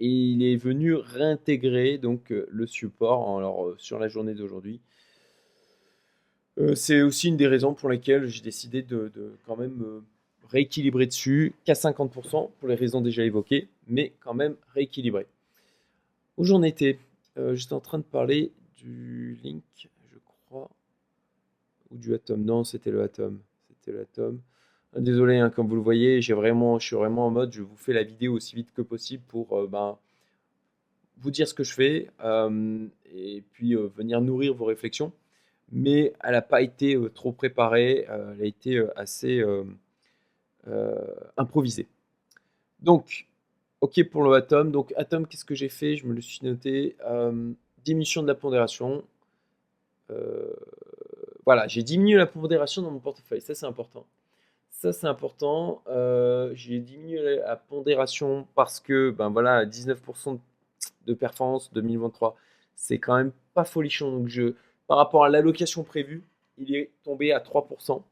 et 0.00 0.06
il 0.06 0.42
est 0.42 0.56
venu 0.56 0.94
réintégrer 0.94 1.98
donc 1.98 2.30
le 2.30 2.66
support 2.66 3.38
alors, 3.38 3.74
sur 3.78 3.98
la 3.98 4.08
journée 4.08 4.34
d'aujourd'hui. 4.34 4.80
C'est 6.74 7.02
aussi 7.02 7.28
une 7.28 7.36
des 7.36 7.46
raisons 7.46 7.74
pour 7.74 7.88
lesquelles 7.88 8.26
j'ai 8.26 8.42
décidé 8.42 8.82
de, 8.82 9.12
quand 9.46 9.56
même 9.56 10.02
rééquilibrer 10.50 11.06
dessus, 11.06 11.52
qu'à 11.64 11.74
50% 11.74 12.50
pour 12.58 12.68
les 12.68 12.74
raisons 12.74 13.00
déjà 13.00 13.24
évoquées, 13.24 13.68
mais 13.86 14.12
quand 14.20 14.34
même 14.34 14.56
rééquilibrer. 14.74 15.26
Où 16.36 16.44
j'en 16.44 16.62
étais? 16.62 16.98
J'étais 17.52 17.74
en 17.74 17.80
train 17.80 17.98
de 17.98 18.04
parler 18.04 18.50
du 18.76 19.38
link, 19.42 19.62
je 19.76 20.18
crois, 20.48 20.70
ou 21.90 21.98
du 21.98 22.14
Atom. 22.14 22.42
Non, 22.44 22.64
c'était 22.64 22.90
le 22.90 23.02
Atom. 23.02 23.38
C'était 23.68 23.98
Atom. 23.98 24.40
Désolé, 24.96 25.36
hein, 25.36 25.50
comme 25.50 25.68
vous 25.68 25.76
le 25.76 25.82
voyez, 25.82 26.22
j'ai 26.22 26.32
vraiment, 26.32 26.78
je 26.78 26.86
suis 26.86 26.96
vraiment 26.96 27.26
en 27.26 27.30
mode, 27.30 27.52
je 27.52 27.62
vous 27.62 27.76
fais 27.76 27.92
la 27.92 28.02
vidéo 28.02 28.34
aussi 28.34 28.56
vite 28.56 28.72
que 28.74 28.80
possible 28.80 29.22
pour 29.28 29.52
euh, 29.56 29.66
ben, 29.66 29.98
vous 31.18 31.30
dire 31.30 31.46
ce 31.46 31.52
que 31.52 31.62
je 31.62 31.74
fais 31.74 32.08
euh, 32.24 32.86
et 33.14 33.42
puis 33.52 33.74
euh, 33.76 33.88
venir 33.96 34.20
nourrir 34.22 34.54
vos 34.54 34.64
réflexions. 34.64 35.12
Mais 35.70 36.12
elle 36.22 36.32
n'a 36.32 36.42
pas 36.42 36.62
été 36.62 36.98
trop 37.14 37.32
préparée, 37.32 38.06
elle 38.08 38.42
a 38.42 38.44
été 38.44 38.82
assez 38.96 39.44
improvisée. 41.36 41.86
Donc, 42.80 43.26
ok 43.80 44.02
pour 44.10 44.22
le 44.22 44.32
Atom. 44.32 44.70
Donc, 44.70 44.94
Atom, 44.96 45.26
qu'est-ce 45.26 45.44
que 45.44 45.54
j'ai 45.54 45.68
fait? 45.68 45.96
Je 45.96 46.06
me 46.06 46.14
le 46.14 46.20
suis 46.20 46.40
noté. 46.42 46.96
diminution 47.84 48.22
de 48.22 48.28
la 48.28 48.34
pondération. 48.34 49.04
voilà, 51.44 51.66
j'ai 51.68 51.82
diminué 51.82 52.16
la 52.16 52.26
pondération 52.26 52.82
dans 52.82 52.90
mon 52.90 53.00
portefeuille, 53.00 53.42
ça 53.42 53.54
c'est 53.54 53.66
important. 53.66 54.06
Ça, 54.78 54.92
c'est 54.92 55.08
important. 55.08 55.82
Euh, 55.88 56.52
j'ai 56.54 56.78
diminué 56.78 57.38
la 57.38 57.56
pondération 57.56 58.46
parce 58.54 58.78
que, 58.78 59.10
ben 59.10 59.28
voilà, 59.28 59.66
19% 59.66 60.38
de 61.04 61.14
performance 61.14 61.72
2023, 61.72 62.36
c'est 62.76 62.98
quand 62.98 63.16
même 63.16 63.32
pas 63.54 63.64
folichon. 63.64 64.12
Donc, 64.12 64.28
je, 64.28 64.54
par 64.88 64.96
rapport 64.96 65.24
à 65.24 65.28
l'allocation 65.28 65.84
prévue, 65.84 66.24
il 66.56 66.74
est 66.74 66.90
tombé 67.04 67.30
à 67.30 67.38
3%. 67.38 68.02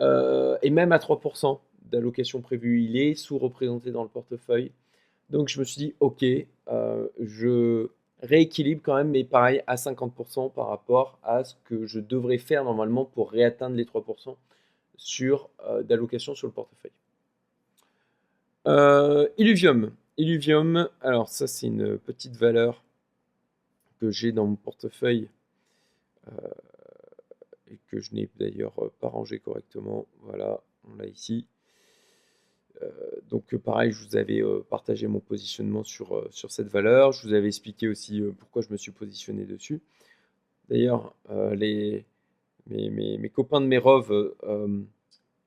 Euh, 0.00 0.58
et 0.60 0.70
même 0.70 0.92
à 0.92 0.98
3% 0.98 1.60
d'allocation 1.84 2.42
prévue, 2.42 2.82
il 2.82 2.96
est 2.96 3.14
sous-représenté 3.14 3.92
dans 3.92 4.02
le 4.02 4.08
portefeuille. 4.08 4.72
Donc 5.30 5.48
je 5.48 5.60
me 5.60 5.64
suis 5.64 5.78
dit, 5.78 5.94
ok, 6.00 6.24
euh, 6.68 7.08
je 7.20 7.88
rééquilibre 8.22 8.82
quand 8.84 8.96
même, 8.96 9.10
mais 9.10 9.22
pareil 9.22 9.62
à 9.68 9.76
50% 9.76 10.52
par 10.52 10.66
rapport 10.68 11.18
à 11.22 11.44
ce 11.44 11.54
que 11.64 11.86
je 11.86 12.00
devrais 12.00 12.38
faire 12.38 12.64
normalement 12.64 13.04
pour 13.04 13.30
réatteindre 13.30 13.76
les 13.76 13.84
3% 13.84 14.34
sur 14.96 15.48
euh, 15.66 15.84
d'allocation 15.84 16.34
sur 16.34 16.48
le 16.48 16.52
portefeuille. 16.52 16.90
Illuvium. 19.38 19.92
Illuvium, 20.16 20.88
alors 21.00 21.28
ça 21.28 21.46
c'est 21.46 21.66
une 21.66 21.98
petite 21.98 22.36
valeur 22.36 22.82
que 24.00 24.10
j'ai 24.10 24.32
dans 24.32 24.46
mon 24.46 24.56
portefeuille 24.56 25.28
et 27.70 27.78
que 27.88 28.00
je 28.00 28.14
n'ai 28.14 28.28
d'ailleurs 28.36 28.90
pas 29.00 29.08
rangé 29.08 29.38
correctement. 29.38 30.06
Voilà, 30.22 30.60
on 30.88 30.96
l'a 30.96 31.06
ici. 31.06 31.46
Euh, 32.82 32.90
donc 33.30 33.54
pareil, 33.56 33.92
je 33.92 34.06
vous 34.06 34.16
avais 34.16 34.42
euh, 34.42 34.64
partagé 34.68 35.06
mon 35.06 35.20
positionnement 35.20 35.84
sur, 35.84 36.16
euh, 36.16 36.28
sur 36.30 36.50
cette 36.50 36.68
valeur. 36.68 37.12
Je 37.12 37.26
vous 37.26 37.34
avais 37.34 37.46
expliqué 37.46 37.88
aussi 37.88 38.22
pourquoi 38.38 38.62
je 38.62 38.70
me 38.70 38.76
suis 38.76 38.92
positionné 38.92 39.44
dessus. 39.44 39.80
D'ailleurs, 40.68 41.14
les, 41.52 42.06
mes, 42.68 42.88
mes, 42.88 43.28
copains 43.28 43.60
de 43.60 43.66
Mérov, 43.66 44.34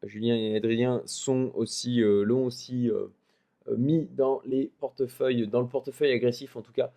Julien 0.03 0.35
et 0.35 0.55
Adrien, 0.55 1.01
sont 1.05 1.51
aussi, 1.55 2.01
l'ont 2.01 2.45
aussi 2.45 2.91
mis 3.75 4.07
dans 4.11 4.43
les 4.45 4.69
portefeuilles, 4.79 5.47
dans 5.47 5.61
le 5.61 5.67
portefeuille 5.67 6.11
agressif 6.11 6.55
en 6.55 6.61
tout 6.61 6.71
cas, 6.71 6.91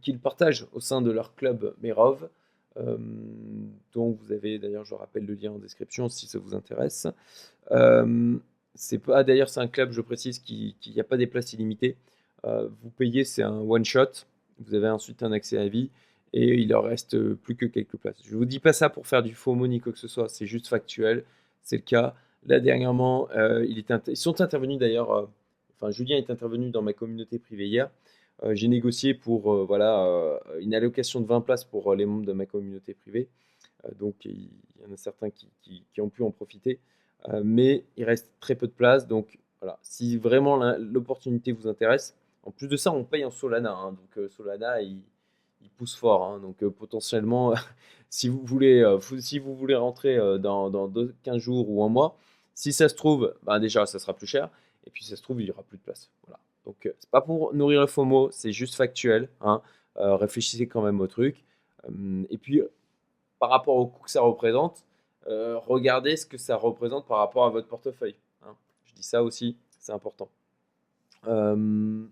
qu'ils 0.00 0.18
partagent 0.18 0.66
au 0.72 0.80
sein 0.80 1.02
de 1.02 1.10
leur 1.10 1.34
club 1.34 1.74
Mérov. 1.82 2.30
Donc 3.92 4.18
vous 4.20 4.32
avez 4.32 4.58
d'ailleurs, 4.58 4.84
je 4.84 4.94
rappelle 4.94 5.26
le 5.26 5.34
lien 5.34 5.52
en 5.52 5.58
description 5.58 6.08
si 6.08 6.26
ça 6.26 6.38
vous 6.38 6.54
intéresse. 6.54 7.06
C'est 8.74 8.98
pas 8.98 9.24
d'ailleurs 9.24 9.48
c'est 9.48 9.60
un 9.60 9.66
club, 9.66 9.90
je 9.90 10.00
précise, 10.00 10.38
qui 10.38 10.76
n'y 10.86 11.00
a 11.00 11.04
pas 11.04 11.16
des 11.16 11.26
places 11.26 11.52
illimitées. 11.52 11.96
Euh, 12.44 12.68
vous 12.82 12.90
payez, 12.90 13.24
c'est 13.24 13.42
un 13.42 13.58
one 13.58 13.84
shot. 13.84 14.26
Vous 14.60 14.74
avez 14.74 14.88
ensuite 14.88 15.22
un 15.22 15.32
accès 15.32 15.58
à 15.58 15.68
vie 15.68 15.90
et 16.32 16.54
il 16.54 16.68
leur 16.68 16.84
reste 16.84 17.34
plus 17.34 17.56
que 17.56 17.66
quelques 17.66 17.96
places. 17.96 18.20
Je 18.24 18.36
vous 18.36 18.44
dis 18.44 18.60
pas 18.60 18.72
ça 18.72 18.90
pour 18.90 19.06
faire 19.06 19.22
du 19.22 19.34
faux 19.34 19.54
money 19.54 19.80
quoi 19.80 19.92
que 19.92 19.98
ce 19.98 20.08
soit. 20.08 20.28
C'est 20.28 20.46
juste 20.46 20.68
factuel. 20.68 21.24
C'est 21.62 21.76
le 21.76 21.82
cas. 21.82 22.14
Là 22.46 22.60
dernièrement, 22.60 23.28
euh, 23.36 23.66
ils 23.66 23.84
sont 24.16 24.40
intervenus 24.40 24.78
d'ailleurs. 24.78 25.10
Euh, 25.12 25.26
enfin, 25.76 25.90
Julien 25.90 26.16
est 26.16 26.30
intervenu 26.30 26.70
dans 26.70 26.82
ma 26.82 26.92
communauté 26.92 27.38
privée 27.38 27.66
hier. 27.66 27.90
J'ai 28.50 28.68
négocié 28.68 29.14
pour 29.14 29.66
voilà 29.66 30.38
une 30.60 30.74
allocation 30.74 31.20
de 31.20 31.26
20 31.26 31.40
places 31.40 31.64
pour 31.64 31.94
les 31.94 32.06
membres 32.06 32.26
de 32.26 32.32
ma 32.32 32.46
communauté 32.46 32.94
privée. 32.94 33.28
donc 33.98 34.24
il 34.24 34.50
y 34.80 34.86
en 34.88 34.92
a 34.92 34.96
certains 34.96 35.30
qui 35.30 36.00
ont 36.00 36.08
pu 36.08 36.22
en 36.22 36.30
profiter. 36.30 36.80
Euh, 37.28 37.42
mais 37.44 37.84
il 37.96 38.04
reste 38.04 38.32
très 38.40 38.54
peu 38.54 38.66
de 38.66 38.72
place. 38.72 39.06
Donc 39.06 39.38
voilà, 39.60 39.78
si 39.82 40.16
vraiment 40.16 40.56
l'opportunité 40.78 41.52
vous 41.52 41.66
intéresse, 41.66 42.16
en 42.42 42.50
plus 42.50 42.68
de 42.68 42.76
ça, 42.76 42.92
on 42.92 43.04
paye 43.04 43.24
en 43.24 43.30
Solana. 43.30 43.72
Hein. 43.72 43.92
donc 43.92 44.18
euh, 44.18 44.28
Solana, 44.28 44.80
il, 44.82 45.02
pousse 45.76 45.94
fort. 45.94 46.24
Hein. 46.24 46.40
donc 46.40 46.62
euh, 46.64 46.70
potentiellement, 46.70 47.54
si, 48.10 48.28
vous 48.28 48.44
voulez, 48.44 48.84
si 49.20 49.38
vous 49.38 49.54
voulez 49.54 49.76
rentrer 49.76 50.16
dans, 50.38 50.70
dans 50.70 50.90
15 51.22 51.38
jours 51.38 51.70
ou 51.70 51.84
un 51.84 51.88
mois, 51.88 52.16
si 52.54 52.72
ça 52.72 52.88
se 52.88 52.94
trouve, 52.94 53.34
ben 53.44 53.60
déjà, 53.60 53.86
ça 53.86 53.98
sera 53.98 54.14
plus 54.14 54.26
cher. 54.26 54.50
Et 54.86 54.90
puis, 54.90 55.04
si 55.04 55.10
ça 55.10 55.16
se 55.16 55.22
trouve, 55.22 55.40
il 55.40 55.44
n'y 55.44 55.50
aura 55.50 55.62
plus 55.62 55.78
de 55.78 55.82
place. 55.82 56.10
Voilà. 56.26 56.40
Donc, 56.68 56.76
c'est 57.00 57.10
pas 57.10 57.20
pour 57.20 57.52
nourrir 57.54 57.80
le 57.80 57.88
FOMO, 57.88 58.28
c'est 58.30 58.52
juste 58.52 58.76
factuel. 58.76 59.28
Hein. 59.40 59.60
réfléchissez 59.96 60.68
quand 60.68 60.82
même 60.82 61.00
au 61.00 61.08
truc. 61.08 61.44
et 62.30 62.38
puis, 62.38 62.62
par 63.38 63.50
rapport 63.50 63.76
au 63.76 63.86
coût 63.86 64.04
que 64.04 64.10
ça 64.10 64.20
représente, 64.20 64.84
euh, 65.28 65.58
regardez 65.58 66.16
ce 66.16 66.26
que 66.26 66.38
ça 66.38 66.56
représente 66.56 67.06
par 67.06 67.18
rapport 67.18 67.44
à 67.44 67.50
votre 67.50 67.68
portefeuille. 67.68 68.16
Hein. 68.42 68.54
Je 68.84 68.94
dis 68.94 69.02
ça 69.02 69.22
aussi, 69.22 69.56
c'est 69.78 69.92
important. 69.92 70.28
Euh, 71.26 72.04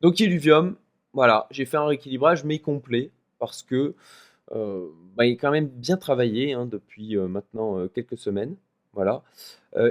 donc 0.00 0.20
Illuvium, 0.20 0.76
voilà, 1.12 1.46
j'ai 1.50 1.64
fait 1.64 1.76
un 1.76 1.86
rééquilibrage 1.86 2.44
mais 2.44 2.58
complet 2.58 3.10
parce 3.38 3.62
que 3.62 3.94
euh, 4.52 4.88
bah, 5.16 5.26
il 5.26 5.32
est 5.32 5.36
quand 5.36 5.50
même 5.50 5.68
bien 5.68 5.96
travaillé 5.96 6.52
hein, 6.52 6.66
depuis 6.66 7.16
maintenant 7.16 7.86
quelques 7.88 8.18
semaines, 8.18 8.56
voilà, 8.92 9.22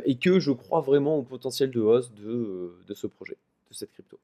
et 0.06 0.16
que 0.18 0.40
je 0.40 0.52
crois 0.52 0.82
vraiment 0.82 1.18
au 1.18 1.24
potentiel 1.24 1.72
de 1.72 1.82
hausse 1.82 2.12
de 2.14 2.94
ce 2.94 3.08
projet, 3.08 3.38
cette 3.74 3.92
crypto. 3.92 4.20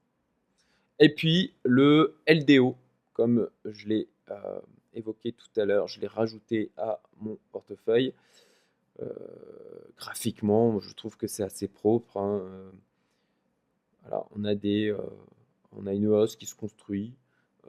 Et 0.99 1.13
puis 1.13 1.53
le 1.63 2.15
LDO, 2.27 2.75
comme 3.13 3.49
je 3.65 3.87
l'ai 3.87 4.07
évoqué 4.93 5.31
tout 5.31 5.59
à 5.59 5.65
l'heure, 5.65 5.87
je 5.87 5.99
l'ai 5.99 6.07
rajouté 6.07 6.71
à 6.77 6.99
mon 7.19 7.37
portefeuille. 7.51 8.13
Euh, 9.01 9.13
graphiquement, 9.97 10.79
je 10.79 10.93
trouve 10.93 11.17
que 11.17 11.27
c'est 11.27 11.43
assez 11.43 11.67
propre. 11.67 12.17
Hein, 12.17 12.41
euh, 12.43 12.71
voilà, 14.01 14.25
on 14.35 14.43
a 14.43 14.55
des, 14.55 14.89
euh, 14.89 14.97
on 15.71 15.85
a 15.85 15.93
une 15.93 16.07
hausse 16.07 16.35
qui 16.35 16.45
se 16.45 16.55
construit, 16.55 17.13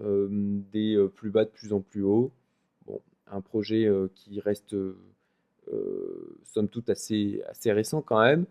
des 0.00 0.96
plus 1.16 1.30
bas 1.30 1.44
de 1.44 1.50
plus 1.50 1.72
en 1.72 1.80
plus 1.80 2.02
haut. 2.02 2.30
Bon, 2.86 3.00
un 3.26 3.40
projet 3.40 3.90
qui 4.14 4.38
reste 4.38 4.76
somme 6.44 6.68
toute 6.68 6.90
assez, 6.90 7.42
assez 7.48 7.72
récent 7.72 8.02
quand 8.02 8.20
même. 8.22 8.44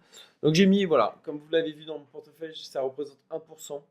Donc 0.44 0.56
j'ai 0.56 0.66
mis, 0.66 0.86
voilà, 0.86 1.16
comme 1.24 1.38
vous 1.38 1.50
l'avez 1.52 1.72
vu 1.72 1.86
dans 1.86 1.98
mon 1.98 2.06
portefeuille, 2.06 2.56
ça 2.56 2.82
représente 2.82 3.18
1% 3.32 3.82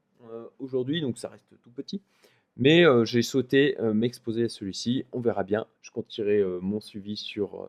aujourd'hui, 0.58 1.00
donc 1.00 1.18
ça 1.18 1.28
reste 1.28 1.54
tout 1.62 1.70
petit. 1.70 2.00
Mais 2.56 2.86
euh, 2.86 3.04
j'ai 3.04 3.20
euh, 3.80 3.92
m'exposer 3.92 4.44
à 4.44 4.48
celui-ci. 4.48 5.04
On 5.12 5.20
verra 5.20 5.44
bien. 5.44 5.66
Je 5.82 5.90
continuerai 5.90 6.38
euh, 6.38 6.58
mon 6.60 6.80
suivi 6.80 7.16
sur 7.16 7.68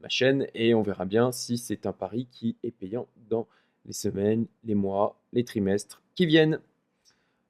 ma 0.00 0.08
chaîne 0.08 0.46
et 0.54 0.72
on 0.72 0.80
verra 0.80 1.04
bien 1.04 1.30
si 1.30 1.58
c'est 1.58 1.84
un 1.84 1.92
pari 1.92 2.26
qui 2.32 2.56
est 2.62 2.70
payant 2.70 3.06
dans 3.28 3.46
les 3.84 3.92
semaines, 3.92 4.46
les 4.64 4.74
mois, 4.74 5.20
les 5.34 5.44
trimestres 5.44 6.00
qui 6.14 6.24
viennent. 6.24 6.60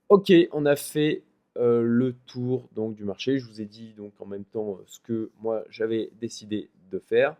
Ok, 0.09 0.33
on 0.51 0.67
a 0.67 0.75
fait 0.75 1.23
le 1.55 2.17
tour 2.27 2.69
donc 2.75 2.97
du 2.97 3.05
marché. 3.05 3.39
Je 3.39 3.47
vous 3.47 3.61
ai 3.61 3.65
dit 3.65 3.93
donc 3.97 4.13
en 4.21 4.27
même 4.27 4.45
temps 4.45 4.81
ce 4.87 4.99
que 4.99 5.31
moi 5.39 5.63
j'avais 5.71 6.11
décidé 6.21 6.69
faire. 6.99 7.37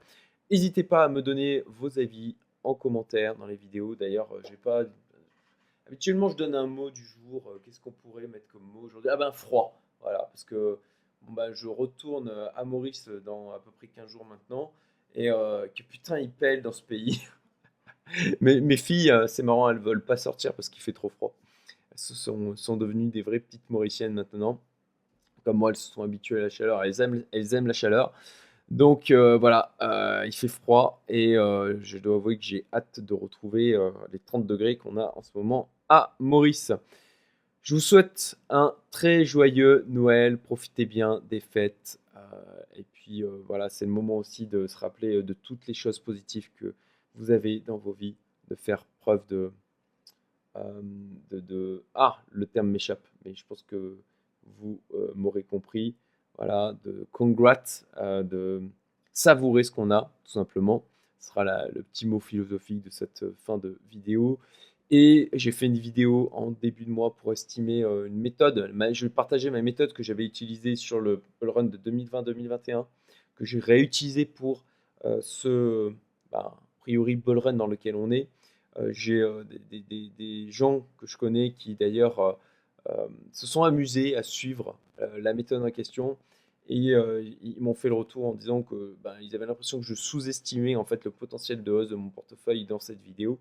N'hésitez 0.51 0.83
pas 0.83 1.05
à 1.05 1.09
me 1.09 1.23
donner 1.23 1.63
vos 1.67 1.99
avis 1.99 2.37
en 2.63 2.75
commentaire 2.75 3.37
dans 3.37 3.47
les 3.47 3.57
vidéos. 3.57 3.95
D'ailleurs, 3.95 4.29
j'ai 4.49 4.57
pas 4.57 4.85
Habituellement, 5.87 6.31
je 6.31 6.37
donne 6.37 6.55
un 6.55 6.67
mot 6.67 6.91
du 6.91 7.05
jour. 7.05 7.43
Euh, 7.49 7.61
qu'est-ce 7.65 7.81
qu'on 7.81 7.93
pourrait 7.93 8.27
mettre 8.27 8.47
comme 8.49 8.63
mot 8.63 8.81
aujourd'hui? 8.81 9.11
Ah 9.11 9.17
ben 9.17 9.33
froid. 9.33 9.81
Voilà, 10.01 10.19
parce 10.33 10.45
que 10.45 10.79
ben, 11.29 11.53
je 11.53 11.69
retourne 11.69 12.29
euh, 12.29 12.49
à 12.55 12.65
Maurice 12.65 13.09
dans 13.25 13.53
à 13.53 13.59
peu 13.59 13.71
près 13.71 13.89
15 13.89 14.11
jours 14.11 14.25
maintenant. 14.25 14.73
Et 15.15 15.31
euh, 15.31 15.67
que 15.69 15.83
putain, 15.83 16.19
il 16.19 16.31
pèle 16.31 16.63
dans 16.63 16.73
ce 16.73 16.83
pays. 16.83 17.23
Mais 18.41 18.61
mes 18.61 18.77
filles, 18.77 19.13
c'est 19.29 19.43
marrant, 19.43 19.71
elles 19.71 19.79
veulent 19.79 20.05
pas 20.05 20.17
sortir 20.17 20.55
parce 20.55 20.69
qu'il 20.69 20.83
fait 20.83 20.93
trop 20.93 21.09
froid. 21.09 21.35
Elles 21.93 21.99
sont, 21.99 22.57
sont 22.57 22.77
devenues 22.77 23.11
des 23.11 23.23
vraies 23.23 23.41
petites 23.41 23.69
mauriciennes 23.71 24.15
maintenant. 24.15 24.61
Comme 25.45 25.59
moi, 25.59 25.71
elles 25.71 25.77
se 25.77 25.93
sont 25.93 26.03
habituées 26.03 26.39
à 26.39 26.43
la 26.43 26.49
chaleur. 26.49 26.83
Elles 26.83 27.01
aiment, 27.01 27.25
elles 27.33 27.55
aiment 27.55 27.67
la 27.67 27.73
chaleur. 27.73 28.13
Donc 28.71 29.13
voilà, 29.13 29.73
il 30.27 30.33
fait 30.33 30.49
froid 30.49 31.03
et 31.09 31.35
je 31.35 31.99
dois 31.99 32.17
avouer 32.17 32.39
que 32.39 32.45
j'ai 32.45 32.65
hâte 32.73 33.01
de 33.01 33.15
retrouver 33.15 33.79
les 34.13 34.19
30 34.19 34.47
degrés 34.47 34.77
qu'on 34.77 34.97
a 34.97 35.13
en 35.17 35.23
ce 35.23 35.31
moment 35.35 35.69
à 35.89 36.15
Maurice. 36.19 36.73
Je 37.65 37.75
vous 37.75 37.81
souhaite 37.81 38.37
un 38.51 38.75
très 38.91 39.25
joyeux 39.25 39.87
Noël. 39.89 40.37
Profitez 40.37 40.85
bien 40.85 41.23
des 41.31 41.41
fêtes. 41.41 41.99
Euh, 42.15 42.21
et 42.77 42.85
puis 42.93 43.23
euh, 43.23 43.41
voilà, 43.47 43.71
c'est 43.71 43.87
le 43.87 43.91
moment 43.91 44.19
aussi 44.19 44.47
de 44.47 44.67
se 44.67 44.77
rappeler 44.77 45.17
euh, 45.17 45.23
de 45.23 45.33
toutes 45.33 45.67
les 45.67 45.73
choses 45.73 45.99
positives 45.99 46.51
que 46.57 46.75
vous 47.15 47.31
avez 47.31 47.61
dans 47.61 47.79
vos 47.79 47.93
vies, 47.93 48.17
de 48.49 48.55
faire 48.55 48.85
preuve 49.01 49.27
de, 49.29 49.51
de, 51.31 51.83
ah, 51.95 52.19
le 52.33 52.45
terme 52.45 52.69
m'échappe, 52.69 53.07
mais 53.25 53.35
je 53.35 53.45
pense 53.47 53.63
que 53.63 53.97
vous 54.59 54.81
m'aurez 55.15 55.43
compris. 55.43 55.95
Voilà, 56.37 56.75
de 56.85 57.07
congrats, 57.13 57.85
de 58.01 58.63
savourer 59.13 59.63
ce 59.63 59.71
qu'on 59.71 59.91
a, 59.91 60.11
tout 60.25 60.33
simplement. 60.33 60.85
Ce 61.21 61.29
sera 61.29 61.45
le 61.45 61.83
petit 61.83 62.07
mot 62.07 62.21
philosophique 62.21 62.83
de 62.83 62.91
cette 62.91 63.25
fin 63.45 63.57
de 63.57 63.79
vidéo. 63.91 64.39
Et 64.91 65.31
j'ai 65.33 65.51
fait 65.51 65.67
une 65.67 65.79
vidéo 65.79 66.29
en 66.33 66.51
début 66.51 66.85
de 66.85 66.91
mois 66.91 67.15
pour 67.17 67.33
estimer 67.33 67.83
euh, 67.83 68.07
une 68.07 68.21
méthode. 68.21 68.71
Je 68.93 69.07
partager 69.09 69.51
ma 69.51 69.63
méthode 69.63 69.93
que 69.93 70.03
j'avais 70.03 70.25
utilisée 70.25 70.77
sur 70.77 71.01
le 71.01 71.23
run 71.41 71.65
de 71.65 71.79
2020-2021, 71.79 72.87
que 73.35 73.45
j'ai 73.45 73.59
réutilisé 73.59 74.27
pour 74.27 74.65
euh, 75.05 75.19
ce, 75.23 75.93
bah, 76.31 76.55
a 76.55 76.81
priori, 76.81 77.21
run 77.27 77.55
dans 77.55 77.67
lequel 77.67 77.97
on 77.97 78.11
est. 78.11 78.29
Euh, 78.79 78.91
j'ai 78.93 79.25
des, 79.71 80.51
gens 80.51 80.87
que 80.99 81.07
je 81.07 81.17
connais 81.17 81.53
qui 81.53 81.75
d'ailleurs 81.75 82.39
se 83.33 83.47
sont 83.47 83.63
amusés 83.63 84.15
à 84.15 84.23
suivre 84.23 84.77
la 84.99 85.35
méthode 85.35 85.63
en 85.63 85.71
question. 85.71 86.17
Et 86.69 86.77
ils 86.77 87.57
m'ont 87.61 87.75
fait 87.75 87.89
le 87.89 87.95
retour 87.95 88.27
en 88.27 88.35
disant 88.35 88.63
que 88.63 88.97
bah, 89.03 89.17
ils 89.21 89.35
avaient 89.35 89.47
l'impression 89.47 89.81
que 89.81 89.85
je 89.85 89.95
sous-estimais 89.95 90.77
en 90.77 90.85
fait 90.85 91.05
le 91.05 91.11
potentiel 91.11 91.63
de 91.63 91.71
hausse 91.71 91.91
de 91.91 91.95
mon 91.95 92.09
portefeuille 92.11 92.65
dans 92.65 92.81
cette 92.81 93.03
vidéo. 93.03 93.39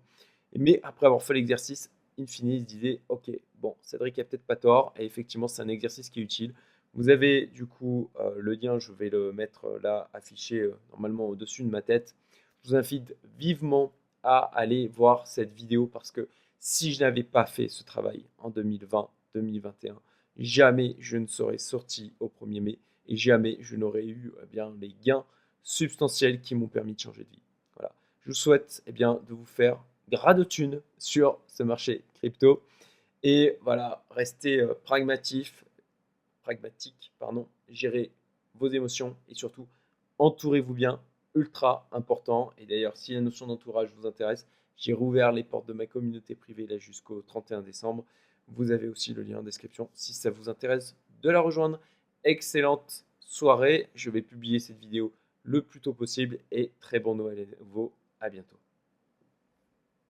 Mais 0.56 0.80
après 0.82 1.06
avoir 1.06 1.22
fait 1.22 1.34
l'exercice, 1.34 1.90
in 2.18 2.26
fine, 2.26 2.50
il 2.50 2.60
se 2.60 2.66
disait 2.66 3.00
Ok, 3.08 3.30
bon, 3.60 3.76
Cédric 3.82 4.18
a 4.18 4.24
peut-être 4.24 4.46
pas 4.46 4.56
tort, 4.56 4.94
et 4.98 5.04
effectivement, 5.04 5.48
c'est 5.48 5.62
un 5.62 5.68
exercice 5.68 6.10
qui 6.10 6.20
est 6.20 6.22
utile. 6.22 6.54
Vous 6.94 7.08
avez 7.08 7.46
du 7.46 7.66
coup 7.66 8.10
euh, 8.20 8.34
le 8.38 8.54
lien, 8.54 8.78
je 8.78 8.92
vais 8.92 9.10
le 9.10 9.32
mettre 9.32 9.64
euh, 9.64 9.78
là 9.82 10.08
affiché 10.12 10.60
euh, 10.60 10.78
normalement 10.90 11.26
au-dessus 11.26 11.64
de 11.64 11.68
ma 11.68 11.82
tête. 11.82 12.14
Je 12.62 12.68
vous 12.68 12.76
invite 12.76 13.16
vivement 13.36 13.92
à 14.22 14.38
aller 14.54 14.86
voir 14.88 15.26
cette 15.26 15.52
vidéo 15.52 15.86
parce 15.86 16.12
que 16.12 16.28
si 16.60 16.92
je 16.92 17.00
n'avais 17.00 17.24
pas 17.24 17.46
fait 17.46 17.68
ce 17.68 17.82
travail 17.82 18.24
en 18.38 18.50
2020-2021, 18.50 19.96
jamais 20.36 20.96
je 20.98 21.16
ne 21.16 21.26
serais 21.26 21.58
sorti 21.58 22.12
au 22.20 22.28
1er 22.28 22.60
mai 22.60 22.78
et 23.06 23.16
jamais 23.16 23.56
je 23.60 23.76
n'aurais 23.76 24.06
eu 24.06 24.32
eh 24.42 24.46
bien, 24.46 24.74
les 24.80 24.94
gains 25.04 25.24
substantiels 25.62 26.40
qui 26.40 26.54
m'ont 26.54 26.68
permis 26.68 26.94
de 26.94 27.00
changer 27.00 27.24
de 27.24 27.30
vie. 27.30 27.42
Voilà. 27.76 27.94
Je 28.20 28.30
vous 28.30 28.34
souhaite 28.34 28.82
eh 28.86 28.92
bien, 28.92 29.20
de 29.26 29.34
vous 29.34 29.46
faire 29.46 29.82
gras 30.10 30.34
de 30.34 30.44
thunes 30.44 30.80
sur 30.98 31.38
ce 31.46 31.62
marché 31.62 32.02
crypto. 32.14 32.62
Et 33.22 33.58
voilà, 33.62 34.04
restez 34.10 34.60
euh, 34.60 34.74
pragmatique, 34.84 35.54
pardon, 37.18 37.48
gérez 37.70 38.10
vos 38.54 38.68
émotions 38.68 39.16
et 39.28 39.34
surtout 39.34 39.66
entourez-vous 40.18 40.74
bien, 40.74 41.00
ultra 41.34 41.88
important. 41.90 42.52
Et 42.58 42.66
d'ailleurs, 42.66 42.96
si 42.96 43.14
la 43.14 43.20
notion 43.20 43.46
d'entourage 43.46 43.90
vous 43.96 44.06
intéresse, 44.06 44.46
j'ai 44.76 44.92
rouvert 44.92 45.32
les 45.32 45.44
portes 45.44 45.66
de 45.66 45.72
ma 45.72 45.86
communauté 45.86 46.34
privée 46.34 46.66
là 46.66 46.78
jusqu'au 46.78 47.22
31 47.22 47.62
décembre. 47.62 48.04
Vous 48.48 48.70
avez 48.70 48.88
aussi 48.88 49.14
le 49.14 49.22
lien 49.22 49.38
en 49.38 49.42
description 49.42 49.88
si 49.94 50.12
ça 50.12 50.30
vous 50.30 50.48
intéresse 50.48 50.96
de 51.22 51.30
la 51.30 51.40
rejoindre. 51.40 51.80
Excellente 52.24 53.04
soirée. 53.20 53.88
Je 53.94 54.10
vais 54.10 54.22
publier 54.22 54.58
cette 54.58 54.78
vidéo 54.78 55.12
le 55.42 55.62
plus 55.62 55.80
tôt 55.80 55.92
possible 55.92 56.38
et 56.50 56.72
très 56.80 57.00
bon 57.00 57.14
Noël 57.14 57.46
à. 57.60 57.92
À 58.20 58.30
bientôt. 58.30 58.63